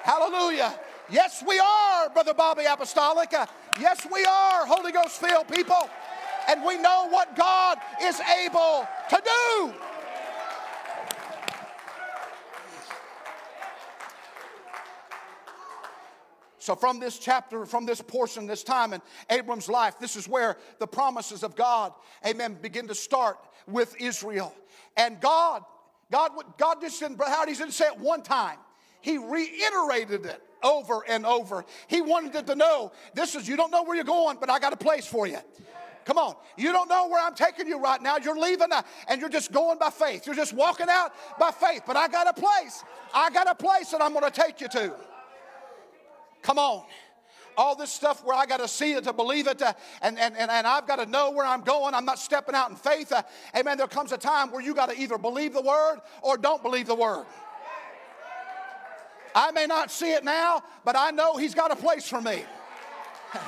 Hallelujah. 0.02 0.78
Yes, 1.10 1.42
we 1.46 1.58
are, 1.58 2.10
Brother 2.10 2.34
Bobby 2.34 2.64
Apostolic. 2.64 3.32
Uh, 3.32 3.46
yes, 3.80 4.06
we 4.12 4.24
are 4.24 4.66
Holy 4.66 4.92
Ghost 4.92 5.20
filled 5.20 5.48
people. 5.48 5.88
And 6.48 6.64
we 6.64 6.78
know 6.78 7.08
what 7.10 7.36
God 7.36 7.78
is 8.02 8.20
able 8.20 8.86
to 9.10 9.22
do. 9.22 9.74
So, 16.58 16.74
from 16.74 17.00
this 17.00 17.18
chapter, 17.18 17.64
from 17.64 17.86
this 17.86 18.02
portion, 18.02 18.46
this 18.46 18.62
time 18.62 18.92
in 18.92 19.00
Abram's 19.30 19.70
life, 19.70 19.98
this 19.98 20.16
is 20.16 20.28
where 20.28 20.58
the 20.78 20.86
promises 20.86 21.42
of 21.42 21.56
God, 21.56 21.94
amen, 22.26 22.58
begin 22.60 22.88
to 22.88 22.94
start 22.94 23.38
with 23.66 23.98
Israel. 23.98 24.54
And 24.94 25.18
God, 25.18 25.64
God, 26.10 26.32
God 26.56 26.80
just 26.80 27.00
didn't, 27.00 27.22
how 27.22 27.46
he 27.46 27.54
didn't 27.54 27.72
say 27.72 27.86
it 27.86 27.98
one 27.98 28.22
time, 28.22 28.58
He 29.00 29.18
reiterated 29.18 30.26
it 30.26 30.42
over 30.62 31.04
and 31.06 31.26
over. 31.26 31.64
He 31.86 32.00
wanted 32.00 32.34
it 32.34 32.46
to 32.46 32.54
know 32.54 32.92
this 33.14 33.34
is, 33.34 33.46
you 33.46 33.56
don't 33.56 33.70
know 33.70 33.82
where 33.82 33.96
you're 33.96 34.04
going, 34.04 34.38
but 34.40 34.50
I 34.50 34.58
got 34.58 34.72
a 34.72 34.76
place 34.76 35.06
for 35.06 35.26
you. 35.26 35.38
Come 36.04 36.16
on. 36.16 36.36
You 36.56 36.72
don't 36.72 36.88
know 36.88 37.06
where 37.08 37.22
I'm 37.22 37.34
taking 37.34 37.66
you 37.66 37.78
right 37.78 38.00
now. 38.00 38.16
You're 38.16 38.38
leaving 38.38 38.68
and 39.08 39.20
you're 39.20 39.28
just 39.28 39.52
going 39.52 39.78
by 39.78 39.90
faith. 39.90 40.24
You're 40.24 40.34
just 40.34 40.54
walking 40.54 40.86
out 40.88 41.12
by 41.38 41.50
faith. 41.50 41.82
But 41.86 41.98
I 41.98 42.08
got 42.08 42.26
a 42.26 42.32
place. 42.32 42.82
I 43.12 43.28
got 43.28 43.46
a 43.46 43.54
place 43.54 43.90
that 43.90 44.00
I'm 44.00 44.14
going 44.14 44.24
to 44.24 44.30
take 44.30 44.62
you 44.62 44.68
to. 44.68 44.94
Come 46.40 46.58
on. 46.58 46.84
All 47.58 47.74
this 47.74 47.92
stuff 47.92 48.24
where 48.24 48.36
I 48.36 48.46
got 48.46 48.60
to 48.60 48.68
see 48.68 48.92
it 48.92 49.02
to 49.04 49.12
believe 49.12 49.48
it, 49.48 49.60
and, 50.00 50.16
and, 50.16 50.36
and, 50.36 50.48
and 50.48 50.64
I've 50.64 50.86
got 50.86 50.96
to 50.96 51.06
know 51.06 51.32
where 51.32 51.44
I'm 51.44 51.62
going. 51.62 51.92
I'm 51.92 52.04
not 52.04 52.20
stepping 52.20 52.54
out 52.54 52.70
in 52.70 52.76
faith. 52.76 53.10
Uh, 53.10 53.22
amen. 53.56 53.76
There 53.78 53.88
comes 53.88 54.12
a 54.12 54.16
time 54.16 54.52
where 54.52 54.62
you 54.62 54.74
got 54.74 54.90
to 54.90 54.98
either 54.98 55.18
believe 55.18 55.54
the 55.54 55.62
word 55.62 55.98
or 56.22 56.38
don't 56.38 56.62
believe 56.62 56.86
the 56.86 56.94
word. 56.94 57.26
I 59.34 59.50
may 59.50 59.66
not 59.66 59.90
see 59.90 60.12
it 60.12 60.22
now, 60.22 60.62
but 60.84 60.96
I 60.96 61.10
know 61.10 61.36
He's 61.36 61.54
got 61.54 61.72
a 61.72 61.76
place 61.76 62.08
for 62.08 62.20
me. 62.20 62.44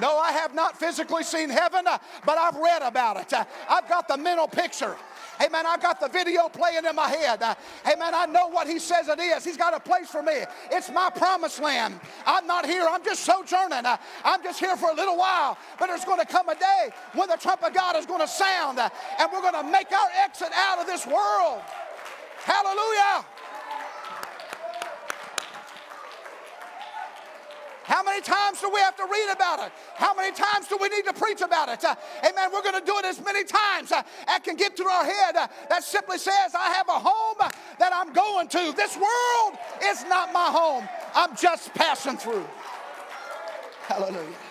no, 0.00 0.18
I 0.18 0.32
have 0.32 0.56
not 0.56 0.76
physically 0.76 1.22
seen 1.22 1.50
heaven, 1.50 1.86
uh, 1.86 1.98
but 2.26 2.36
I've 2.36 2.56
read 2.56 2.82
about 2.82 3.16
it. 3.20 3.32
Uh, 3.32 3.44
I've 3.70 3.88
got 3.88 4.08
the 4.08 4.16
mental 4.16 4.48
picture. 4.48 4.96
Amen. 5.42 5.66
I've 5.66 5.80
got 5.80 6.00
the 6.00 6.08
video 6.08 6.48
playing 6.48 6.84
in 6.84 6.94
my 6.94 7.08
head. 7.08 7.42
Amen. 7.86 8.14
I 8.14 8.26
know 8.26 8.48
what 8.48 8.68
he 8.68 8.78
says 8.78 9.08
it 9.08 9.18
is. 9.18 9.44
He's 9.44 9.56
got 9.56 9.74
a 9.74 9.80
place 9.80 10.08
for 10.08 10.22
me. 10.22 10.44
It's 10.70 10.90
my 10.90 11.10
promised 11.10 11.60
land. 11.60 11.98
I'm 12.26 12.46
not 12.46 12.66
here. 12.66 12.86
I'm 12.88 13.04
just 13.04 13.24
sojourning. 13.24 13.84
I'm 14.24 14.42
just 14.42 14.60
here 14.60 14.76
for 14.76 14.90
a 14.90 14.94
little 14.94 15.16
while. 15.16 15.58
But 15.78 15.88
there's 15.88 16.04
going 16.04 16.20
to 16.20 16.26
come 16.26 16.48
a 16.48 16.54
day 16.54 16.90
when 17.14 17.28
the 17.28 17.36
trump 17.36 17.62
of 17.62 17.74
God 17.74 17.96
is 17.96 18.06
going 18.06 18.20
to 18.20 18.28
sound 18.28 18.78
and 18.78 19.28
we're 19.32 19.42
going 19.42 19.54
to 19.54 19.70
make 19.70 19.90
our 19.92 20.08
exit 20.22 20.50
out 20.54 20.78
of 20.80 20.86
this 20.86 21.06
world. 21.06 21.62
Hallelujah. 22.44 23.24
How 28.04 28.10
many 28.10 28.20
times 28.22 28.60
do 28.60 28.68
we 28.68 28.80
have 28.80 28.96
to 28.96 29.04
read 29.10 29.32
about 29.32 29.60
it? 29.60 29.72
How 29.94 30.12
many 30.12 30.30
times 30.30 30.68
do 30.68 30.76
we 30.78 30.90
need 30.90 31.06
to 31.06 31.14
preach 31.14 31.40
about 31.40 31.70
it? 31.70 31.82
Uh, 31.82 31.94
amen. 32.20 32.50
We're 32.52 32.62
going 32.62 32.78
to 32.78 32.84
do 32.84 32.98
it 32.98 33.06
as 33.06 33.24
many 33.24 33.44
times 33.44 33.92
uh, 33.92 34.02
as 34.28 34.40
can 34.40 34.56
get 34.56 34.76
through 34.76 34.88
our 34.88 35.06
head. 35.06 35.36
Uh, 35.36 35.48
that 35.70 35.82
simply 35.82 36.18
says, 36.18 36.54
I 36.54 36.74
have 36.74 36.86
a 36.90 36.98
home 36.98 37.36
uh, 37.40 37.48
that 37.78 37.92
I'm 37.94 38.12
going 38.12 38.48
to. 38.48 38.74
This 38.76 38.94
world 38.98 39.58
is 39.84 40.04
not 40.04 40.34
my 40.34 40.50
home. 40.50 40.86
I'm 41.14 41.34
just 41.34 41.72
passing 41.72 42.18
through. 42.18 42.44
Hallelujah. 43.88 44.43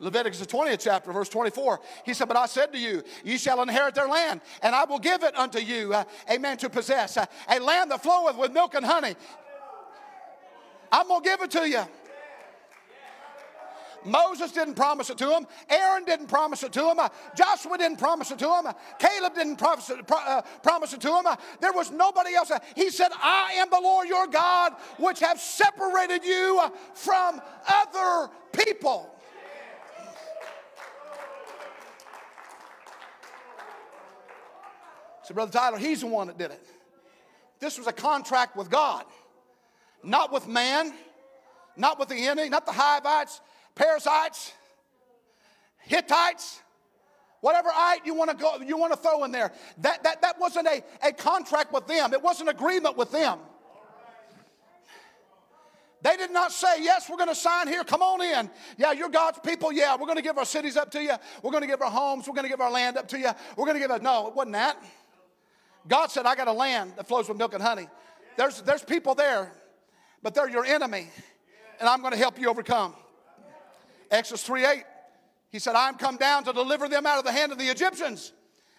Leviticus 0.00 0.40
the 0.40 0.46
20th 0.46 0.80
chapter, 0.80 1.12
verse 1.12 1.28
24. 1.28 1.80
He 2.04 2.14
said, 2.14 2.26
But 2.26 2.38
I 2.38 2.46
said 2.46 2.72
to 2.72 2.78
you, 2.78 3.02
ye 3.22 3.36
shall 3.36 3.62
inherit 3.62 3.94
their 3.94 4.08
land, 4.08 4.40
and 4.62 4.74
I 4.74 4.84
will 4.84 4.98
give 4.98 5.22
it 5.22 5.36
unto 5.36 5.58
you, 5.58 5.92
uh, 5.92 6.04
amen, 6.30 6.56
to 6.58 6.70
possess. 6.70 7.18
Uh, 7.18 7.26
a 7.48 7.60
land 7.60 7.90
that 7.90 8.02
floweth 8.02 8.36
with 8.36 8.52
milk 8.52 8.74
and 8.74 8.84
honey. 8.84 9.14
I'm 10.90 11.06
going 11.06 11.22
to 11.22 11.28
give 11.28 11.42
it 11.42 11.50
to 11.52 11.68
you. 11.68 11.82
Moses 14.04 14.52
didn't 14.52 14.74
promise 14.74 15.10
it 15.10 15.18
to 15.18 15.30
him. 15.30 15.46
Aaron 15.68 16.04
didn't 16.04 16.28
promise 16.28 16.62
it 16.62 16.72
to 16.72 16.90
him. 16.90 16.98
Joshua 17.36 17.76
didn't 17.76 17.98
promise 17.98 18.30
it 18.30 18.38
to 18.38 18.48
him. 18.48 18.72
Caleb 18.98 19.34
didn't 19.34 19.56
promise 19.56 19.90
it, 19.90 20.10
uh, 20.10 20.42
promise 20.62 20.94
it 20.94 21.00
to 21.02 21.08
him. 21.08 21.24
There 21.60 21.72
was 21.72 21.90
nobody 21.90 22.34
else. 22.34 22.50
He 22.74 22.88
said, 22.88 23.10
I 23.22 23.52
am 23.56 23.68
the 23.70 23.80
Lord 23.80 24.08
your 24.08 24.26
God, 24.26 24.74
which 24.98 25.20
have 25.20 25.38
separated 25.38 26.24
you 26.24 26.62
from 26.94 27.40
other 27.68 28.30
people. 28.52 29.19
Brother 35.34 35.52
Tyler, 35.52 35.78
he's 35.78 36.00
the 36.00 36.06
one 36.06 36.26
that 36.28 36.38
did 36.38 36.50
it. 36.50 36.66
This 37.60 37.78
was 37.78 37.86
a 37.86 37.92
contract 37.92 38.56
with 38.56 38.70
God, 38.70 39.04
not 40.02 40.32
with 40.32 40.48
man, 40.48 40.94
not 41.76 41.98
with 41.98 42.08
the 42.08 42.26
enemy, 42.26 42.48
not 42.48 42.66
the 42.66 42.72
Hivites, 42.72 43.40
Parasites, 43.74 44.52
Hittites, 45.78 46.60
whatever 47.40 47.68
ite 47.74 48.04
you 48.04 48.14
want 48.14 48.30
to 48.30 48.36
go, 48.36 48.56
you 48.64 48.76
want 48.76 48.92
to 48.92 48.98
throw 48.98 49.24
in 49.24 49.32
there. 49.32 49.52
That, 49.78 50.02
that, 50.04 50.22
that 50.22 50.38
wasn't 50.38 50.68
a, 50.68 50.82
a 51.02 51.12
contract 51.12 51.72
with 51.72 51.86
them. 51.86 52.12
It 52.12 52.22
was 52.22 52.40
an 52.40 52.48
agreement 52.48 52.96
with 52.96 53.12
them. 53.12 53.38
They 56.02 56.16
did 56.16 56.30
not 56.30 56.50
say, 56.50 56.82
Yes, 56.82 57.10
we're 57.10 57.18
going 57.18 57.28
to 57.28 57.34
sign 57.34 57.68
here. 57.68 57.84
Come 57.84 58.00
on 58.00 58.22
in. 58.22 58.50
Yeah, 58.78 58.92
you're 58.92 59.10
God's 59.10 59.38
people. 59.40 59.70
Yeah, 59.70 59.96
we're 59.96 60.06
going 60.06 60.16
to 60.16 60.22
give 60.22 60.38
our 60.38 60.46
cities 60.46 60.76
up 60.76 60.90
to 60.92 61.02
you. 61.02 61.12
We're 61.42 61.50
going 61.50 61.62
to 61.62 61.66
give 61.66 61.82
our 61.82 61.90
homes. 61.90 62.26
We're 62.26 62.34
going 62.34 62.44
to 62.44 62.48
give 62.48 62.60
our 62.60 62.70
land 62.70 62.96
up 62.96 63.06
to 63.08 63.18
you. 63.18 63.30
We're 63.56 63.66
going 63.66 63.76
to 63.76 63.80
give 63.80 63.90
it. 63.90 64.02
No, 64.02 64.28
it 64.28 64.34
wasn't 64.34 64.54
that. 64.54 64.82
God 65.88 66.10
said, 66.10 66.26
I 66.26 66.34
got 66.34 66.48
a 66.48 66.52
land 66.52 66.92
that 66.96 67.08
flows 67.08 67.28
with 67.28 67.38
milk 67.38 67.54
and 67.54 67.62
honey. 67.62 67.88
There's, 68.36 68.62
there's 68.62 68.82
people 68.82 69.14
there, 69.14 69.52
but 70.22 70.34
they're 70.34 70.48
your 70.48 70.64
enemy, 70.64 71.08
and 71.78 71.88
I'm 71.88 72.00
going 72.00 72.12
to 72.12 72.18
help 72.18 72.38
you 72.38 72.48
overcome. 72.48 72.94
Exodus 74.10 74.42
3 74.44 74.64
8, 74.64 74.84
he 75.50 75.58
said, 75.58 75.74
I'm 75.74 75.94
come 75.94 76.16
down 76.16 76.44
to 76.44 76.52
deliver 76.52 76.88
them 76.88 77.06
out 77.06 77.18
of 77.18 77.24
the 77.24 77.32
hand 77.32 77.52
of 77.52 77.58
the 77.58 77.66
Egyptians 77.66 78.32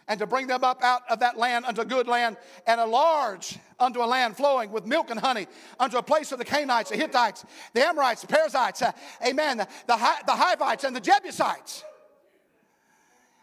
and 0.07 0.19
to 0.19 0.27
bring 0.27 0.47
them 0.47 0.63
up 0.63 0.83
out 0.83 1.03
of 1.09 1.19
that 1.19 1.37
land 1.37 1.65
unto 1.65 1.85
good 1.85 2.07
land 2.07 2.37
and 2.67 2.81
a 2.81 2.85
large 2.85 3.57
unto 3.79 4.01
a 4.01 4.05
land 4.05 4.35
flowing 4.35 4.71
with 4.71 4.85
milk 4.85 5.09
and 5.09 5.19
honey 5.19 5.47
unto 5.79 5.97
a 5.97 6.03
place 6.03 6.31
of 6.31 6.37
the 6.37 6.45
Canaanites, 6.45 6.89
the 6.89 6.97
Hittites, 6.97 7.45
the 7.73 7.85
Amorites, 7.85 8.21
the 8.21 8.27
Perizzites, 8.27 8.81
uh, 8.81 8.91
amen, 9.25 9.57
the, 9.57 9.67
the, 9.87 9.95
the 10.25 10.35
Hivites 10.35 10.83
and 10.83 10.95
the 10.95 10.99
Jebusites. 10.99 11.83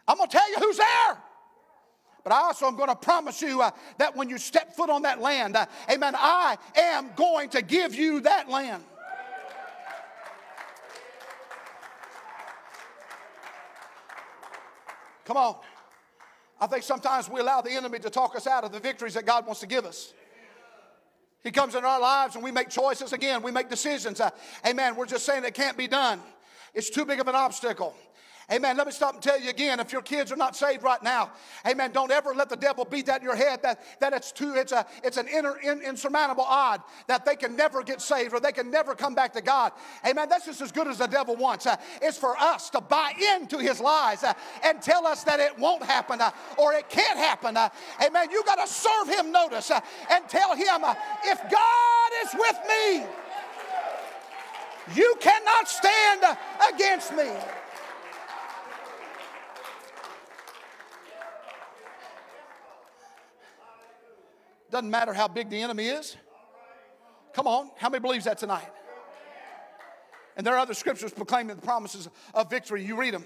I'm 0.06 0.16
going 0.16 0.28
to 0.28 0.36
tell 0.36 0.50
you 0.50 0.56
who's 0.58 0.76
there. 0.76 1.18
But 2.28 2.34
I 2.34 2.40
also 2.42 2.66
am 2.66 2.76
going 2.76 2.90
to 2.90 2.94
promise 2.94 3.40
you 3.40 3.62
uh, 3.62 3.70
that 3.96 4.14
when 4.14 4.28
you 4.28 4.36
step 4.36 4.76
foot 4.76 4.90
on 4.90 5.00
that 5.00 5.18
land, 5.18 5.56
uh, 5.56 5.64
amen, 5.90 6.12
I 6.14 6.58
am 6.76 7.08
going 7.16 7.48
to 7.50 7.62
give 7.62 7.94
you 7.94 8.20
that 8.20 8.50
land. 8.50 8.84
Come 15.24 15.38
on. 15.38 15.56
I 16.60 16.66
think 16.66 16.82
sometimes 16.82 17.30
we 17.30 17.40
allow 17.40 17.62
the 17.62 17.70
enemy 17.70 17.98
to 18.00 18.10
talk 18.10 18.36
us 18.36 18.46
out 18.46 18.62
of 18.62 18.72
the 18.72 18.80
victories 18.80 19.14
that 19.14 19.24
God 19.24 19.46
wants 19.46 19.60
to 19.60 19.66
give 19.66 19.86
us. 19.86 20.12
He 21.42 21.50
comes 21.50 21.74
in 21.74 21.82
our 21.82 21.98
lives 21.98 22.34
and 22.34 22.44
we 22.44 22.50
make 22.50 22.68
choices 22.68 23.14
again, 23.14 23.40
we 23.42 23.52
make 23.52 23.70
decisions. 23.70 24.20
Uh, 24.20 24.28
amen. 24.66 24.96
We're 24.96 25.06
just 25.06 25.24
saying 25.24 25.46
it 25.46 25.54
can't 25.54 25.78
be 25.78 25.88
done. 25.88 26.20
It's 26.74 26.90
too 26.90 27.06
big 27.06 27.20
of 27.20 27.28
an 27.28 27.34
obstacle. 27.34 27.94
Amen. 28.50 28.78
Let 28.78 28.86
me 28.86 28.94
stop 28.94 29.12
and 29.12 29.22
tell 29.22 29.38
you 29.38 29.50
again 29.50 29.78
if 29.78 29.92
your 29.92 30.00
kids 30.00 30.32
are 30.32 30.36
not 30.36 30.56
saved 30.56 30.82
right 30.82 31.02
now, 31.02 31.32
amen, 31.66 31.92
don't 31.92 32.10
ever 32.10 32.34
let 32.34 32.48
the 32.48 32.56
devil 32.56 32.86
beat 32.86 33.04
that 33.04 33.20
in 33.20 33.26
your 33.26 33.36
head 33.36 33.60
that, 33.62 33.82
that 34.00 34.14
it's 34.14 34.32
too, 34.32 34.54
it's, 34.54 34.72
a, 34.72 34.86
it's 35.04 35.18
an 35.18 35.28
inner, 35.28 35.58
in, 35.58 35.82
insurmountable 35.82 36.44
odd 36.48 36.80
that 37.08 37.26
they 37.26 37.36
can 37.36 37.56
never 37.56 37.82
get 37.82 38.00
saved 38.00 38.32
or 38.32 38.40
they 38.40 38.52
can 38.52 38.70
never 38.70 38.94
come 38.94 39.14
back 39.14 39.34
to 39.34 39.42
God. 39.42 39.72
Amen. 40.06 40.30
That's 40.30 40.46
just 40.46 40.62
as 40.62 40.72
good 40.72 40.88
as 40.88 40.96
the 40.96 41.06
devil 41.06 41.36
wants. 41.36 41.66
Uh, 41.66 41.76
it's 42.00 42.16
for 42.16 42.38
us 42.38 42.70
to 42.70 42.80
buy 42.80 43.12
into 43.34 43.58
his 43.58 43.80
lies 43.80 44.24
uh, 44.24 44.32
and 44.64 44.80
tell 44.80 45.06
us 45.06 45.24
that 45.24 45.40
it 45.40 45.58
won't 45.58 45.82
happen 45.82 46.22
uh, 46.22 46.30
or 46.56 46.72
it 46.72 46.88
can't 46.88 47.18
happen. 47.18 47.54
Uh, 47.54 47.68
amen. 48.02 48.30
You 48.30 48.42
got 48.44 48.66
to 48.66 48.72
serve 48.72 49.08
him 49.08 49.30
notice 49.30 49.70
uh, 49.70 49.80
and 50.10 50.26
tell 50.26 50.56
him, 50.56 50.84
uh, 50.84 50.94
if 51.24 51.38
God 51.50 52.10
is 52.24 52.34
with 52.34 52.58
me, 52.66 53.04
you 54.94 55.14
cannot 55.20 55.68
stand 55.68 56.24
against 56.72 57.14
me. 57.14 57.28
Doesn't 64.70 64.90
matter 64.90 65.12
how 65.12 65.28
big 65.28 65.50
the 65.50 65.60
enemy 65.60 65.86
is. 65.86 66.16
Come 67.32 67.46
on, 67.46 67.70
how 67.76 67.88
many 67.88 68.00
believes 68.00 68.24
that 68.24 68.38
tonight? 68.38 68.68
And 70.36 70.46
there 70.46 70.54
are 70.54 70.58
other 70.58 70.74
scriptures 70.74 71.12
proclaiming 71.12 71.56
the 71.56 71.62
promises 71.62 72.08
of 72.32 72.48
victory. 72.48 72.84
You 72.84 72.96
read 72.96 73.12
them. 73.12 73.24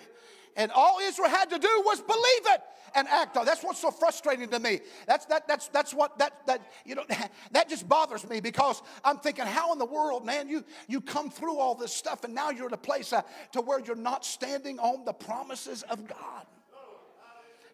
And 0.56 0.70
all 0.72 0.98
Israel 1.02 1.28
had 1.28 1.50
to 1.50 1.58
do 1.58 1.82
was 1.84 2.00
believe 2.00 2.54
it 2.54 2.60
and 2.94 3.08
act 3.08 3.36
on. 3.36 3.44
That's 3.44 3.62
what's 3.62 3.80
so 3.80 3.90
frustrating 3.90 4.48
to 4.48 4.58
me. 4.58 4.80
That's 5.06 5.24
that 5.26 5.48
that's 5.48 5.68
that's 5.68 5.94
what 5.94 6.18
that 6.18 6.46
that 6.46 6.60
you 6.84 6.94
know 6.94 7.04
that 7.52 7.68
just 7.68 7.88
bothers 7.88 8.28
me 8.28 8.40
because 8.40 8.82
I'm 9.04 9.18
thinking, 9.18 9.46
how 9.46 9.72
in 9.72 9.78
the 9.78 9.86
world, 9.86 10.24
man, 10.24 10.48
you 10.48 10.64
you 10.88 11.00
come 11.00 11.30
through 11.30 11.58
all 11.58 11.74
this 11.74 11.92
stuff 11.92 12.24
and 12.24 12.34
now 12.34 12.50
you're 12.50 12.66
at 12.66 12.72
a 12.72 12.78
place 12.78 13.12
uh, 13.12 13.22
to 13.52 13.60
where 13.60 13.80
you're 13.80 13.96
not 13.96 14.24
standing 14.24 14.78
on 14.78 15.04
the 15.04 15.12
promises 15.12 15.82
of 15.84 16.06
God. 16.06 16.46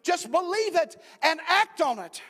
Just 0.02 0.31
believe 0.31 0.76
it 0.76 0.96
and 1.22 1.40
act 1.46 1.81
on 1.81 1.98
it. 1.98 2.22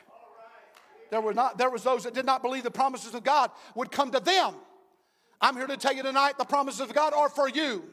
There 1.11 1.21
were 1.21 1.35
not 1.35 1.59
there 1.59 1.71
was 1.71 1.83
those 1.83 2.05
that 2.05 2.15
did 2.15 2.27
not 2.27 2.43
believe 2.43 2.63
the 2.63 2.71
promises 2.71 3.15
of 3.15 3.25
God 3.25 3.51
would 3.75 3.91
come 3.91 4.11
to 4.13 4.21
them. 4.21 4.55
I'm 5.41 5.57
here 5.57 5.67
to 5.67 5.77
tell 5.77 5.95
you 5.95 6.03
tonight 6.03 6.37
the 6.39 6.45
promises 6.45 6.81
of 6.81 6.93
God 6.93 7.13
are 7.15 7.29
for 7.29 7.49
you 7.49 7.85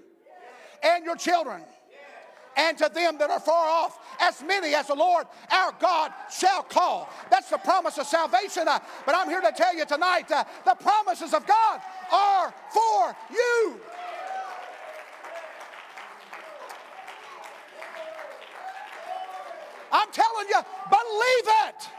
and 0.83 1.05
your 1.05 1.15
children 1.15 1.61
and 2.57 2.77
to 2.77 2.89
them 2.93 3.17
that 3.17 3.29
are 3.29 3.39
far 3.39 3.67
off, 3.67 3.99
as 4.19 4.41
many 4.41 4.73
as 4.75 4.87
the 4.87 4.95
Lord 4.95 5.27
our 5.51 5.73
God 5.79 6.11
shall 6.31 6.63
call. 6.63 7.09
That's 7.29 7.49
the 7.49 7.57
promise 7.57 7.97
of 7.97 8.07
salvation. 8.07 8.67
Uh, 8.67 8.79
but 9.05 9.15
I'm 9.15 9.29
here 9.29 9.41
to 9.41 9.51
tell 9.51 9.75
you 9.75 9.85
tonight 9.85 10.31
uh, 10.31 10.43
the 10.65 10.75
promises 10.75 11.33
of 11.33 11.45
God 11.45 11.81
are 12.11 12.53
for 12.71 13.15
you. 13.31 13.79
I'm 19.91 20.11
telling 20.11 20.47
you, 20.49 20.61
believe 20.89 21.53
it. 21.67 21.89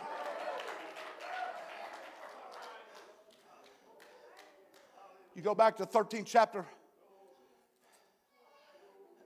You 5.37 5.43
go 5.43 5.55
back 5.55 5.77
to 5.77 5.85
the 5.85 5.91
13th 5.91 6.25
chapter 6.25 6.65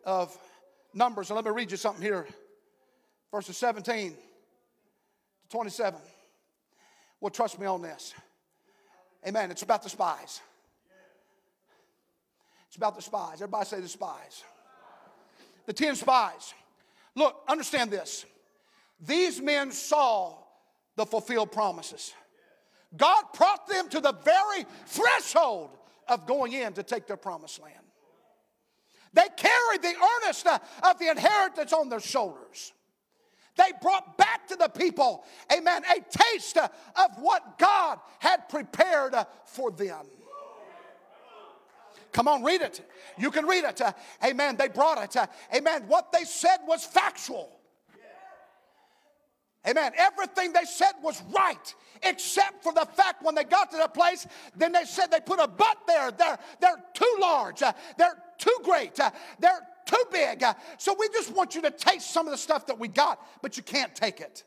of 0.05 0.37
Numbers, 0.93 1.31
and 1.31 1.37
let 1.37 1.45
me 1.45 1.53
read 1.53 1.71
you 1.71 1.77
something 1.77 2.03
here. 2.03 2.27
Verses 3.31 3.57
17 3.57 4.11
to 4.11 4.17
27. 5.51 6.01
Well, 7.21 7.31
trust 7.31 7.61
me 7.61 7.67
on 7.67 7.81
this. 7.81 8.13
Amen. 9.25 9.53
It's 9.53 9.63
about 9.63 9.85
the 9.85 9.89
spies. 9.89 10.41
It's 12.67 12.77
about 12.77 12.97
the 12.97 13.03
spies. 13.03 13.35
Everybody 13.35 13.67
say 13.67 13.81
the 13.81 13.87
spies. 13.87 14.43
The 15.67 15.73
10 15.73 15.95
spies. 15.95 16.55
Look, 17.15 17.41
understand 17.47 17.93
this. 17.93 18.27
These 19.01 19.41
men 19.41 19.71
saw 19.71 20.39
the 20.97 21.07
fulfilled 21.07 21.53
promises. 21.53 22.13
God 22.97 23.27
brought 23.33 23.69
them 23.69 23.89
to 23.91 24.01
the 24.01 24.13
very 24.13 24.67
threshold 24.87 25.71
of 26.11 26.27
going 26.27 26.53
in 26.53 26.75
to 26.75 26.83
take 26.83 27.07
their 27.07 27.17
promised 27.17 27.63
land. 27.63 27.75
They 29.15 29.27
carried 29.37 29.83
the 29.83 29.95
earnest 30.23 30.47
uh, 30.47 30.59
of 30.83 30.99
the 30.99 31.11
inheritance 31.11 31.73
on 31.73 31.89
their 31.89 32.01
shoulders. 32.01 32.73
They 33.57 33.73
brought 33.83 34.17
back 34.17 34.47
to 34.49 34.57
the 34.57 34.69
people, 34.69 35.25
amen, 35.53 35.83
a 35.85 36.01
taste 36.19 36.57
uh, 36.57 36.69
of 36.97 37.17
what 37.19 37.59
God 37.59 37.99
had 38.19 38.49
prepared 38.49 39.15
uh, 39.15 39.25
for 39.47 39.71
them. 39.71 40.07
Come 42.13 42.27
on, 42.27 42.43
read 42.43 42.61
it. 42.61 42.85
You 43.19 43.31
can 43.31 43.47
read 43.47 43.65
it. 43.65 43.81
amen. 44.25 44.57
They 44.57 44.69
brought 44.69 45.17
it. 45.17 45.29
amen. 45.55 45.85
What 45.87 46.11
they 46.13 46.25
said 46.25 46.59
was 46.67 46.85
factual. 46.85 47.60
Amen. 49.69 49.93
Everything 49.97 50.53
they 50.53 50.65
said 50.65 50.93
was 51.03 51.23
right, 51.37 51.75
except 52.03 52.63
for 52.63 52.73
the 52.73 52.87
fact 52.97 53.23
when 53.23 53.35
they 53.35 53.45
got 53.45 53.71
to 53.73 53.77
the 53.77 53.89
place, 53.89 54.27
then 54.57 54.73
they 54.73 54.85
said 54.85 55.11
they 55.11 55.21
put 55.21 55.39
a 55.39 55.47
but 55.47 55.79
there. 55.87 56.11
They're, 56.11 56.39
they're 56.61 56.83
too 56.95 57.17
large. 57.21 57.63
Uh, 57.63 57.73
they're 57.99 58.23
too 58.39 58.57
great. 58.65 58.99
Uh, 58.99 59.11
they're 59.39 59.61
too 59.85 60.03
big. 60.11 60.43
Uh, 60.43 60.55
so 60.79 60.97
we 60.99 61.09
just 61.11 61.35
want 61.35 61.55
you 61.55 61.61
to 61.63 61.71
taste 61.71 62.11
some 62.11 62.27
of 62.27 62.31
the 62.31 62.39
stuff 62.39 62.67
that 62.67 62.79
we 62.79 62.89
got, 62.89 63.21
but 63.43 63.59
you 63.59 63.63
can't 63.63 63.95
take 63.95 64.21
it. 64.21 64.45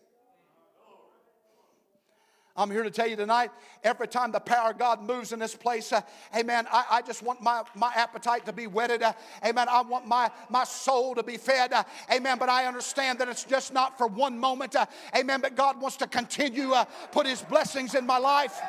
I'm 2.55 2.69
here 2.69 2.83
to 2.83 2.91
tell 2.91 3.07
you 3.07 3.15
tonight, 3.15 3.49
every 3.83 4.07
time 4.07 4.31
the 4.31 4.39
power 4.39 4.69
of 4.71 4.77
God 4.77 5.01
moves 5.01 5.33
in 5.33 5.39
this 5.39 5.55
place, 5.55 5.91
uh, 5.91 6.01
amen, 6.37 6.67
I, 6.71 6.85
I, 6.91 7.01
just 7.01 7.23
want 7.23 7.41
my, 7.41 7.63
my 7.73 7.91
appetite 7.95 8.45
to 8.45 8.53
be 8.53 8.67
whetted. 8.67 9.01
Uh, 9.01 9.13
amen. 9.43 9.67
I 9.67 9.81
want 9.81 10.05
my, 10.05 10.29
my 10.49 10.63
soul 10.63 11.15
to 11.15 11.23
be 11.23 11.37
fed. 11.37 11.73
Uh, 11.73 11.83
amen. 12.13 12.37
But 12.37 12.49
I 12.49 12.65
understand 12.65 13.17
that 13.19 13.27
it's 13.27 13.43
just 13.43 13.73
not 13.73 13.97
for 13.97 14.05
one 14.05 14.37
moment. 14.37 14.75
Uh, 14.75 14.85
amen. 15.17 15.41
But 15.41 15.55
God 15.55 15.81
wants 15.81 15.97
to 15.97 16.07
continue, 16.07 16.73
uh, 16.73 16.85
put 17.11 17.25
His 17.25 17.41
blessings 17.41 17.95
in 17.95 18.05
my 18.05 18.19
life. 18.19 18.61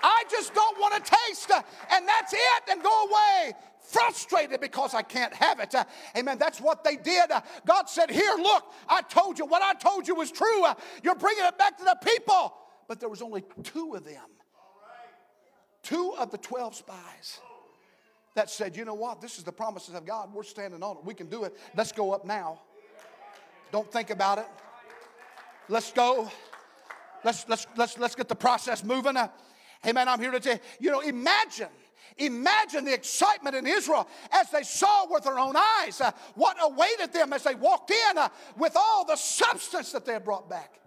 I 0.00 0.22
just 0.30 0.54
don't 0.54 0.78
want 0.78 1.04
to 1.04 1.12
taste, 1.26 1.50
uh, 1.50 1.60
and 1.90 2.06
that's 2.06 2.32
it, 2.32 2.62
and 2.70 2.82
go 2.82 3.04
away 3.04 3.54
frustrated 3.92 4.60
because 4.60 4.94
I 4.94 5.02
can't 5.02 5.34
have 5.34 5.60
it. 5.60 5.74
Uh, 5.74 5.84
amen. 6.16 6.38
That's 6.38 6.60
what 6.60 6.84
they 6.84 6.96
did. 6.96 7.30
Uh, 7.30 7.40
God 7.66 7.88
said, 7.88 8.10
Here, 8.10 8.34
look, 8.38 8.64
I 8.88 9.02
told 9.02 9.38
you. 9.38 9.46
What 9.46 9.62
I 9.62 9.74
told 9.74 10.06
you 10.08 10.14
was 10.14 10.30
true. 10.30 10.64
Uh, 10.64 10.74
you're 11.02 11.14
bringing 11.14 11.44
it 11.44 11.58
back 11.58 11.78
to 11.78 11.84
the 11.84 11.98
people. 12.02 12.54
But 12.88 13.00
there 13.00 13.08
was 13.08 13.22
only 13.22 13.44
two 13.62 13.94
of 13.94 14.04
them. 14.04 14.22
Two 15.82 16.14
of 16.18 16.30
the 16.30 16.38
12 16.38 16.74
spies 16.74 17.40
that 18.34 18.50
said, 18.50 18.76
You 18.76 18.84
know 18.84 18.94
what? 18.94 19.20
This 19.20 19.38
is 19.38 19.44
the 19.44 19.52
promises 19.52 19.94
of 19.94 20.04
God. 20.04 20.32
We're 20.32 20.42
standing 20.42 20.82
on 20.82 20.98
it. 20.98 21.04
We 21.04 21.14
can 21.14 21.28
do 21.28 21.44
it. 21.44 21.56
Let's 21.76 21.92
go 21.92 22.12
up 22.12 22.24
now. 22.24 22.60
Don't 23.72 23.90
think 23.90 24.10
about 24.10 24.38
it. 24.38 24.46
Let's 25.68 25.92
go. 25.92 26.30
Let's, 27.24 27.46
let's, 27.48 27.66
let's, 27.76 27.98
let's 27.98 28.14
get 28.14 28.28
the 28.28 28.34
process 28.34 28.82
moving. 28.82 29.16
Amen. 29.86 30.08
I'm 30.08 30.20
here 30.20 30.30
to 30.30 30.40
tell 30.40 30.54
you, 30.54 30.60
you 30.80 30.90
know, 30.90 31.00
imagine 31.00 31.68
Imagine 32.20 32.84
the 32.84 32.92
excitement 32.92 33.56
in 33.56 33.66
Israel 33.66 34.06
as 34.30 34.50
they 34.50 34.62
saw 34.62 35.06
with 35.10 35.24
their 35.24 35.38
own 35.38 35.56
eyes 35.56 36.00
uh, 36.00 36.10
what 36.34 36.56
awaited 36.60 37.12
them 37.14 37.32
as 37.32 37.42
they 37.44 37.54
walked 37.54 37.90
in 37.90 38.18
uh, 38.18 38.28
with 38.58 38.76
all 38.76 39.06
the 39.06 39.16
substance 39.16 39.90
that 39.92 40.04
they 40.04 40.12
had 40.12 40.24
brought 40.24 40.48
back. 40.48 40.80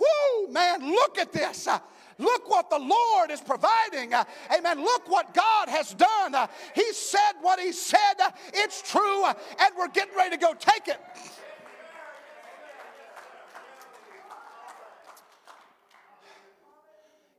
Whoo, 0.00 0.50
man, 0.50 0.80
look 0.80 1.18
at 1.18 1.32
this. 1.32 1.66
Uh, 1.66 1.78
look 2.18 2.48
what 2.48 2.70
the 2.70 2.78
Lord 2.78 3.30
is 3.30 3.42
providing. 3.42 4.14
Uh, 4.14 4.24
amen. 4.56 4.82
Look 4.82 5.08
what 5.08 5.34
God 5.34 5.68
has 5.68 5.92
done. 5.92 6.34
Uh, 6.34 6.46
he 6.74 6.92
said 6.94 7.32
what 7.42 7.60
He 7.60 7.72
said. 7.72 8.14
Uh, 8.18 8.30
it's 8.54 8.80
true, 8.90 9.26
and 9.26 9.74
we're 9.76 9.88
getting 9.88 10.16
ready 10.16 10.34
to 10.36 10.40
go 10.40 10.54
take 10.54 10.88
it. 10.88 10.98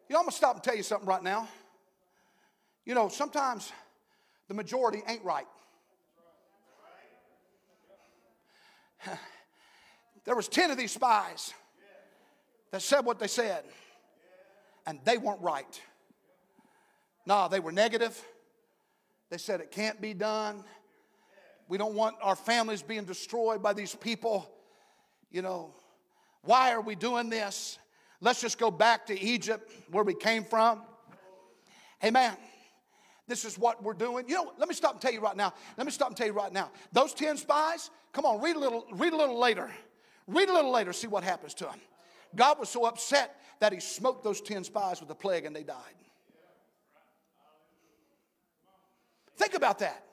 You 0.08 0.13
know, 0.13 0.19
I'm 0.19 0.25
going 0.25 0.32
to 0.32 0.38
stop 0.38 0.56
and 0.56 0.63
tell 0.63 0.75
you 0.75 0.84
something 0.84 1.08
right 1.08 1.23
now. 1.23 1.47
You 2.85 2.95
know, 2.95 3.07
sometimes 3.09 3.71
the 4.47 4.53
majority 4.53 5.01
ain't 5.07 5.23
right. 5.23 5.47
There 10.25 10.35
was 10.35 10.47
10 10.47 10.71
of 10.71 10.77
these 10.77 10.93
spies 10.93 11.53
that 12.71 12.81
said 12.81 13.01
what 13.01 13.19
they 13.19 13.27
said, 13.27 13.65
and 14.87 14.97
they 15.03 15.17
weren't 15.17 15.41
right. 15.41 15.81
No, 17.25 17.49
they 17.49 17.59
were 17.59 17.73
negative. 17.73 18.19
They 19.29 19.37
said 19.37 19.59
it 19.59 19.71
can't 19.71 19.99
be 19.99 20.13
done. 20.13 20.63
We 21.67 21.77
don't 21.77 21.95
want 21.95 22.15
our 22.21 22.35
families 22.35 22.81
being 22.81 23.03
destroyed 23.03 23.61
by 23.61 23.73
these 23.73 23.95
people. 23.95 24.49
You 25.31 25.41
know, 25.41 25.73
why 26.43 26.71
are 26.71 26.81
we 26.81 26.95
doing 26.95 27.29
this? 27.29 27.77
Let's 28.21 28.39
just 28.39 28.57
go 28.57 28.71
back 28.71 29.07
to 29.07 29.19
Egypt 29.19 29.71
where 29.91 30.03
we 30.03 30.13
came 30.13 30.43
from. 30.45 30.83
Amen. 32.03 32.35
This 33.27 33.45
is 33.45 33.57
what 33.57 33.81
we're 33.81 33.93
doing. 33.93 34.27
You 34.27 34.36
know, 34.36 34.53
let 34.57 34.67
me 34.67 34.75
stop 34.75 34.93
and 34.93 35.01
tell 35.01 35.13
you 35.13 35.21
right 35.21 35.36
now. 35.36 35.53
Let 35.77 35.86
me 35.86 35.91
stop 35.91 36.09
and 36.09 36.17
tell 36.17 36.27
you 36.27 36.33
right 36.33 36.51
now. 36.51 36.71
Those 36.91 37.13
10 37.13 37.38
spies, 37.38 37.89
come 38.12 38.25
on, 38.25 38.41
read 38.41 38.55
a 38.55 38.59
little, 38.59 38.86
read 38.93 39.13
a 39.13 39.17
little 39.17 39.39
later. 39.39 39.71
Read 40.27 40.49
a 40.49 40.53
little 40.53 40.71
later, 40.71 40.93
see 40.93 41.07
what 41.07 41.23
happens 41.23 41.53
to 41.55 41.65
them. 41.65 41.79
God 42.36 42.59
was 42.59 42.69
so 42.69 42.86
upset 42.86 43.39
that 43.59 43.71
he 43.71 43.79
smote 43.79 44.23
those 44.23 44.41
10 44.41 44.63
spies 44.63 44.99
with 44.99 45.09
a 45.09 45.15
plague 45.15 45.45
and 45.45 45.55
they 45.55 45.63
died. 45.63 45.77
Think 49.38 49.53
about 49.53 49.79
that. 49.79 50.03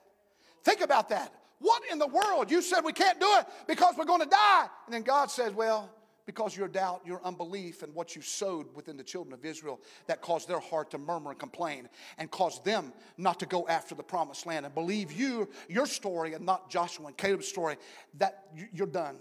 Think 0.64 0.80
about 0.80 1.08
that. 1.08 1.32
What 1.58 1.82
in 1.90 1.98
the 1.98 2.06
world? 2.06 2.50
You 2.50 2.62
said 2.62 2.80
we 2.84 2.92
can't 2.92 3.20
do 3.20 3.28
it 3.38 3.46
because 3.66 3.94
we're 3.96 4.06
going 4.06 4.20
to 4.20 4.28
die. 4.28 4.66
And 4.86 4.94
then 4.94 5.02
God 5.02 5.30
says, 5.30 5.52
well, 5.52 5.90
because 6.26 6.56
your 6.56 6.68
doubt, 6.68 7.02
your 7.04 7.20
unbelief, 7.24 7.82
and 7.82 7.94
what 7.94 8.14
you 8.14 8.22
sowed 8.22 8.66
within 8.74 8.96
the 8.96 9.02
children 9.02 9.32
of 9.32 9.44
Israel 9.44 9.80
that 10.06 10.20
caused 10.20 10.48
their 10.48 10.60
heart 10.60 10.90
to 10.90 10.98
murmur 10.98 11.30
and 11.30 11.38
complain 11.38 11.88
and 12.18 12.30
caused 12.30 12.64
them 12.64 12.92
not 13.16 13.40
to 13.40 13.46
go 13.46 13.66
after 13.68 13.94
the 13.94 14.02
promised 14.02 14.46
land 14.46 14.66
and 14.66 14.74
believe 14.74 15.12
you, 15.12 15.48
your 15.68 15.86
story, 15.86 16.34
and 16.34 16.44
not 16.44 16.70
Joshua 16.70 17.06
and 17.06 17.16
Caleb's 17.16 17.48
story, 17.48 17.76
that 18.18 18.48
you're 18.72 18.86
done. 18.86 19.16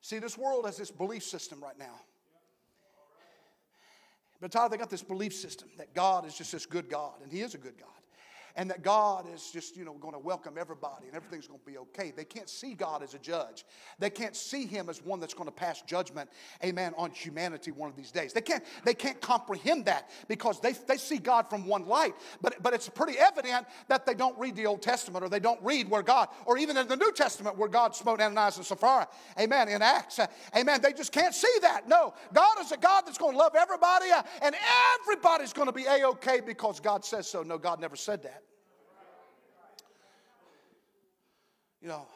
See, 0.00 0.18
this 0.18 0.36
world 0.36 0.66
has 0.66 0.76
this 0.76 0.90
belief 0.90 1.22
system 1.22 1.62
right 1.62 1.78
now. 1.78 2.00
But 4.40 4.52
Tyler, 4.52 4.68
they 4.68 4.76
got 4.76 4.90
this 4.90 5.02
belief 5.02 5.32
system 5.32 5.68
that 5.78 5.94
God 5.94 6.26
is 6.26 6.36
just 6.36 6.52
this 6.52 6.66
good 6.66 6.90
God, 6.90 7.14
and 7.22 7.32
He 7.32 7.40
is 7.40 7.54
a 7.54 7.58
good 7.58 7.78
God 7.78 7.88
and 8.56 8.70
that 8.70 8.82
God 8.82 9.26
is 9.34 9.50
just, 9.52 9.76
you 9.76 9.84
know, 9.84 9.94
going 9.94 10.14
to 10.14 10.18
welcome 10.18 10.54
everybody 10.58 11.06
and 11.06 11.16
everything's 11.16 11.48
going 11.48 11.58
to 11.58 11.66
be 11.66 11.76
okay. 11.76 12.12
They 12.14 12.24
can't 12.24 12.48
see 12.48 12.74
God 12.74 13.02
as 13.02 13.14
a 13.14 13.18
judge. 13.18 13.64
They 13.98 14.10
can't 14.10 14.36
see 14.36 14.64
him 14.64 14.88
as 14.88 15.02
one 15.02 15.18
that's 15.18 15.34
going 15.34 15.48
to 15.48 15.54
pass 15.54 15.82
judgment, 15.82 16.30
amen, 16.64 16.94
on 16.96 17.10
humanity 17.10 17.72
one 17.72 17.90
of 17.90 17.96
these 17.96 18.12
days. 18.12 18.32
They 18.32 18.40
can't, 18.40 18.62
they 18.84 18.94
can't 18.94 19.20
comprehend 19.20 19.86
that 19.86 20.08
because 20.28 20.60
they, 20.60 20.72
they 20.72 20.98
see 20.98 21.18
God 21.18 21.50
from 21.50 21.66
one 21.66 21.86
light. 21.86 22.14
But, 22.40 22.62
but 22.62 22.74
it's 22.74 22.88
pretty 22.88 23.18
evident 23.18 23.66
that 23.88 24.06
they 24.06 24.14
don't 24.14 24.38
read 24.38 24.54
the 24.54 24.66
Old 24.66 24.82
Testament 24.82 25.24
or 25.24 25.28
they 25.28 25.40
don't 25.40 25.60
read 25.62 25.90
where 25.90 26.02
God, 26.02 26.28
or 26.46 26.56
even 26.56 26.76
in 26.76 26.86
the 26.86 26.96
New 26.96 27.12
Testament 27.12 27.58
where 27.58 27.68
God 27.68 27.96
smote 27.96 28.20
Ananias 28.20 28.56
and 28.56 28.66
Sapphira, 28.66 29.08
amen, 29.38 29.68
in 29.68 29.82
Acts, 29.82 30.20
amen. 30.56 30.80
They 30.80 30.92
just 30.92 31.10
can't 31.10 31.34
see 31.34 31.52
that. 31.62 31.88
No, 31.88 32.14
God 32.32 32.60
is 32.60 32.70
a 32.70 32.76
God 32.76 33.02
that's 33.04 33.18
going 33.18 33.32
to 33.32 33.38
love 33.38 33.56
everybody 33.56 34.06
and 34.42 34.54
everybody's 35.00 35.52
going 35.52 35.66
to 35.66 35.72
be 35.72 35.86
A-OK 35.86 36.42
because 36.42 36.78
God 36.78 37.04
says 37.04 37.28
so. 37.28 37.42
No, 37.42 37.58
God 37.58 37.80
never 37.80 37.96
said 37.96 38.22
that. 38.22 38.43
You 41.84 41.90
know, 41.90 42.06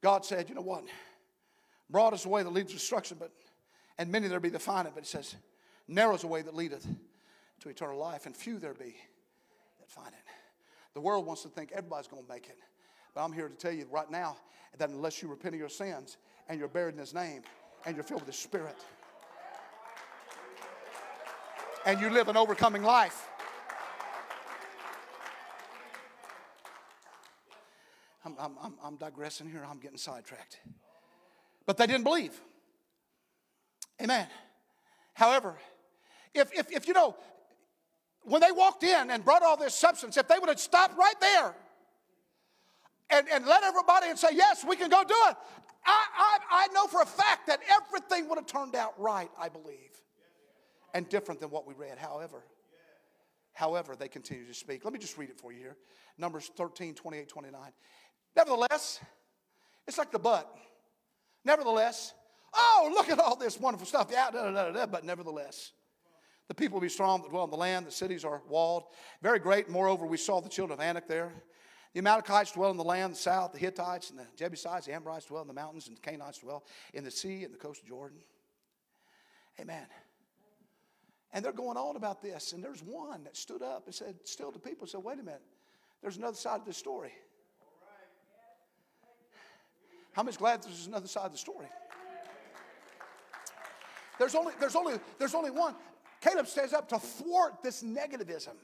God 0.00 0.24
said, 0.24 0.48
you 0.48 0.54
know 0.54 0.62
what? 0.62 0.84
Broad 1.90 2.14
is 2.14 2.22
the 2.22 2.30
way 2.30 2.42
that 2.42 2.50
leads 2.50 2.68
to 2.68 2.78
destruction, 2.78 3.18
but 3.20 3.30
and 3.98 4.10
many 4.10 4.26
there 4.26 4.40
be 4.40 4.48
that 4.48 4.62
find 4.62 4.88
it. 4.88 4.94
But 4.94 5.04
He 5.04 5.06
says, 5.06 5.34
narrow 5.86 6.14
is 6.14 6.22
the 6.22 6.28
way 6.28 6.40
that 6.40 6.56
leadeth 6.56 6.86
to 7.60 7.68
eternal 7.68 7.98
life, 7.98 8.24
and 8.24 8.34
few 8.34 8.58
there 8.58 8.72
be 8.72 8.96
that 9.80 9.90
find 9.90 10.08
it. 10.08 10.14
The 10.94 11.00
world 11.02 11.26
wants 11.26 11.42
to 11.42 11.48
think 11.48 11.72
everybody's 11.72 12.08
going 12.08 12.22
to 12.22 12.28
make 12.28 12.46
it. 12.46 12.56
But 13.14 13.22
I'm 13.22 13.34
here 13.34 13.48
to 13.48 13.54
tell 13.54 13.70
you 13.70 13.86
right 13.90 14.10
now 14.10 14.38
that 14.78 14.88
unless 14.88 15.20
you 15.20 15.28
repent 15.28 15.54
of 15.54 15.60
your 15.60 15.68
sins 15.68 16.16
and 16.48 16.58
you're 16.58 16.66
buried 16.66 16.94
in 16.94 17.00
His 17.00 17.12
name 17.12 17.42
and 17.84 17.94
you're 17.94 18.02
filled 18.02 18.22
with 18.22 18.34
His 18.34 18.38
Spirit 18.38 18.76
and 21.84 22.00
you 22.00 22.08
live 22.08 22.28
an 22.28 22.38
overcoming 22.38 22.82
life, 22.82 23.28
I'm, 28.24 28.36
I'm, 28.38 28.74
I'm, 28.82 28.96
digressing 28.96 29.50
here. 29.50 29.66
I'm 29.68 29.78
getting 29.78 29.98
sidetracked. 29.98 30.60
But 31.66 31.76
they 31.76 31.86
didn't 31.86 32.04
believe. 32.04 32.40
Amen. 34.02 34.26
However, 35.12 35.56
if, 36.34 36.50
if, 36.52 36.72
if 36.72 36.88
you 36.88 36.94
know, 36.94 37.16
when 38.22 38.40
they 38.40 38.50
walked 38.50 38.82
in 38.82 39.10
and 39.10 39.24
brought 39.24 39.42
all 39.42 39.56
this 39.56 39.74
substance, 39.74 40.16
if 40.16 40.26
they 40.26 40.38
would 40.38 40.48
have 40.48 40.58
stopped 40.58 40.96
right 40.96 41.20
there 41.20 41.54
and, 43.10 43.28
and 43.30 43.46
let 43.46 43.62
everybody 43.62 44.08
and 44.08 44.18
say, 44.18 44.28
yes, 44.32 44.64
we 44.66 44.76
can 44.76 44.88
go 44.88 45.02
do 45.04 45.14
it, 45.28 45.36
I, 45.86 46.04
I, 46.16 46.38
I 46.50 46.66
know 46.72 46.86
for 46.86 47.02
a 47.02 47.06
fact 47.06 47.46
that 47.48 47.60
everything 47.70 48.28
would 48.28 48.38
have 48.38 48.46
turned 48.46 48.74
out 48.74 48.98
right, 48.98 49.30
I 49.38 49.50
believe, 49.50 50.00
and 50.94 51.08
different 51.08 51.40
than 51.40 51.50
what 51.50 51.66
we 51.66 51.74
read. 51.74 51.98
However, 51.98 52.42
however, 53.52 53.94
they 53.94 54.08
continue 54.08 54.46
to 54.46 54.54
speak. 54.54 54.84
Let 54.84 54.94
me 54.94 54.98
just 54.98 55.18
read 55.18 55.28
it 55.28 55.38
for 55.38 55.52
you 55.52 55.58
here. 55.58 55.76
Numbers 56.16 56.50
13, 56.56 56.94
28, 56.94 57.28
29. 57.28 57.60
Nevertheless, 58.36 59.00
it's 59.86 59.98
like 59.98 60.10
the 60.10 60.18
but. 60.18 60.52
Nevertheless, 61.44 62.14
oh, 62.54 62.90
look 62.94 63.10
at 63.10 63.18
all 63.18 63.36
this 63.36 63.60
wonderful 63.60 63.86
stuff. 63.86 64.08
Yeah, 64.10 64.30
da, 64.30 64.50
da, 64.50 64.70
da, 64.70 64.86
but 64.86 65.04
nevertheless, 65.04 65.72
the 66.48 66.54
people 66.54 66.76
will 66.76 66.82
be 66.82 66.88
strong 66.88 67.22
that 67.22 67.30
dwell 67.30 67.44
in 67.44 67.50
the 67.50 67.56
land. 67.56 67.86
The 67.86 67.92
cities 67.92 68.24
are 68.24 68.42
walled, 68.48 68.84
very 69.22 69.38
great. 69.38 69.68
Moreover, 69.68 70.06
we 70.06 70.16
saw 70.16 70.40
the 70.40 70.48
children 70.48 70.78
of 70.78 70.82
Anak 70.82 71.06
there. 71.06 71.32
The 71.92 71.98
Amalekites 72.00 72.52
dwell 72.52 72.72
in 72.72 72.76
the 72.76 72.84
land, 72.84 73.12
the 73.12 73.18
south. 73.18 73.52
The 73.52 73.58
Hittites 73.58 74.10
and 74.10 74.18
the 74.18 74.26
Jebusites, 74.36 74.86
the 74.86 74.94
Amorites 74.94 75.26
dwell 75.26 75.42
in 75.42 75.48
the 75.48 75.54
mountains, 75.54 75.86
and 75.86 75.96
the 75.96 76.00
Canaanites 76.00 76.38
dwell 76.38 76.64
in 76.92 77.04
the 77.04 77.10
sea 77.10 77.44
and 77.44 77.54
the 77.54 77.58
coast 77.58 77.82
of 77.82 77.88
Jordan. 77.88 78.18
Amen. 79.60 79.86
And 81.32 81.44
they're 81.44 81.52
going 81.52 81.76
on 81.76 81.96
about 81.96 82.20
this. 82.20 82.52
And 82.52 82.64
there's 82.64 82.82
one 82.82 83.24
that 83.24 83.36
stood 83.36 83.62
up 83.62 83.86
and 83.86 83.94
said, 83.94 84.16
still 84.24 84.50
to 84.50 84.58
people, 84.58 84.86
said, 84.86 85.04
wait 85.04 85.20
a 85.20 85.22
minute, 85.22 85.42
there's 86.02 86.16
another 86.16 86.36
side 86.36 86.60
of 86.60 86.66
this 86.66 86.76
story. 86.76 87.12
How 90.14 90.22
much 90.22 90.38
glad 90.38 90.62
there's 90.62 90.86
another 90.86 91.08
side 91.08 91.26
of 91.26 91.32
the 91.32 91.38
story? 91.38 91.66
There's 94.18 94.34
only, 94.34 94.52
there's 94.60 94.76
only, 94.76 94.94
there's 95.18 95.34
only 95.34 95.50
one. 95.50 95.74
Caleb 96.20 96.46
stands 96.46 96.72
up 96.72 96.88
to 96.88 96.98
thwart 96.98 97.62
this 97.62 97.82
negativism, 97.82 98.54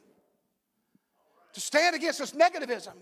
to 1.53 1.61
stand 1.61 1.97
against 1.97 2.21
this 2.21 2.33
negativism. 2.33 2.95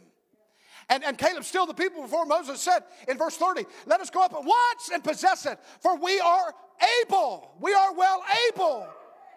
And, 0.88 1.04
and 1.04 1.18
Caleb 1.18 1.44
still 1.44 1.66
the 1.66 1.74
people 1.74 2.00
before 2.00 2.24
Moses 2.24 2.60
said 2.60 2.82
in 3.06 3.18
verse 3.18 3.36
30, 3.36 3.66
Let 3.86 4.00
us 4.00 4.08
go 4.08 4.24
up 4.24 4.32
at 4.32 4.42
once 4.42 4.90
and 4.92 5.04
possess 5.04 5.44
it, 5.44 5.58
for 5.80 5.98
we 5.98 6.18
are 6.18 6.54
able, 7.02 7.50
we 7.60 7.74
are 7.74 7.92
well 7.94 8.22
able 8.48 8.88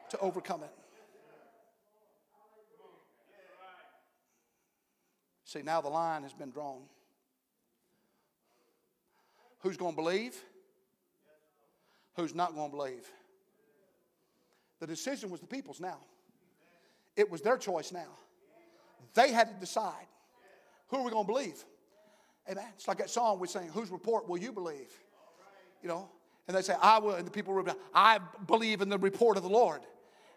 to 0.10 0.17
overcome 0.19 0.63
it. 0.63 0.71
See, 5.43 5.62
now 5.62 5.82
the 5.82 5.89
line 5.89 6.24
has 6.24 6.32
been 6.32 6.50
drawn. 6.50 6.84
Who's 9.62 9.78
going 9.78 9.93
to 9.93 9.95
believe? 9.95 10.36
Who's 12.15 12.36
not 12.36 12.56
going 12.56 12.71
to 12.71 12.76
believe? 12.76 13.08
The 14.80 14.88
decision 14.88 15.30
was 15.30 15.39
the 15.39 15.47
people's 15.47 15.80
now. 15.80 15.97
It 17.15 17.30
was 17.30 17.41
their 17.41 17.58
choice 17.58 17.91
now. 17.91 18.17
They 19.13 19.32
had 19.32 19.50
to 19.50 19.60
decide 19.60 20.08
who 20.88 20.97
are 20.97 21.04
we 21.04 21.12
going 21.12 21.26
to 21.26 21.32
believe? 21.32 21.63
Amen. 22.50 22.65
It's 22.76 22.88
like 22.88 22.97
that 22.97 23.10
song 23.10 23.39
we 23.39 23.47
sing, 23.47 23.69
Whose 23.69 23.91
report 23.91 24.28
will 24.28 24.38
you 24.38 24.52
believe? 24.52 24.91
You 25.82 25.89
know, 25.89 26.10
and 26.47 26.58
they 26.58 26.62
say, 26.62 26.74
I 26.82 27.00
will, 27.00 27.15
and 27.15 27.26
the 27.26 27.32
people 27.32 27.54
will, 27.54 27.65
I 27.93 28.19
believe 28.47 28.82
in 28.82 28.89
the 28.89 28.97
report 28.97 29.38
of 29.38 29.43
the 29.43 29.50
Lord 29.50 29.82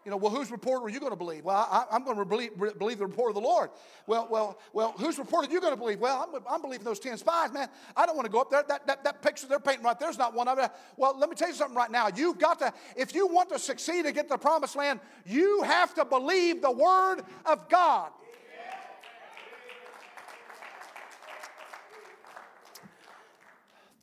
you 0.05 0.11
know, 0.11 0.17
well, 0.17 0.31
whose 0.31 0.51
report 0.51 0.83
are 0.83 0.89
you 0.89 0.99
going 0.99 1.11
to 1.11 1.17
believe? 1.17 1.43
Well, 1.43 1.67
I, 1.71 1.95
am 1.95 2.03
going 2.03 2.17
to 2.17 2.25
believe, 2.25 2.51
believe, 2.77 2.99
the 2.99 3.07
report 3.07 3.31
of 3.31 3.35
the 3.35 3.41
Lord. 3.41 3.71
Well, 4.05 4.27
well, 4.29 4.59
well, 4.71 4.93
whose 4.99 5.17
report 5.17 5.49
are 5.49 5.51
you 5.51 5.59
going 5.59 5.73
to 5.73 5.79
believe? 5.79 5.99
Well, 5.99 6.29
I'm, 6.31 6.43
I'm 6.47 6.61
believing 6.61 6.85
those 6.85 6.99
10 6.99 7.17
spies, 7.17 7.51
man. 7.51 7.69
I 7.97 8.05
don't 8.05 8.15
want 8.15 8.27
to 8.27 8.31
go 8.31 8.39
up 8.39 8.51
there. 8.51 8.63
That, 8.67 8.85
that, 8.85 9.03
that 9.03 9.23
picture 9.23 9.47
they're 9.47 9.59
painting 9.59 9.83
right 9.83 9.99
there 9.99 10.11
is 10.11 10.19
not 10.19 10.35
one 10.35 10.47
of 10.47 10.57
them. 10.57 10.69
Well, 10.95 11.17
let 11.17 11.27
me 11.27 11.35
tell 11.35 11.47
you 11.47 11.55
something 11.55 11.75
right 11.75 11.89
now. 11.89 12.09
You've 12.15 12.37
got 12.37 12.59
to, 12.59 12.71
if 12.95 13.15
you 13.15 13.25
want 13.25 13.49
to 13.49 13.57
succeed 13.57 14.05
and 14.05 14.13
get 14.13 14.29
the 14.29 14.37
promised 14.37 14.75
land, 14.75 14.99
you 15.25 15.63
have 15.63 15.95
to 15.95 16.05
believe 16.05 16.61
the 16.61 16.71
word 16.71 17.21
of 17.45 17.67
God. 17.67 18.11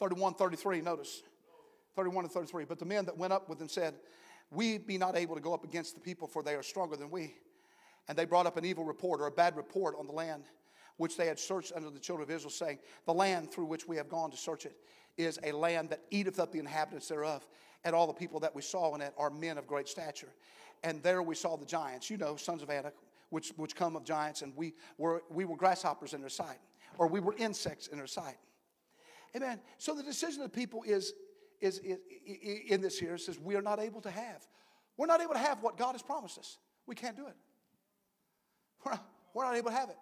Thirty-one, 0.01 0.35
thirty-three. 0.35 0.81
Notice, 0.81 1.23
thirty-one 1.95 2.25
and 2.25 2.33
thirty-three. 2.35 2.65
But 2.65 2.81
the 2.81 2.85
men 2.85 3.05
that 3.05 3.17
went 3.17 3.33
up 3.33 3.49
with 3.49 3.61
him 3.61 3.69
said, 3.69 3.95
we 4.53 4.79
be 4.79 4.99
not 4.99 5.17
able 5.17 5.35
to 5.35 5.41
go 5.41 5.55
up 5.55 5.65
against 5.65 5.95
the 5.95 6.01
people, 6.01 6.29
for 6.29 6.43
they 6.43 6.55
are 6.55 6.62
stronger 6.62 6.97
than 6.97 7.11
we. 7.11 7.35
And 8.09 8.19
they 8.19 8.25
brought 8.25 8.47
up 8.47 8.57
an 8.57 8.65
evil 8.65 8.85
report 8.85 9.21
or 9.21 9.27
a 9.27 9.31
bad 9.31 9.57
report 9.57 9.95
on 9.99 10.07
the 10.07 10.12
land 10.12 10.45
which 10.99 11.17
they 11.17 11.27
had 11.27 11.38
searched 11.38 11.73
under 11.75 11.91
the 11.91 11.99
children 11.99 12.29
of 12.29 12.35
Israel, 12.35 12.51
saying, 12.51 12.79
The 13.07 13.15
land 13.15 13.51
through 13.51 13.64
which 13.66 13.89
we 13.89 13.97
have 13.97 14.09
gone 14.09 14.31
to 14.31 14.37
search 14.37 14.66
it 14.66 14.76
is 15.16 15.39
a 15.43 15.53
land 15.53 15.91
that 15.91 16.01
eateth 16.11 16.39
up 16.39 16.53
the 16.53 16.59
inhabitants 16.59 17.09
thereof. 17.09 17.47
And 17.85 17.95
all 17.95 18.07
the 18.07 18.12
people 18.12 18.41
that 18.41 18.55
we 18.55 18.62
saw 18.62 18.95
in 18.95 19.01
it 19.01 19.14
are 19.16 19.31
men 19.31 19.59
of 19.59 19.66
great 19.66 19.89
stature. 19.89 20.33
And 20.85 21.03
there 21.03 21.22
we 21.22 21.35
saw 21.35 21.57
the 21.57 21.66
giants, 21.66 22.11
you 22.11 22.16
know, 22.16 22.37
sons 22.37 22.62
of 22.62 22.70
Anak, 22.70 22.95
which, 23.31 23.53
which 23.57 23.74
come 23.74 23.97
of 23.97 24.05
giants, 24.05 24.43
and 24.43 24.55
we 24.57 24.74
were, 24.99 25.22
we 25.31 25.45
were 25.45 25.57
grasshoppers 25.57 26.12
in 26.12 26.20
their 26.20 26.31
sight, 26.31 26.59
or 26.99 27.07
we 27.07 27.20
were 27.20 27.35
insects 27.37 27.87
in 27.87 27.97
their 27.97 28.07
sight. 28.07 28.37
Amen. 29.35 29.61
So 29.79 29.95
the 29.95 30.03
decision 30.03 30.43
of 30.43 30.53
the 30.53 30.57
people 30.57 30.83
is 30.83 31.14
is, 31.63 31.79
is, 31.79 31.99
in 32.69 32.81
this 32.81 32.99
here 32.99 33.17
says 33.17 33.39
we 33.39 33.55
are 33.57 33.63
not 33.63 33.81
able 33.81 34.01
to 34.03 34.11
have. 34.11 34.47
We're 34.97 35.07
not 35.07 35.21
able 35.21 35.35
to 35.35 35.39
have 35.39 35.63
what 35.63 35.79
God 35.79 35.93
has 35.93 36.03
promised 36.03 36.39
us. 36.39 36.59
We 36.87 36.95
can't 36.95 37.17
do 37.17 37.27
it. 37.27 37.37
We're 38.85 38.93
not, 38.93 39.07
we're 39.35 39.45
not 39.45 39.57
able 39.57 39.71
to 39.71 39.77
have 39.77 39.89
it. 39.91 39.97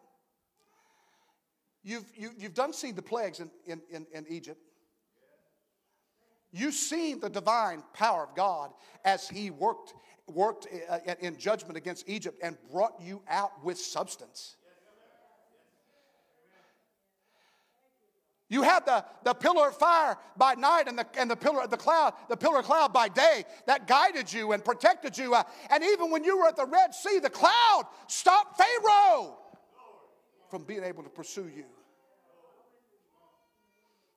You've, 1.83 2.05
you, 2.15 2.29
have 2.29 2.37
you 2.37 2.43
have 2.45 2.55
done 2.55 2.73
seen 2.73 2.95
the 2.95 3.03
plagues 3.03 3.41
in, 3.41 3.51
in, 3.67 3.81
in, 3.91 4.07
in 4.13 4.27
Egypt. 4.29 4.61
You've 6.53 6.75
seen 6.75 7.21
the 7.21 7.31
divine 7.31 7.83
power 7.95 8.25
of 8.25 8.35
God 8.35 8.71
as 9.05 9.29
He 9.29 9.51
worked, 9.51 9.95
worked 10.27 10.67
uh, 10.89 10.99
in 11.21 11.37
judgment 11.39 11.77
against 11.77 12.09
Egypt 12.09 12.39
and 12.43 12.57
brought 12.73 13.01
you 13.01 13.23
out 13.29 13.65
with 13.65 13.79
substance. 13.79 14.57
You 18.51 18.63
had 18.63 18.85
the, 18.85 19.05
the 19.23 19.33
pillar 19.33 19.69
of 19.69 19.77
fire 19.77 20.19
by 20.37 20.55
night 20.55 20.89
and 20.89 20.99
the, 20.99 21.07
and 21.17 21.31
the 21.31 21.37
pillar 21.37 21.63
of 21.63 21.71
the 21.71 21.77
cloud, 21.77 22.15
the 22.29 22.37
pillar 22.37 22.59
of 22.59 22.65
cloud 22.65 22.93
by 22.93 23.09
day 23.09 23.45
that 23.67 23.87
guided 23.87 24.31
you 24.31 24.51
and 24.53 24.65
protected 24.65 25.17
you. 25.17 25.35
Uh, 25.35 25.45
and 25.71 25.85
even 25.85 26.11
when 26.11 26.25
you 26.25 26.37
were 26.37 26.49
at 26.49 26.57
the 26.57 26.67
Red 26.67 26.93
Sea, 26.93 27.21
the 27.21 27.31
cloud 27.31 27.85
stopped 28.09 28.59
Pharaoh 28.59 29.39
from 30.51 30.65
being 30.65 30.83
able 30.83 31.05
to 31.05 31.09
pursue 31.09 31.49
you. 31.55 31.65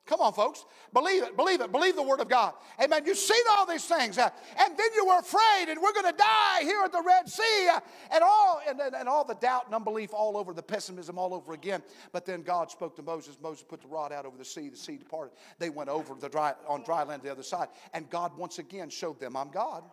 Come 0.05 0.19
on, 0.19 0.33
folks. 0.33 0.65
Believe 0.91 1.23
it, 1.23 1.37
believe 1.37 1.61
it, 1.61 1.71
believe 1.71 1.95
the 1.95 2.03
Word 2.03 2.19
of 2.19 2.27
God. 2.27 2.53
Amen. 2.81 3.03
You've 3.05 3.17
seen 3.17 3.41
all 3.51 3.65
these 3.65 3.85
things, 3.85 4.17
uh, 4.17 4.29
and 4.59 4.77
then 4.77 4.87
you 4.93 5.05
were 5.05 5.19
afraid, 5.19 5.69
and 5.69 5.81
we're 5.81 5.93
going 5.93 6.11
to 6.11 6.17
die 6.17 6.59
here 6.61 6.81
at 6.83 6.91
the 6.91 7.01
Red 7.01 7.29
Sea, 7.29 7.69
uh, 7.71 7.79
and 8.11 8.21
all 8.21 8.61
and, 8.67 8.81
and, 8.81 9.07
all 9.07 9.23
the 9.23 9.35
doubt 9.35 9.65
and 9.67 9.75
unbelief 9.75 10.13
all 10.13 10.35
over, 10.35 10.53
the 10.53 10.61
pessimism 10.61 11.17
all 11.17 11.33
over 11.33 11.53
again. 11.53 11.81
But 12.11 12.25
then 12.25 12.41
God 12.41 12.69
spoke 12.69 12.97
to 12.97 13.01
Moses. 13.01 13.37
Moses 13.41 13.63
put 13.63 13.81
the 13.81 13.87
rod 13.87 14.11
out 14.11 14.25
over 14.25 14.37
the 14.37 14.43
sea. 14.43 14.67
The 14.67 14.75
sea 14.75 14.97
departed. 14.97 15.37
They 15.57 15.69
went 15.69 15.89
over 15.89 16.15
the 16.15 16.29
dry 16.29 16.53
on 16.67 16.83
dry 16.83 17.03
land 17.03 17.21
the 17.21 17.31
other 17.31 17.43
side, 17.43 17.69
and 17.93 18.09
God 18.09 18.37
once 18.37 18.59
again 18.59 18.89
showed 18.89 19.21
them, 19.21 19.37
"I'm 19.37 19.51
God." 19.51 19.83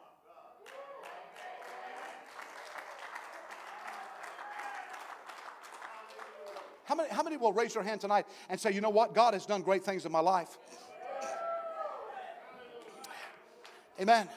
How 6.90 6.96
many, 6.96 7.08
how 7.08 7.22
many 7.22 7.36
will 7.36 7.52
raise 7.52 7.74
their 7.74 7.84
hand 7.84 8.00
tonight 8.00 8.26
and 8.48 8.58
say, 8.58 8.72
you 8.72 8.80
know 8.80 8.90
what? 8.90 9.14
God 9.14 9.32
has 9.34 9.46
done 9.46 9.62
great 9.62 9.84
things 9.84 10.06
in 10.06 10.10
my 10.10 10.18
life? 10.18 10.58
Amen. 14.00 14.28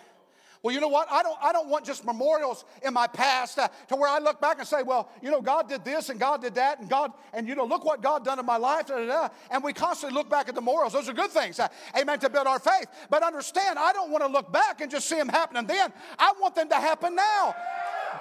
Well, 0.61 0.71
you 0.71 0.79
know 0.79 0.87
what? 0.87 1.11
I 1.11 1.23
don't, 1.23 1.37
I 1.41 1.51
don't 1.51 1.67
want 1.67 1.83
just 1.83 2.05
memorials 2.05 2.63
in 2.83 2.93
my 2.93 3.07
past 3.07 3.57
uh, 3.57 3.69
to 3.87 3.95
where 3.95 4.07
I 4.07 4.19
look 4.19 4.39
back 4.39 4.59
and 4.59 4.67
say, 4.67 4.83
well, 4.83 5.09
you 5.19 5.31
know, 5.31 5.41
God 5.41 5.67
did 5.67 5.83
this 5.83 6.09
and 6.09 6.19
God 6.19 6.43
did 6.43 6.53
that 6.53 6.79
and 6.79 6.87
God, 6.87 7.11
and 7.33 7.47
you 7.47 7.55
know, 7.55 7.65
look 7.65 7.85
what 7.85 8.03
God 8.03 8.23
done 8.23 8.37
in 8.37 8.45
my 8.45 8.57
life. 8.57 8.85
Da, 8.85 8.97
da, 8.97 9.05
da. 9.07 9.29
And 9.49 9.63
we 9.63 9.73
constantly 9.73 10.15
look 10.15 10.29
back 10.29 10.47
at 10.47 10.53
the 10.53 10.61
memorials. 10.61 10.93
Those 10.93 11.09
are 11.09 11.13
good 11.13 11.31
things. 11.31 11.59
Uh, 11.59 11.69
amen. 11.99 12.19
To 12.19 12.29
build 12.29 12.45
our 12.45 12.59
faith. 12.59 12.85
But 13.09 13.23
understand, 13.23 13.79
I 13.79 13.93
don't 13.93 14.11
want 14.11 14.23
to 14.23 14.29
look 14.29 14.53
back 14.53 14.79
and 14.79 14.91
just 14.91 15.09
see 15.09 15.15
them 15.15 15.27
happening 15.27 15.65
then. 15.65 15.91
I 16.19 16.33
want 16.39 16.53
them 16.53 16.69
to 16.69 16.75
happen 16.75 17.15
now. 17.15 17.55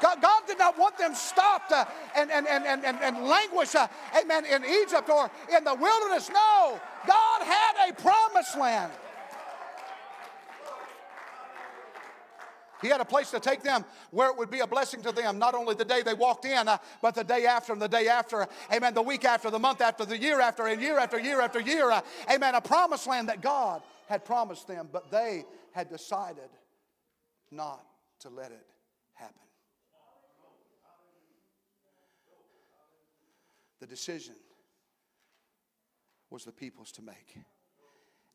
God, 0.01 0.23
God 0.23 0.43
did 0.47 0.59
not 0.59 0.79
want 0.79 0.99
them 0.99 1.15
stopped 1.15 1.73
uh, 1.73 1.85
and, 2.17 2.31
and, 2.31 2.47
and, 2.47 2.67
and, 2.67 2.85
and, 2.85 3.25
languish, 3.25 3.75
uh, 3.75 3.87
amen, 4.21 4.45
in 4.47 4.65
Egypt 4.65 5.09
or 5.09 5.31
in 5.57 5.65
the 5.65 5.75
wilderness. 5.75 6.29
No, 6.29 6.81
God 7.07 7.43
had 7.43 7.91
a 7.91 7.93
promised 7.95 8.57
land. 8.59 8.93
He 12.83 12.89
had 12.89 13.01
a 13.01 13.05
place 13.05 13.31
to 13.31 13.39
take 13.39 13.63
them 13.63 13.85
where 14.11 14.29
it 14.29 14.37
would 14.37 14.51
be 14.51 14.59
a 14.59 14.67
blessing 14.67 15.03
to 15.03 15.13
them, 15.13 15.39
not 15.39 15.55
only 15.55 15.77
the 15.77 15.85
day 15.85 16.03
they 16.03 16.15
walked 16.15 16.45
in, 16.45 16.67
uh, 16.67 16.79
but 17.01 17.15
the 17.15 17.23
day 17.23 17.47
after 17.47 17.73
and 17.73 17.81
the 17.81 17.89
day 17.89 18.09
after. 18.09 18.47
Amen. 18.73 18.93
The 18.93 19.03
week 19.03 19.25
after, 19.25 19.51
the 19.51 19.59
month 19.59 19.81
after, 19.81 20.05
the 20.05 20.19
year 20.19 20.41
after, 20.41 20.67
and 20.67 20.83
year 20.83 20.99
after 20.99 21.19
year 21.19 21.41
after 21.41 21.61
year. 21.61 21.91
Uh, 21.93 22.01
amen. 22.31 22.57
A 22.57 22.61
promised 22.61 23.07
land 23.07 23.29
that 23.29 23.41
God 23.41 23.83
had 24.09 24.25
promised 24.25 24.67
them, 24.67 24.89
but 24.93 25.13
they 25.13 25.45
had 25.71 25.89
decided 25.89 26.51
not 27.53 27.85
to 28.21 28.29
let 28.29 28.51
it 28.51 28.67
happen. 29.15 29.37
The 33.83 33.89
decision 33.89 34.37
was 36.31 36.45
the 36.45 36.53
people's 36.53 36.93
to 36.93 37.03
make. 37.03 37.37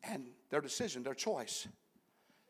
And 0.04 0.28
their 0.50 0.60
decision, 0.60 1.04
their 1.04 1.14
choice, 1.14 1.70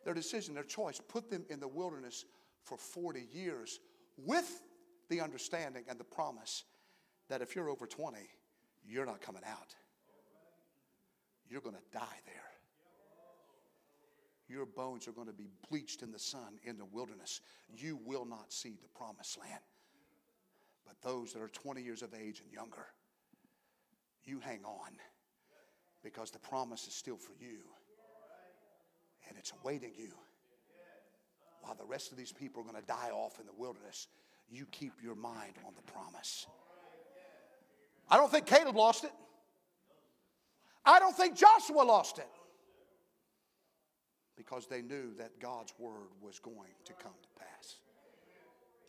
their 0.03 0.15
decision, 0.15 0.55
their 0.55 0.63
choice 0.63 0.99
put 1.07 1.29
them 1.29 1.45
in 1.51 1.59
the 1.59 1.67
wilderness 1.67 2.25
for 2.63 2.75
40 2.75 3.27
years 3.31 3.79
with 4.17 4.63
the 5.09 5.21
understanding 5.21 5.83
and 5.87 5.99
the 5.99 6.03
promise 6.03 6.63
that 7.29 7.43
if 7.43 7.55
you're 7.55 7.69
over 7.69 7.85
20, 7.85 8.17
you're 8.83 9.05
not 9.05 9.21
coming 9.21 9.43
out. 9.47 9.75
You're 11.47 11.61
going 11.61 11.75
to 11.75 11.97
die 11.99 12.19
there. 12.25 12.49
Your 14.47 14.65
bones 14.65 15.07
are 15.07 15.11
going 15.11 15.27
to 15.27 15.33
be 15.33 15.51
bleached 15.69 16.01
in 16.01 16.11
the 16.11 16.17
sun 16.17 16.57
in 16.63 16.79
the 16.79 16.85
wilderness. 16.85 17.41
You 17.69 17.99
will 18.03 18.25
not 18.25 18.51
see 18.51 18.75
the 18.81 18.89
promised 18.97 19.37
land. 19.37 19.61
But 20.87 21.01
those 21.01 21.33
that 21.33 21.41
are 21.41 21.49
20 21.49 21.81
years 21.81 22.01
of 22.01 22.13
age 22.13 22.41
and 22.41 22.51
younger, 22.51 22.85
you 24.23 24.39
hang 24.39 24.63
on 24.65 24.91
because 26.03 26.31
the 26.31 26.39
promise 26.39 26.87
is 26.87 26.93
still 26.93 27.17
for 27.17 27.33
you 27.39 27.59
and 29.27 29.37
it's 29.37 29.51
awaiting 29.61 29.91
you. 29.97 30.11
While 31.61 31.75
the 31.75 31.85
rest 31.85 32.11
of 32.11 32.17
these 32.17 32.31
people 32.31 32.61
are 32.61 32.63
going 32.63 32.81
to 32.81 32.87
die 32.87 33.09
off 33.11 33.39
in 33.39 33.45
the 33.45 33.53
wilderness, 33.57 34.07
you 34.49 34.65
keep 34.71 34.93
your 35.03 35.15
mind 35.15 35.53
on 35.65 35.73
the 35.75 35.91
promise. 35.91 36.47
I 38.09 38.15
don't 38.15 38.31
think 38.31 38.45
Caleb 38.45 38.75
lost 38.75 39.03
it. 39.03 39.11
I 40.85 40.99
don't 40.99 41.15
think 41.15 41.35
Joshua 41.35 41.81
lost 41.81 42.19
it 42.19 42.29
because 44.37 44.67
they 44.67 44.81
knew 44.81 45.13
that 45.17 45.39
God's 45.41 45.73
word 45.77 46.07
was 46.21 46.39
going 46.39 46.71
to 46.85 46.93
come 46.93 47.11
to 47.21 47.43
pass. 47.43 47.75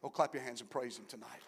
Oh, 0.05 0.09
clap 0.09 0.33
your 0.33 0.45
hands 0.45 0.61
and 0.61 0.71
praise 0.71 0.97
Him 0.97 1.07
tonight. 1.09 1.43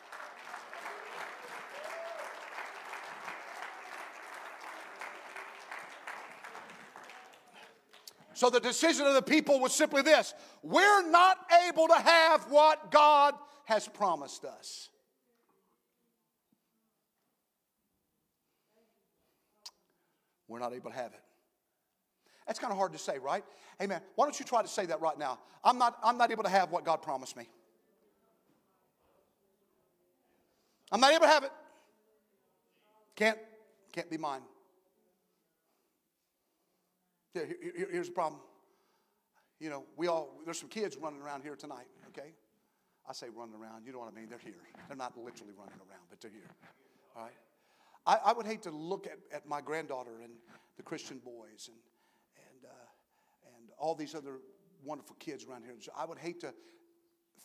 So 8.41 8.49
the 8.49 8.59
decision 8.59 9.05
of 9.05 9.13
the 9.13 9.21
people 9.21 9.61
was 9.61 9.75
simply 9.75 10.01
this 10.01 10.33
we're 10.63 11.07
not 11.11 11.37
able 11.69 11.87
to 11.89 11.95
have 11.95 12.45
what 12.45 12.91
God 12.91 13.35
has 13.67 13.87
promised 13.87 14.47
us. 14.47 14.89
We're 20.49 20.59
not 20.59 20.73
able 20.73 20.89
to 20.89 20.97
have 20.97 21.13
it. 21.13 21.21
That's 22.47 22.59
kind 22.59 22.73
of 22.73 22.79
hard 22.79 22.93
to 22.93 22.99
say, 22.99 23.19
right? 23.19 23.45
Amen. 23.83 24.01
Why 24.15 24.25
don't 24.25 24.41
you 24.41 24.47
try 24.47 24.63
to 24.63 24.69
say 24.69 24.87
that 24.87 25.03
right 25.03 25.19
now? 25.19 25.39
I'm 25.63 25.77
not, 25.77 25.99
I'm 26.03 26.17
not 26.17 26.31
able 26.31 26.45
to 26.45 26.49
have 26.49 26.71
what 26.71 26.83
God 26.83 27.03
promised 27.03 27.37
me. 27.37 27.47
I'm 30.91 31.01
not 31.01 31.13
able 31.13 31.27
to 31.27 31.29
have 31.29 31.45
it. 31.45 31.53
Can't, 33.17 33.39
can't 33.93 34.09
be 34.09 34.17
mine. 34.17 34.41
Yeah, 37.35 37.43
here, 37.47 37.89
here's 37.91 38.09
the 38.09 38.15
problem. 38.15 38.41
You 39.61 39.71
know, 39.71 39.85
we 39.97 40.09
all, 40.09 40.41
there's 40.45 40.59
some 40.59 40.69
kids 40.69 40.97
running 40.97 41.21
around 41.21 41.43
here 41.43 41.55
tonight, 41.55 41.87
okay? 42.09 42.33
I 43.09 43.13
say 43.13 43.27
running 43.35 43.55
around, 43.55 43.87
you 43.87 43.93
know 43.93 43.99
what 43.99 44.09
I 44.09 44.15
mean? 44.19 44.29
They're 44.29 44.39
here. 44.39 44.55
They're 44.89 44.97
not 44.97 45.17
literally 45.17 45.53
running 45.57 45.75
around, 45.75 46.03
but 46.09 46.21
they're 46.21 46.31
here. 46.31 46.51
All 47.17 47.25
right? 47.25 47.33
I, 48.07 48.31
I 48.31 48.33
would 48.33 48.47
hate 48.47 48.63
to 48.63 48.71
look 48.71 49.07
at, 49.07 49.19
at 49.35 49.47
my 49.47 49.61
granddaughter 49.61 50.21
and 50.23 50.33
the 50.77 50.83
Christian 50.83 51.19
boys 51.19 51.69
and, 51.69 51.77
and, 52.37 52.65
uh, 52.65 53.57
and 53.57 53.71
all 53.79 53.95
these 53.95 54.15
other 54.15 54.39
wonderful 54.85 55.17
kids 55.19 55.45
around 55.45 55.65
here. 55.65 55.75
I 55.97 56.05
would 56.07 56.19
hate 56.19 56.41
to 56.41 56.55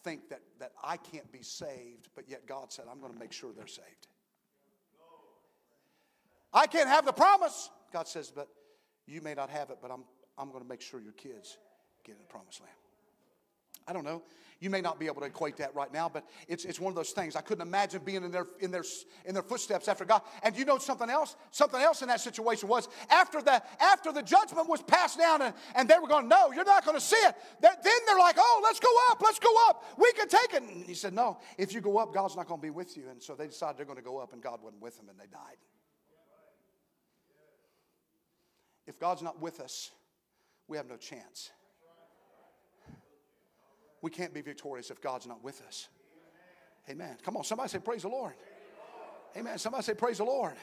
think 0.03 0.29
that, 0.29 0.41
that 0.59 0.71
I 0.83 0.97
can't 0.97 1.29
be 1.31 1.41
saved, 1.41 2.09
but 2.15 2.29
yet 2.29 2.45
God 2.47 2.71
said, 2.71 2.85
I'm 2.89 2.99
going 2.99 3.13
to 3.13 3.19
make 3.19 3.33
sure 3.33 3.51
they're 3.55 3.67
saved. 3.67 4.07
I 6.53 6.67
can't 6.67 6.87
have 6.87 7.05
the 7.05 7.11
promise. 7.11 7.69
God 7.91 8.07
says, 8.07 8.31
but 8.33 8.47
you 9.07 9.21
may 9.21 9.33
not 9.33 9.49
have 9.49 9.69
it, 9.69 9.77
but 9.81 9.91
I'm, 9.91 10.03
I'm 10.37 10.49
going 10.49 10.63
to 10.63 10.69
make 10.69 10.81
sure 10.81 10.99
your 10.99 11.13
kids 11.13 11.57
get 12.03 12.13
in 12.13 12.21
the 12.21 12.27
promised 12.27 12.61
land. 12.61 12.73
I 13.87 13.93
don't 13.93 14.03
know. 14.03 14.23
You 14.61 14.69
may 14.69 14.79
not 14.79 14.99
be 14.99 15.05
able 15.05 15.19
to 15.19 15.27
equate 15.27 15.57
that 15.57 15.75
right 15.75 15.91
now, 15.91 16.09
but 16.09 16.25
it's, 16.47 16.63
it's 16.63 16.79
one 16.79 16.89
of 16.89 16.95
those 16.95 17.11
things. 17.11 17.35
I 17.35 17.41
couldn't 17.41 17.67
imagine 17.67 18.01
being 18.05 18.23
in 18.23 18.31
their, 18.31 18.47
in, 18.61 18.71
their, 18.71 18.83
in 19.25 19.33
their 19.33 19.43
footsteps 19.43 19.87
after 19.89 20.05
God. 20.05 20.21
And 20.43 20.57
you 20.57 20.63
know 20.63 20.77
something 20.77 21.09
else? 21.09 21.35
Something 21.51 21.81
else 21.81 22.01
in 22.01 22.07
that 22.07 22.21
situation 22.21 22.69
was 22.69 22.87
after 23.09 23.41
the, 23.41 23.61
after 23.81 24.13
the 24.13 24.23
judgment 24.23 24.69
was 24.69 24.81
passed 24.81 25.19
down 25.19 25.41
and, 25.41 25.53
and 25.75 25.89
they 25.89 25.99
were 26.01 26.07
going, 26.07 26.29
No, 26.29 26.51
you're 26.53 26.65
not 26.65 26.85
going 26.85 26.97
to 26.97 27.03
see 27.03 27.17
it. 27.17 27.35
Then 27.61 27.75
they're 27.83 28.17
like, 28.17 28.37
Oh, 28.39 28.61
let's 28.63 28.79
go 28.79 28.89
up, 29.11 29.21
let's 29.21 29.39
go 29.39 29.53
up. 29.67 29.83
We 29.97 30.11
can 30.13 30.29
take 30.29 30.53
it. 30.53 30.63
And 30.63 30.85
he 30.85 30.93
said, 30.93 31.13
No, 31.13 31.37
if 31.57 31.73
you 31.73 31.81
go 31.81 31.97
up, 31.97 32.13
God's 32.13 32.37
not 32.37 32.47
going 32.47 32.61
to 32.61 32.65
be 32.65 32.71
with 32.71 32.95
you. 32.95 33.03
And 33.11 33.21
so 33.21 33.35
they 33.35 33.47
decided 33.47 33.77
they're 33.77 33.85
going 33.85 33.97
to 33.97 34.03
go 34.03 34.19
up, 34.19 34.31
and 34.31 34.41
God 34.41 34.61
wasn't 34.63 34.81
with 34.81 34.97
them, 34.97 35.09
and 35.09 35.19
they 35.19 35.27
died. 35.27 35.57
If 38.87 38.99
God's 38.99 39.21
not 39.21 39.41
with 39.41 39.59
us, 39.59 39.91
we 40.67 40.77
have 40.77 40.87
no 40.87 40.97
chance. 40.97 41.51
We 44.01 44.11
can't 44.11 44.33
be 44.33 44.41
victorious 44.41 44.91
if 44.91 45.01
God's 45.01 45.25
not 45.25 45.43
with 45.43 45.61
us. 45.67 45.87
Amen. 46.89 47.17
Come 47.23 47.37
on, 47.37 47.43
somebody 47.43 47.69
say, 47.69 47.79
Praise 47.79 48.03
the 48.03 48.09
Lord. 48.09 48.33
Amen. 49.35 49.57
Somebody 49.57 49.83
say, 49.83 49.93
Praise 49.95 50.19
the 50.19 50.25
Lord. 50.25 50.53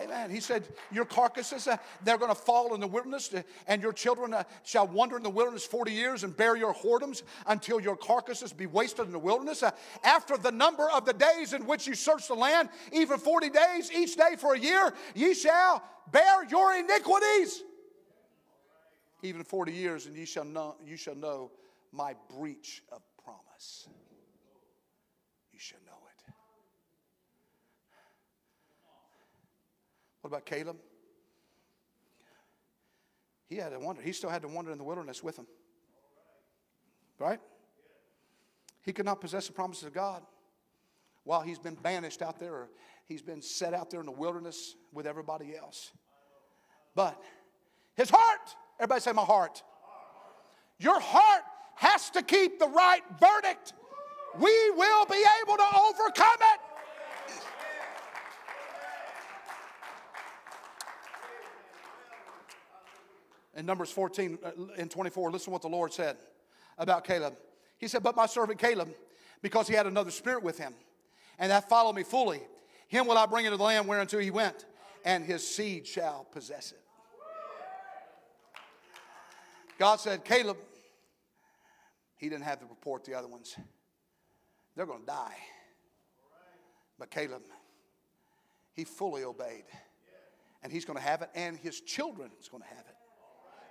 Amen. 0.00 0.30
He 0.30 0.38
said, 0.38 0.68
Your 0.92 1.04
carcasses, 1.04 1.66
uh, 1.66 1.76
they're 2.04 2.18
going 2.18 2.30
to 2.30 2.40
fall 2.40 2.74
in 2.74 2.80
the 2.80 2.86
wilderness, 2.86 3.32
uh, 3.34 3.42
and 3.66 3.82
your 3.82 3.92
children 3.92 4.32
uh, 4.32 4.44
shall 4.62 4.86
wander 4.86 5.16
in 5.16 5.22
the 5.24 5.30
wilderness 5.30 5.64
40 5.64 5.90
years 5.92 6.22
and 6.22 6.36
bear 6.36 6.56
your 6.56 6.72
whoredoms 6.72 7.22
until 7.46 7.80
your 7.80 7.96
carcasses 7.96 8.52
be 8.52 8.66
wasted 8.66 9.06
in 9.06 9.12
the 9.12 9.18
wilderness. 9.18 9.62
Uh, 9.62 9.72
after 10.04 10.36
the 10.36 10.52
number 10.52 10.88
of 10.90 11.04
the 11.04 11.12
days 11.12 11.52
in 11.52 11.66
which 11.66 11.86
you 11.86 11.94
search 11.94 12.28
the 12.28 12.34
land, 12.34 12.68
even 12.92 13.18
40 13.18 13.50
days, 13.50 13.90
each 13.90 14.16
day 14.16 14.36
for 14.38 14.54
a 14.54 14.58
year, 14.58 14.94
ye 15.14 15.34
shall 15.34 15.82
bear 16.12 16.44
your 16.44 16.74
iniquities. 16.76 17.62
even 19.22 19.42
40 19.42 19.72
years, 19.72 20.06
and 20.06 20.14
you 20.16 20.26
shall 20.26 20.44
know, 20.44 20.76
you 20.86 20.96
shall 20.96 21.16
know 21.16 21.50
my 21.90 22.14
breach 22.38 22.84
of 22.92 23.02
promise. 23.24 23.88
You 25.52 25.58
shall 25.58 25.80
know 25.86 25.92
it. 25.92 25.98
What 30.28 30.40
about 30.40 30.44
Caleb? 30.44 30.76
He 33.46 33.56
had 33.56 33.70
to 33.70 33.78
wander. 33.78 34.02
He 34.02 34.12
still 34.12 34.28
had 34.28 34.42
to 34.42 34.48
wander 34.48 34.70
in 34.70 34.76
the 34.76 34.84
wilderness 34.84 35.22
with 35.22 35.38
him. 35.38 35.46
Right? 37.18 37.40
He 38.82 38.92
could 38.92 39.06
not 39.06 39.22
possess 39.22 39.46
the 39.46 39.54
promises 39.54 39.84
of 39.84 39.94
God 39.94 40.22
while 41.24 41.40
he's 41.40 41.58
been 41.58 41.76
banished 41.76 42.20
out 42.20 42.38
there 42.38 42.52
or 42.52 42.68
he's 43.06 43.22
been 43.22 43.40
set 43.40 43.72
out 43.72 43.88
there 43.88 44.00
in 44.00 44.06
the 44.06 44.12
wilderness 44.12 44.74
with 44.92 45.06
everybody 45.06 45.56
else. 45.56 45.92
But 46.94 47.18
his 47.94 48.10
heart, 48.10 48.54
everybody 48.78 49.00
say, 49.00 49.12
My 49.12 49.22
heart. 49.22 49.62
Your 50.78 51.00
heart 51.00 51.42
has 51.76 52.10
to 52.10 52.22
keep 52.22 52.58
the 52.58 52.68
right 52.68 53.02
verdict. 53.18 53.72
We 54.38 54.70
will 54.72 55.06
be 55.06 55.24
able 55.42 55.56
to 55.56 55.68
overcome 55.88 56.38
it. 56.52 56.60
In 63.58 63.66
Numbers 63.66 63.90
14 63.90 64.38
uh, 64.44 64.50
and 64.78 64.88
24, 64.88 65.32
listen 65.32 65.46
to 65.46 65.50
what 65.50 65.62
the 65.62 65.68
Lord 65.68 65.92
said 65.92 66.16
about 66.78 67.02
Caleb. 67.02 67.34
He 67.76 67.88
said, 67.88 68.04
But 68.04 68.14
my 68.14 68.26
servant 68.26 68.60
Caleb, 68.60 68.88
because 69.42 69.66
he 69.66 69.74
had 69.74 69.86
another 69.86 70.12
spirit 70.12 70.44
with 70.44 70.56
him, 70.56 70.72
and 71.40 71.50
that 71.50 71.68
followed 71.68 71.96
me 71.96 72.04
fully, 72.04 72.40
him 72.86 73.08
will 73.08 73.18
I 73.18 73.26
bring 73.26 73.46
into 73.46 73.56
the 73.56 73.64
land 73.64 73.88
whereunto 73.88 74.18
he 74.18 74.30
went, 74.30 74.64
and 75.04 75.24
his 75.24 75.46
seed 75.46 75.88
shall 75.88 76.24
possess 76.30 76.70
it. 76.70 76.80
God 79.76 79.96
said, 79.96 80.24
Caleb, 80.24 80.56
he 82.16 82.28
didn't 82.28 82.44
have 82.44 82.60
to 82.60 82.66
report 82.66 83.04
the 83.04 83.14
other 83.14 83.28
ones. 83.28 83.56
They're 84.76 84.86
going 84.86 85.00
to 85.00 85.06
die. 85.06 85.36
But 86.96 87.10
Caleb, 87.10 87.42
he 88.72 88.84
fully 88.84 89.24
obeyed. 89.24 89.64
And 90.62 90.72
he's 90.72 90.84
going 90.84 90.96
to 90.96 91.02
have 91.02 91.22
it, 91.22 91.30
and 91.34 91.56
his 91.56 91.80
children 91.80 92.30
is 92.40 92.48
going 92.48 92.62
to 92.62 92.68
have 92.68 92.84
it. 92.88 92.97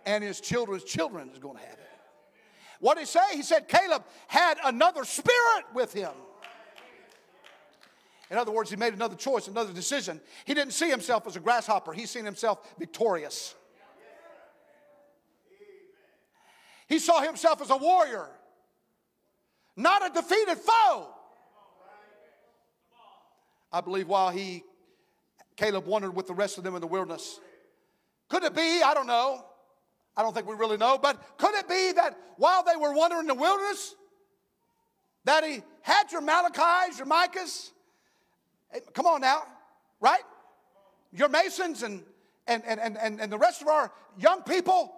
And 0.08 0.24
his 0.24 0.39
children's 0.39 0.86
children 0.86 1.30
is 1.34 1.38
going 1.38 1.58
to 1.58 1.62
have 1.62 1.74
it. 1.74 1.89
What 2.80 2.95
did 2.95 3.01
he 3.01 3.05
say? 3.08 3.20
He 3.34 3.43
said 3.43 3.68
Caleb 3.68 4.05
had 4.28 4.58
another 4.64 5.03
spirit 5.03 5.66
with 5.74 5.91
him. 5.91 6.12
In 8.32 8.38
other 8.38 8.51
words, 8.51 8.70
he 8.70 8.78
made 8.78 8.93
another 8.93 9.18
choice, 9.18 9.49
another 9.49 9.74
decision. 9.74 10.22
He 10.45 10.53
didn't 10.53 10.72
see 10.72 10.89
himself 10.89 11.28
as 11.28 11.36
a 11.36 11.41
grasshopper, 11.41 11.91
he 11.91 12.05
seen 12.05 12.24
himself 12.24 12.74
victorious. 12.80 13.53
He 16.88 16.99
saw 16.99 17.22
himself 17.22 17.62
as 17.62 17.70
a 17.70 17.76
warrior, 17.76 18.30
not 19.76 20.10
a 20.10 20.14
defeated 20.14 20.58
foe. 20.58 21.10
I 23.74 23.82
believe 23.82 24.08
while 24.08 24.30
he, 24.30 24.64
Caleb 25.58 25.86
wandered 25.86 26.16
with 26.16 26.28
the 26.28 26.34
rest 26.34 26.58
of 26.58 26.64
them 26.64 26.76
in 26.76 26.82
the 26.82 26.88
wilderness. 26.88 27.41
Could 28.30 28.45
it 28.45 28.55
be? 28.55 28.82
I 28.82 28.93
don't 28.93 29.08
know. 29.08 29.43
I 30.18 30.24
don't 30.24 30.34
think 30.34 30.47
we 30.47 30.55
really 30.55 30.78
know, 30.78 30.97
but 30.97 31.38
could 31.38 31.53
it 31.53 31.70
be 31.70 31.91
that 31.93 32.18
while 32.38 32.63
they 32.63 32.76
were 32.76 32.93
wandering 32.93 33.22
in 33.22 33.28
the 33.28 33.36
wilderness, 33.36 33.95
that 35.26 35.43
he 35.43 35.61
had 35.82 36.11
your 36.11 36.22
Malachi's, 36.22 36.97
your 36.97 37.07
Micahs? 37.07 37.72
Eh, 38.74 38.80
come 38.93 39.05
on 39.05 39.22
now, 39.22 39.43
right? 40.01 40.22
Your 41.13 41.30
Masons 41.30 41.84
and, 41.84 42.03
and, 42.47 42.63
and, 42.65 42.97
and, 42.97 43.22
and 43.22 43.32
the 43.32 43.38
rest 43.38 43.61
of 43.61 43.68
our 43.68 43.91
young 44.18 44.41
people 44.41 44.91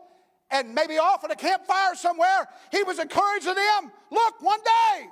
and 0.52 0.74
maybe 0.74 0.98
off 0.98 1.24
at 1.24 1.32
a 1.32 1.36
campfire 1.36 1.96
somewhere, 1.96 2.48
he 2.72 2.82
was 2.84 3.00
encouraging 3.00 3.56
them. 3.56 3.92
Look, 4.12 4.42
one 4.42 4.60
day 4.64 5.08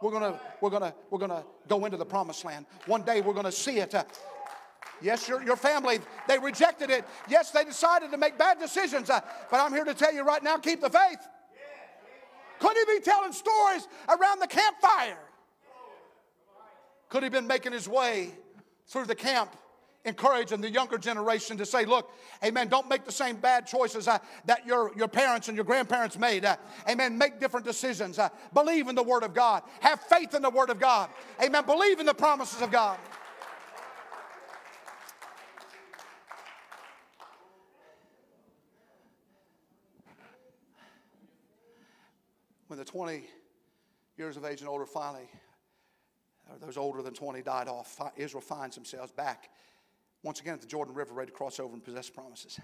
we're 0.00 0.12
gonna 0.12 0.40
we're 0.60 0.70
gonna 0.70 0.94
we're 1.10 1.18
gonna 1.18 1.44
go 1.68 1.84
into 1.84 1.96
the 1.96 2.06
promised 2.06 2.44
land. 2.44 2.66
One 2.86 3.02
day 3.02 3.20
we're 3.20 3.34
gonna 3.34 3.52
see 3.52 3.78
it. 3.78 3.94
Uh, 3.94 4.04
Yes, 5.02 5.28
your, 5.28 5.42
your 5.42 5.56
family, 5.56 6.00
they 6.28 6.38
rejected 6.38 6.90
it. 6.90 7.04
Yes, 7.28 7.50
they 7.50 7.64
decided 7.64 8.10
to 8.10 8.16
make 8.16 8.38
bad 8.38 8.58
decisions. 8.58 9.10
Uh, 9.10 9.20
but 9.50 9.60
I'm 9.60 9.72
here 9.72 9.84
to 9.84 9.94
tell 9.94 10.12
you 10.14 10.24
right 10.24 10.42
now, 10.42 10.56
keep 10.56 10.80
the 10.80 10.90
faith. 10.90 11.18
Could 12.60 12.76
he 12.76 12.98
be 12.98 13.00
telling 13.02 13.32
stories 13.32 13.88
around 14.08 14.40
the 14.40 14.46
campfire? 14.46 15.18
Could 17.08 17.24
he 17.24 17.28
been 17.28 17.46
making 17.46 17.72
his 17.72 17.88
way 17.88 18.30
through 18.86 19.06
the 19.06 19.14
camp 19.14 19.56
encouraging 20.04 20.60
the 20.60 20.70
younger 20.70 20.98
generation 20.98 21.56
to 21.56 21.66
say, 21.66 21.84
look, 21.84 22.10
amen, 22.44 22.68
don't 22.68 22.88
make 22.88 23.04
the 23.04 23.12
same 23.12 23.36
bad 23.36 23.66
choices 23.66 24.08
uh, 24.08 24.18
that 24.46 24.66
your, 24.66 24.92
your 24.96 25.08
parents 25.08 25.48
and 25.48 25.56
your 25.56 25.64
grandparents 25.64 26.18
made. 26.18 26.44
Uh, 26.44 26.56
amen, 26.88 27.16
make 27.16 27.38
different 27.38 27.64
decisions. 27.64 28.18
Uh, 28.18 28.28
believe 28.52 28.88
in 28.88 28.94
the 28.94 29.02
Word 29.02 29.22
of 29.22 29.34
God. 29.34 29.62
Have 29.80 30.00
faith 30.00 30.34
in 30.34 30.42
the 30.42 30.50
Word 30.50 30.70
of 30.70 30.80
God. 30.80 31.08
Amen, 31.42 31.64
believe 31.64 32.00
in 32.00 32.06
the 32.06 32.14
promises 32.14 32.62
of 32.62 32.70
God. 32.70 32.98
When 42.72 42.78
the 42.78 42.86
20 42.86 43.22
years 44.16 44.38
of 44.38 44.46
age 44.46 44.60
and 44.60 44.68
older 44.70 44.86
finally, 44.86 45.28
or 46.48 46.56
those 46.56 46.78
older 46.78 47.02
than 47.02 47.12
20 47.12 47.42
died 47.42 47.68
off, 47.68 48.00
Israel 48.16 48.40
finds 48.40 48.76
themselves 48.76 49.12
back 49.12 49.50
once 50.22 50.40
again 50.40 50.54
at 50.54 50.62
the 50.62 50.66
Jordan 50.66 50.94
River, 50.94 51.12
ready 51.12 51.30
to 51.30 51.36
cross 51.36 51.60
over 51.60 51.74
and 51.74 51.84
possess 51.84 52.08
promises. 52.08 52.58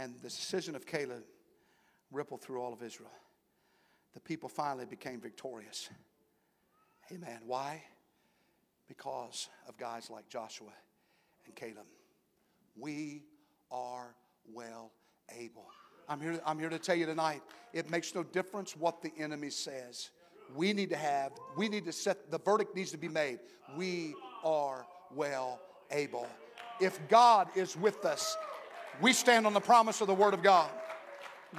And 0.00 0.16
the 0.16 0.22
decision 0.22 0.74
of 0.74 0.84
Caleb 0.84 1.22
rippled 2.10 2.42
through 2.42 2.60
all 2.60 2.72
of 2.72 2.82
Israel. 2.82 3.12
The 4.14 4.20
people 4.20 4.48
finally 4.48 4.84
became 4.84 5.20
victorious. 5.20 5.88
Amen. 7.12 7.38
Why? 7.46 7.84
Because 8.88 9.48
of 9.68 9.78
guys 9.78 10.10
like 10.10 10.28
Joshua 10.28 10.72
and 11.46 11.54
Caleb. 11.54 11.86
We 12.76 13.22
are 13.70 14.16
well 14.52 14.90
able. 15.38 15.68
I'm 16.08 16.20
here, 16.20 16.40
I'm 16.46 16.58
here 16.58 16.70
to 16.70 16.78
tell 16.78 16.96
you 16.96 17.06
tonight 17.06 17.42
it 17.72 17.90
makes 17.90 18.14
no 18.14 18.22
difference 18.22 18.76
what 18.76 19.02
the 19.02 19.12
enemy 19.18 19.50
says. 19.50 20.10
We 20.54 20.72
need 20.72 20.90
to 20.90 20.96
have, 20.96 21.32
we 21.56 21.68
need 21.68 21.84
to 21.84 21.92
set, 21.92 22.30
the 22.30 22.38
verdict 22.38 22.74
needs 22.74 22.90
to 22.92 22.96
be 22.96 23.08
made. 23.08 23.40
We 23.76 24.14
are 24.42 24.86
well 25.14 25.60
able. 25.90 26.26
If 26.80 26.98
God 27.08 27.48
is 27.54 27.76
with 27.76 28.04
us, 28.06 28.36
we 29.02 29.12
stand 29.12 29.46
on 29.46 29.52
the 29.52 29.60
promise 29.60 30.00
of 30.00 30.06
the 30.06 30.14
Word 30.14 30.32
of 30.32 30.42
God. 30.42 30.70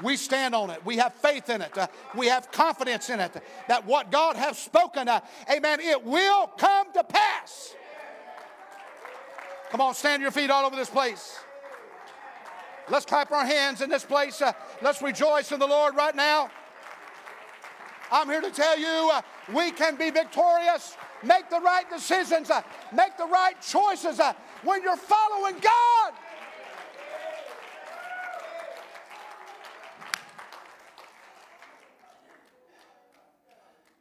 We 0.03 0.17
stand 0.17 0.55
on 0.55 0.69
it. 0.69 0.83
We 0.85 0.97
have 0.97 1.13
faith 1.15 1.49
in 1.49 1.61
it. 1.61 1.75
Uh, 1.77 1.87
we 2.15 2.27
have 2.27 2.51
confidence 2.51 3.09
in 3.09 3.19
it 3.19 3.31
that 3.67 3.85
what 3.85 4.11
God 4.11 4.35
has 4.35 4.57
spoken, 4.57 5.07
uh, 5.07 5.19
amen, 5.51 5.79
it 5.81 6.03
will 6.03 6.47
come 6.47 6.91
to 6.93 7.03
pass. 7.03 7.75
Come 9.71 9.81
on, 9.81 9.93
stand 9.93 10.21
your 10.21 10.31
feet 10.31 10.49
all 10.49 10.65
over 10.65 10.75
this 10.75 10.89
place. 10.89 11.39
Let's 12.89 13.05
clap 13.05 13.31
our 13.31 13.45
hands 13.45 13.81
in 13.81 13.89
this 13.89 14.03
place. 14.03 14.41
Uh, 14.41 14.51
let's 14.81 15.01
rejoice 15.01 15.51
in 15.51 15.59
the 15.59 15.67
Lord 15.67 15.95
right 15.95 16.15
now. 16.15 16.49
I'm 18.11 18.27
here 18.27 18.41
to 18.41 18.49
tell 18.49 18.79
you 18.79 19.11
uh, 19.13 19.21
we 19.53 19.71
can 19.71 19.95
be 19.95 20.09
victorious. 20.09 20.97
Make 21.23 21.49
the 21.49 21.59
right 21.59 21.87
decisions, 21.89 22.49
uh, 22.49 22.61
make 22.93 23.17
the 23.17 23.27
right 23.27 23.53
choices 23.61 24.19
uh, 24.19 24.33
when 24.63 24.81
you're 24.81 24.97
following 24.97 25.55
God. 25.59 26.13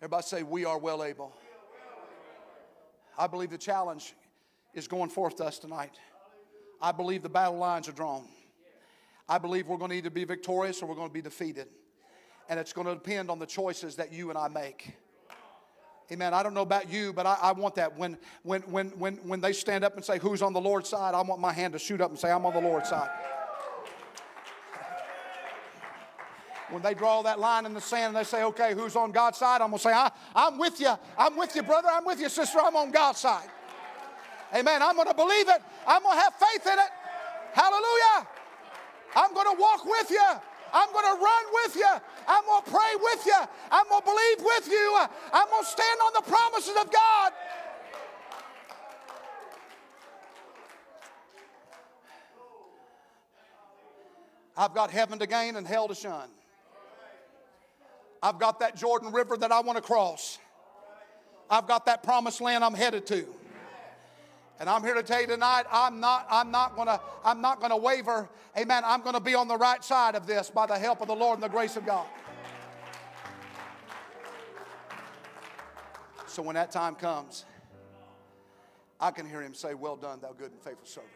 Everybody 0.00 0.22
say, 0.22 0.42
We 0.42 0.64
are 0.64 0.78
well 0.78 1.04
able. 1.04 1.34
I 3.18 3.26
believe 3.26 3.50
the 3.50 3.58
challenge 3.58 4.14
is 4.72 4.86
going 4.86 5.10
forth 5.10 5.36
to 5.36 5.44
us 5.44 5.58
tonight. 5.58 5.98
I 6.80 6.92
believe 6.92 7.22
the 7.22 7.28
battle 7.28 7.58
lines 7.58 7.88
are 7.88 7.92
drawn. 7.92 8.24
I 9.28 9.38
believe 9.38 9.68
we're 9.68 9.76
going 9.76 9.90
to 9.90 9.96
either 9.96 10.10
be 10.10 10.24
victorious 10.24 10.82
or 10.82 10.86
we're 10.86 10.94
going 10.94 11.08
to 11.08 11.14
be 11.14 11.20
defeated. 11.20 11.68
And 12.48 12.58
it's 12.58 12.72
going 12.72 12.86
to 12.86 12.94
depend 12.94 13.30
on 13.30 13.38
the 13.38 13.46
choices 13.46 13.96
that 13.96 14.12
you 14.12 14.30
and 14.30 14.38
I 14.38 14.48
make. 14.48 14.94
Amen. 16.10 16.32
I 16.32 16.42
don't 16.42 16.54
know 16.54 16.62
about 16.62 16.90
you, 16.90 17.12
but 17.12 17.26
I, 17.26 17.36
I, 17.42 17.52
want 17.52 17.74
that. 17.74 17.94
When, 17.98 18.16
when, 18.42 18.62
when, 18.62 18.88
when, 18.98 19.16
when 19.16 19.40
they 19.42 19.52
stand 19.52 19.84
up 19.84 19.96
and 19.96 20.04
say, 20.04 20.18
Who's 20.18 20.40
on 20.40 20.54
the 20.54 20.60
Lord's 20.60 20.88
side? 20.88 21.14
I 21.14 21.20
want 21.20 21.38
my 21.38 21.52
hand 21.52 21.74
to 21.74 21.78
shoot 21.78 22.00
up 22.00 22.08
and 22.08 22.18
say, 22.18 22.30
I'm 22.30 22.46
on 22.46 22.54
the 22.54 22.60
Lord's 22.60 22.88
side. 22.88 23.10
When 26.70 26.82
they 26.82 26.94
draw 26.94 27.22
that 27.22 27.38
line 27.38 27.66
in 27.66 27.74
the 27.74 27.80
sand 27.80 28.08
and 28.08 28.16
they 28.16 28.24
say, 28.24 28.42
Okay, 28.44 28.72
who's 28.72 28.96
on 28.96 29.12
God's 29.12 29.36
side? 29.36 29.60
I'm 29.60 29.68
going 29.68 29.78
to 29.78 29.82
say, 29.82 29.92
I, 29.92 30.10
I'm 30.34 30.56
with 30.56 30.80
you. 30.80 30.94
I'm 31.18 31.36
with 31.36 31.54
you, 31.54 31.62
brother. 31.62 31.88
I'm 31.92 32.06
with 32.06 32.20
you, 32.20 32.30
sister. 32.30 32.58
I'm 32.58 32.76
on 32.76 32.90
God's 32.90 33.18
side. 33.18 33.48
Amen. 34.54 34.82
I'm 34.82 34.96
going 34.96 35.08
to 35.08 35.14
believe 35.14 35.46
it. 35.46 35.60
I'm 35.86 36.02
going 36.02 36.16
to 36.16 36.22
have 36.22 36.32
faith 36.36 36.66
in 36.66 36.78
it. 36.78 36.90
Hallelujah. 37.52 38.28
I'm 39.16 39.34
going 39.34 39.56
to 39.56 39.60
walk 39.60 39.84
with 39.84 40.10
you. 40.10 40.28
I'm 40.72 40.92
going 40.92 41.04
to 41.04 41.22
run 41.22 41.44
with 41.64 41.76
you. 41.76 41.92
I'm 42.26 42.44
going 42.44 42.62
to 42.62 42.70
pray 42.70 42.94
with 43.00 43.26
you. 43.26 43.40
I'm 43.70 43.88
going 43.88 44.02
to 44.02 44.06
believe 44.06 44.44
with 44.44 44.68
you. 44.68 44.98
I'm 45.32 45.48
going 45.48 45.64
to 45.64 45.70
stand 45.70 46.00
on 46.04 46.12
the 46.14 46.30
promises 46.30 46.76
of 46.80 46.92
God. 46.92 47.32
I've 54.56 54.74
got 54.74 54.90
heaven 54.90 55.20
to 55.20 55.26
gain 55.26 55.54
and 55.56 55.66
hell 55.66 55.86
to 55.88 55.94
shun. 55.94 56.28
I've 58.20 58.40
got 58.40 58.58
that 58.60 58.76
Jordan 58.76 59.12
River 59.12 59.36
that 59.36 59.52
I 59.52 59.60
want 59.60 59.76
to 59.76 59.82
cross. 59.82 60.38
I've 61.48 61.68
got 61.68 61.86
that 61.86 62.02
promised 62.02 62.40
land 62.40 62.64
I'm 62.64 62.74
headed 62.74 63.06
to. 63.06 63.26
And 64.60 64.68
I'm 64.68 64.82
here 64.82 64.94
to 64.94 65.02
tell 65.02 65.20
you 65.20 65.26
tonight, 65.28 65.66
I'm 65.70 66.00
not, 66.00 66.26
I'm 66.30 66.50
not 66.50 66.74
gonna, 66.74 67.00
I'm 67.24 67.40
not 67.40 67.60
gonna 67.60 67.76
waver. 67.76 68.28
Amen. 68.56 68.82
I'm 68.84 69.02
gonna 69.02 69.20
be 69.20 69.34
on 69.34 69.46
the 69.46 69.56
right 69.56 69.84
side 69.84 70.14
of 70.16 70.26
this 70.26 70.50
by 70.50 70.66
the 70.66 70.78
help 70.78 71.00
of 71.00 71.06
the 71.06 71.14
Lord 71.14 71.34
and 71.34 71.42
the 71.42 71.48
grace 71.48 71.76
of 71.76 71.86
God. 71.86 72.06
So 76.26 76.42
when 76.42 76.54
that 76.54 76.70
time 76.70 76.96
comes, 76.96 77.44
I 79.00 79.12
can 79.12 79.26
hear 79.26 79.42
him 79.42 79.54
say, 79.54 79.74
Well 79.74 79.96
done, 79.96 80.20
thou 80.20 80.32
good 80.32 80.50
and 80.50 80.60
faithful 80.60 80.86
servant. 80.86 81.12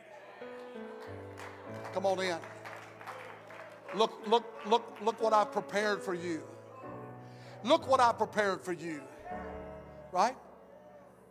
Come 1.93 2.07
on 2.07 2.20
in. 2.20 2.38
Look, 3.95 4.26
look, 4.26 4.45
look, 4.66 4.97
look 5.03 5.20
what 5.20 5.32
I've 5.32 5.53
prepared 5.53 6.03
for 6.03 6.14
you. 6.14 6.43
Look 7.64 7.88
what 7.88 8.01
I 8.01 8.12
prepared 8.12 8.62
for 8.62 8.72
you. 8.72 9.03
Right? 10.12 10.34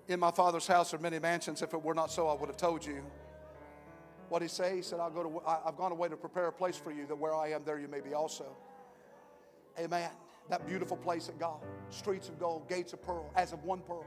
In 0.08 0.20
my 0.20 0.32
father's 0.32 0.68
house 0.68 0.94
are 0.94 0.98
many 0.98 1.20
mansions. 1.20 1.62
If 1.62 1.74
it 1.74 1.82
were 1.82 1.94
not 1.94 2.12
so, 2.12 2.28
I 2.28 2.34
would 2.34 2.48
have 2.48 2.58
told 2.58 2.86
you. 2.86 3.04
What 4.30 4.42
he 4.42 4.48
say? 4.48 4.78
He 4.78 4.82
said, 4.82 5.00
I'll 5.00 5.10
go 5.10 5.24
to, 5.24 5.42
I've 5.66 5.76
gone 5.78 5.92
away 5.92 6.10
to 6.10 6.16
prepare 6.16 6.48
a 6.48 6.54
place 6.54 6.78
for 6.78 6.92
you 6.92 7.06
that 7.08 7.18
where 7.18 7.36
I 7.36 7.50
am, 7.50 7.64
there 7.66 7.80
you 7.80 7.88
may 7.88 8.00
be 8.02 8.14
also. 8.14 8.46
Amen. 9.80 10.10
That 10.50 10.66
beautiful 10.68 10.98
place 10.98 11.30
at 11.30 11.38
God. 11.40 11.60
Streets 11.90 12.30
of 12.30 12.40
gold, 12.40 12.68
gates 12.68 12.94
of 12.94 13.02
pearl, 13.02 13.30
as 13.36 13.54
of 13.54 13.64
one 13.64 13.82
pearl, 13.82 14.06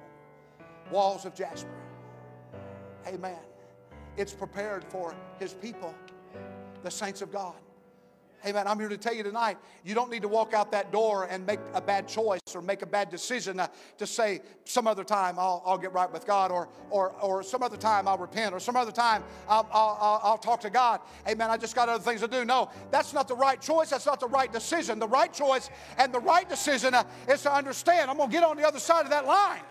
walls 0.90 1.24
of 1.24 1.34
jasper. 1.34 1.70
Amen. 3.06 3.38
It's 4.16 4.32
prepared 4.32 4.84
for 4.84 5.14
his 5.38 5.54
people, 5.54 5.94
the 6.82 6.90
saints 6.90 7.22
of 7.22 7.32
God. 7.32 7.56
Amen. 8.46 8.66
I'm 8.66 8.78
here 8.78 8.90
to 8.90 8.98
tell 8.98 9.14
you 9.14 9.22
tonight, 9.22 9.56
you 9.84 9.94
don't 9.94 10.10
need 10.10 10.20
to 10.22 10.28
walk 10.28 10.52
out 10.52 10.70
that 10.72 10.92
door 10.92 11.26
and 11.30 11.46
make 11.46 11.60
a 11.72 11.80
bad 11.80 12.06
choice 12.06 12.40
or 12.54 12.60
make 12.60 12.82
a 12.82 12.86
bad 12.86 13.08
decision 13.10 13.60
to 13.96 14.06
say 14.06 14.42
some 14.64 14.86
other 14.86 15.04
time 15.04 15.38
I'll, 15.38 15.62
I'll 15.64 15.78
get 15.78 15.92
right 15.92 16.12
with 16.12 16.26
God 16.26 16.50
or, 16.50 16.68
or, 16.90 17.12
or 17.22 17.42
some 17.42 17.62
other 17.62 17.78
time 17.78 18.06
I'll 18.06 18.18
repent 18.18 18.54
or 18.54 18.60
some 18.60 18.76
other 18.76 18.92
time 18.92 19.24
I'll, 19.48 19.66
I'll, 19.72 20.20
I'll 20.22 20.38
talk 20.38 20.60
to 20.60 20.70
God. 20.70 21.00
Amen. 21.26 21.50
I 21.50 21.56
just 21.56 21.74
got 21.74 21.88
other 21.88 22.02
things 22.02 22.20
to 22.20 22.28
do. 22.28 22.44
No, 22.44 22.70
that's 22.90 23.14
not 23.14 23.28
the 23.28 23.36
right 23.36 23.60
choice. 23.60 23.90
That's 23.90 24.06
not 24.06 24.20
the 24.20 24.28
right 24.28 24.52
decision. 24.52 24.98
The 24.98 25.08
right 25.08 25.32
choice 25.32 25.70
and 25.96 26.12
the 26.12 26.20
right 26.20 26.48
decision 26.48 26.92
uh, 26.92 27.04
is 27.28 27.42
to 27.42 27.54
understand 27.54 28.10
I'm 28.10 28.18
going 28.18 28.28
to 28.28 28.32
get 28.32 28.44
on 28.44 28.56
the 28.56 28.66
other 28.66 28.78
side 28.78 29.04
of 29.04 29.10
that 29.10 29.26
line. 29.26 29.62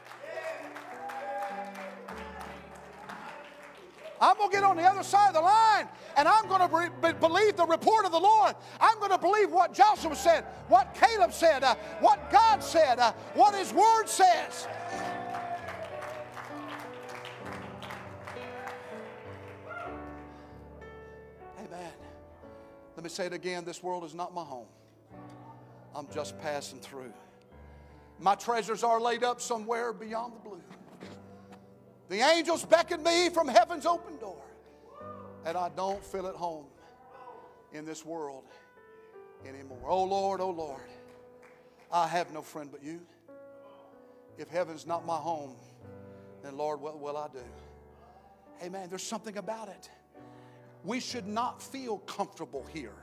I'm 4.23 4.37
going 4.37 4.49
to 4.51 4.55
get 4.55 4.63
on 4.63 4.77
the 4.77 4.83
other 4.83 5.03
side 5.03 5.27
of 5.27 5.33
the 5.33 5.41
line 5.41 5.85
and 6.15 6.29
I'm 6.29 6.47
going 6.47 6.61
to 6.61 6.91
be- 7.01 7.19
believe 7.19 7.57
the 7.57 7.65
report 7.65 8.05
of 8.05 8.13
the 8.13 8.19
Lord. 8.19 8.55
I'm 8.79 8.97
going 8.99 9.11
to 9.11 9.17
believe 9.17 9.51
what 9.51 9.73
Joshua 9.73 10.15
said, 10.15 10.45
what 10.69 10.95
Caleb 10.95 11.33
said, 11.33 11.61
uh, 11.61 11.75
what 11.99 12.31
God 12.31 12.63
said, 12.63 12.99
uh, 12.99 13.11
what 13.33 13.53
His 13.53 13.73
Word 13.73 14.07
says. 14.07 14.67
Amen. 21.59 21.91
Let 22.95 23.03
me 23.03 23.09
say 23.09 23.25
it 23.25 23.33
again 23.33 23.65
this 23.65 23.83
world 23.83 24.05
is 24.05 24.13
not 24.13 24.33
my 24.33 24.43
home, 24.43 24.67
I'm 25.93 26.07
just 26.13 26.39
passing 26.39 26.79
through. 26.79 27.11
My 28.19 28.35
treasures 28.35 28.83
are 28.83 29.01
laid 29.01 29.25
up 29.25 29.41
somewhere 29.41 29.91
beyond 29.91 30.33
the 30.35 30.49
blue. 30.49 30.61
The 32.13 32.21
angels 32.21 32.63
beckon 32.63 33.01
me 33.01 33.29
from 33.29 33.47
heaven's 33.47 33.87
open 33.87 34.17
door, 34.19 34.43
and 35.47 35.57
I 35.57 35.69
don't 35.69 36.05
feel 36.05 36.27
at 36.27 36.35
home 36.35 36.65
in 37.71 37.85
this 37.85 38.05
world 38.05 38.43
anymore. 39.47 39.81
Oh 39.87 40.03
Lord, 40.03 40.39
oh 40.39 40.51
Lord, 40.51 40.83
I 41.91 42.07
have 42.07 42.31
no 42.31 42.43
friend 42.43 42.69
but 42.71 42.83
you. 42.83 43.01
If 44.37 44.47
heaven's 44.47 44.85
not 44.85 45.07
my 45.07 45.15
home, 45.15 45.55
then 46.43 46.55
Lord, 46.55 46.81
what 46.81 46.99
will 46.99 47.17
I 47.17 47.29
do? 47.29 47.43
Amen. 48.61 48.89
There's 48.89 49.01
something 49.01 49.37
about 49.37 49.69
it. 49.69 49.89
We 50.83 50.99
should 50.99 51.25
not 51.25 51.63
feel 51.63 51.97
comfortable 51.97 52.63
here. 52.71 53.02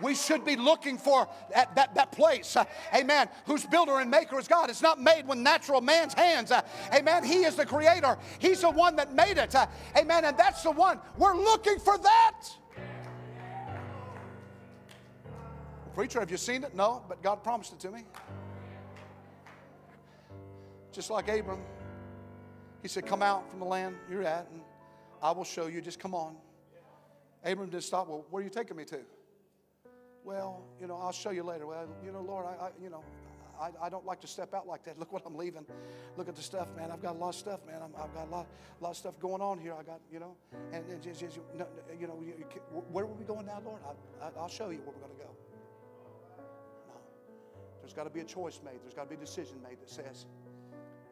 We 0.00 0.14
should 0.14 0.44
be 0.44 0.56
looking 0.56 0.98
for 0.98 1.28
that, 1.54 1.74
that, 1.94 2.12
place, 2.12 2.56
uh, 2.56 2.64
amen, 2.94 3.28
whose 3.46 3.64
builder 3.64 4.00
and 4.00 4.10
maker 4.10 4.38
is 4.38 4.48
God. 4.48 4.68
It's 4.70 4.82
not 4.82 5.00
made 5.00 5.26
with 5.26 5.38
natural 5.38 5.80
man's 5.80 6.14
hands, 6.14 6.50
uh, 6.50 6.62
amen. 6.94 7.24
He 7.24 7.44
is 7.44 7.56
the 7.56 7.66
creator, 7.66 8.18
He's 8.38 8.60
the 8.60 8.70
one 8.70 8.96
that 8.96 9.14
made 9.14 9.38
it, 9.38 9.54
uh, 9.54 9.66
amen, 9.96 10.24
and 10.24 10.36
that's 10.36 10.62
the 10.62 10.70
one. 10.70 11.00
We're 11.16 11.36
looking 11.36 11.78
for 11.78 11.96
that. 11.98 12.42
Preacher, 15.94 16.20
have 16.20 16.30
you 16.30 16.36
seen 16.36 16.62
it? 16.62 16.74
No, 16.74 17.02
but 17.08 17.22
God 17.22 17.42
promised 17.42 17.72
it 17.72 17.80
to 17.80 17.90
me. 17.90 18.04
Just 20.92 21.10
like 21.10 21.28
Abram, 21.28 21.60
he 22.82 22.88
said, 22.88 23.06
Come 23.06 23.22
out 23.22 23.48
from 23.50 23.60
the 23.60 23.64
land 23.64 23.96
you're 24.10 24.22
at, 24.22 24.46
and 24.52 24.60
I 25.22 25.30
will 25.30 25.44
show 25.44 25.66
you. 25.66 25.80
Just 25.80 25.98
come 25.98 26.14
on. 26.14 26.36
Abram 27.44 27.70
did 27.70 27.82
stop. 27.82 28.08
Well, 28.08 28.26
where 28.30 28.42
are 28.42 28.44
you 28.44 28.50
taking 28.50 28.76
me 28.76 28.84
to? 28.84 29.00
Well, 30.26 30.60
you 30.80 30.88
know, 30.88 30.96
I'll 30.96 31.12
show 31.12 31.30
you 31.30 31.44
later. 31.44 31.68
Well, 31.68 31.86
you 32.04 32.10
know, 32.10 32.20
Lord, 32.20 32.46
I, 32.46 32.64
I 32.64 32.70
you 32.82 32.90
know, 32.90 33.04
I, 33.60 33.70
I 33.80 33.88
don't 33.88 34.04
like 34.04 34.20
to 34.22 34.26
step 34.26 34.54
out 34.54 34.66
like 34.66 34.84
that. 34.84 34.98
Look 34.98 35.12
what 35.12 35.22
I'm 35.24 35.36
leaving. 35.36 35.64
Look 36.16 36.28
at 36.28 36.34
the 36.34 36.42
stuff, 36.42 36.66
man. 36.76 36.90
I've 36.90 37.00
got 37.00 37.14
a 37.14 37.18
lot 37.18 37.28
of 37.28 37.36
stuff, 37.36 37.60
man. 37.64 37.76
i 37.80 38.00
have 38.02 38.12
got 38.12 38.26
a 38.26 38.30
lot, 38.30 38.46
lot 38.80 38.90
of 38.90 38.96
stuff 38.96 39.20
going 39.20 39.40
on 39.40 39.60
here. 39.60 39.72
I 39.72 39.84
got, 39.84 40.00
you 40.12 40.18
know, 40.18 40.36
and, 40.72 40.84
and 40.90 41.00
just, 41.00 41.20
just, 41.20 41.38
you 41.98 42.08
know, 42.08 42.14
where 42.90 43.04
are 43.04 43.08
we 43.08 43.24
going 43.24 43.46
now, 43.46 43.62
Lord? 43.64 43.80
I, 44.20 44.40
will 44.40 44.48
show 44.48 44.70
you 44.70 44.78
where 44.78 44.94
we're 44.96 45.06
going 45.06 45.16
to 45.16 45.24
go. 45.24 45.30
No, 46.88 46.94
there's 47.80 47.94
got 47.94 48.04
to 48.04 48.10
be 48.10 48.20
a 48.20 48.24
choice 48.24 48.60
made. 48.64 48.80
There's 48.82 48.94
got 48.94 49.04
to 49.04 49.08
be 49.08 49.14
a 49.14 49.24
decision 49.24 49.62
made 49.62 49.80
that 49.80 49.88
says, 49.88 50.26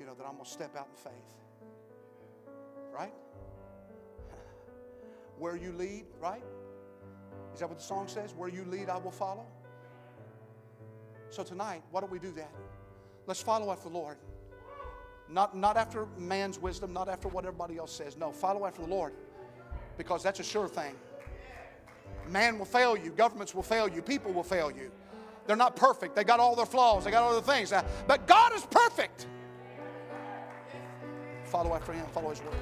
you 0.01 0.07
know, 0.07 0.15
that 0.15 0.27
I'm 0.27 0.33
going 0.33 0.45
to 0.45 0.51
step 0.51 0.77
out 0.77 0.89
in 0.91 1.11
faith. 1.12 1.35
Right? 2.93 3.15
Where 5.39 5.55
you 5.55 5.71
lead, 5.71 6.07
right? 6.21 6.43
Is 7.55 7.61
that 7.61 7.69
what 7.69 7.79
the 7.79 7.85
song 7.85 8.09
says? 8.09 8.35
Where 8.35 8.49
you 8.49 8.65
lead, 8.65 8.89
I 8.89 8.99
will 8.99 9.13
follow. 9.13 9.47
So 11.31 11.43
tonight, 11.43 11.83
why 11.91 12.01
don't 12.01 12.11
we 12.11 12.19
do 12.19 12.33
that? 12.33 12.51
Let's 13.27 13.41
follow 13.41 13.71
after 13.71 13.89
the 13.89 13.95
Lord. 13.95 14.17
Not, 15.29 15.57
not 15.57 15.77
after 15.77 16.07
man's 16.19 16.59
wisdom, 16.59 16.93
not 16.93 17.09
after 17.09 17.29
what 17.29 17.45
everybody 17.45 17.79
else 17.79 17.93
says. 17.93 18.17
No, 18.17 18.31
follow 18.31 18.67
after 18.67 18.83
the 18.83 18.89
Lord 18.89 19.15
because 19.97 20.23
that's 20.23 20.41
a 20.41 20.45
sure 20.45 20.69
thing. 20.69 20.95
Man 22.29 22.59
will 22.59 22.67
fail 22.67 22.97
you, 22.97 23.11
governments 23.11 23.55
will 23.55 23.63
fail 23.63 23.89
you, 23.89 24.03
people 24.03 24.33
will 24.33 24.43
fail 24.43 24.71
you. 24.71 24.91
They're 25.47 25.57
not 25.57 25.77
perfect. 25.77 26.17
They 26.17 26.25
got 26.25 26.41
all 26.41 26.57
their 26.57 26.67
flaws, 26.67 27.05
they 27.05 27.11
got 27.11 27.23
other 27.23 27.41
things. 27.41 27.73
Uh, 27.73 27.83
but 28.07 28.27
God 28.27 28.55
is 28.55 28.67
perfect. 28.67 29.27
Follow 31.45 31.75
after 31.75 31.93
Him, 31.93 32.07
follow 32.07 32.31
His 32.31 32.43
word. 32.43 32.55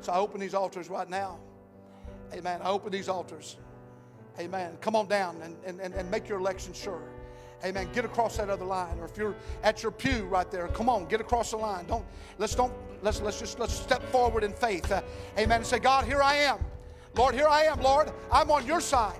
So 0.00 0.12
I 0.12 0.18
open 0.18 0.40
these 0.40 0.54
altars 0.54 0.88
right 0.88 1.08
now. 1.08 1.38
Amen. 2.34 2.60
I 2.62 2.70
open 2.70 2.92
these 2.92 3.08
altars. 3.08 3.56
Amen. 4.38 4.76
Come 4.80 4.94
on 4.94 5.08
down 5.08 5.36
and, 5.42 5.80
and, 5.80 5.94
and 5.94 6.10
make 6.10 6.28
your 6.28 6.38
election 6.38 6.72
sure. 6.72 7.02
Amen. 7.64 7.88
Get 7.92 8.04
across 8.04 8.36
that 8.36 8.50
other 8.50 8.64
line. 8.64 8.98
Or 9.00 9.04
if 9.04 9.16
you're 9.16 9.34
at 9.64 9.82
your 9.82 9.90
pew 9.90 10.24
right 10.26 10.48
there, 10.50 10.68
come 10.68 10.88
on, 10.88 11.06
get 11.06 11.20
across 11.20 11.50
the 11.50 11.56
line. 11.56 11.86
Don't 11.86 12.04
let's 12.38 12.54
don't 12.54 12.72
let's 13.02 13.20
let's 13.20 13.40
just 13.40 13.58
let's 13.58 13.74
step 13.74 14.02
forward 14.12 14.44
in 14.44 14.52
faith. 14.52 14.92
Uh, 14.92 15.02
amen. 15.36 15.58
And 15.58 15.66
say, 15.66 15.80
God, 15.80 16.04
here 16.04 16.22
I 16.22 16.36
am. 16.36 16.58
Lord, 17.16 17.34
here 17.34 17.48
I 17.48 17.64
am, 17.64 17.80
Lord. 17.80 18.12
I'm 18.30 18.50
on 18.50 18.64
your 18.64 18.80
side. 18.80 19.18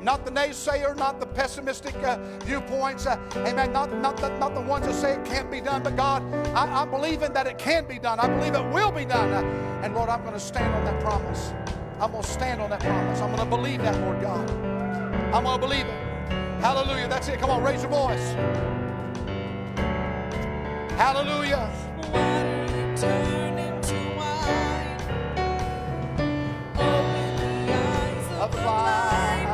Not 0.00 0.24
the 0.24 0.30
naysayer, 0.30 0.96
not 0.96 1.18
the 1.18 1.26
pessimistic 1.26 1.96
uh, 1.96 2.18
viewpoints. 2.44 3.06
Uh, 3.06 3.18
amen. 3.38 3.72
Not, 3.72 3.92
not, 3.94 4.16
the, 4.18 4.28
not 4.38 4.54
the 4.54 4.60
ones 4.60 4.86
that 4.86 4.94
say 4.94 5.14
it 5.14 5.24
can't 5.24 5.50
be 5.50 5.60
done, 5.60 5.82
but 5.82 5.96
God, 5.96 6.22
I, 6.54 6.82
I 6.82 6.84
believe 6.84 7.22
in 7.22 7.32
that 7.32 7.48
it 7.48 7.58
can 7.58 7.86
be 7.86 7.98
done. 7.98 8.20
I 8.20 8.28
believe 8.28 8.54
it 8.54 8.72
will 8.72 8.92
be 8.92 9.04
done. 9.04 9.32
Uh, 9.32 9.82
and 9.82 9.94
Lord, 9.94 10.08
I'm 10.08 10.22
going 10.22 10.34
to 10.34 10.40
stand 10.40 10.72
on 10.72 10.84
that 10.84 11.02
promise. 11.02 11.52
I'm 12.00 12.12
going 12.12 12.22
to 12.22 12.30
stand 12.30 12.60
on 12.60 12.70
that 12.70 12.78
promise. 12.78 13.20
I'm 13.20 13.34
going 13.34 13.42
to 13.42 13.56
believe 13.56 13.82
that, 13.82 13.98
Lord 14.00 14.20
God. 14.20 14.48
I'm 15.34 15.42
going 15.42 15.60
to 15.60 15.66
believe 15.66 15.84
it. 15.84 16.30
Hallelujah. 16.60 17.08
That's 17.08 17.26
it. 17.26 17.40
Come 17.40 17.50
on, 17.50 17.64
raise 17.64 17.82
your 17.82 17.90
voice. 17.90 18.34
Hallelujah. 20.96 21.68
Of 28.40 28.52
the 28.52 28.58
blind. 28.58 29.48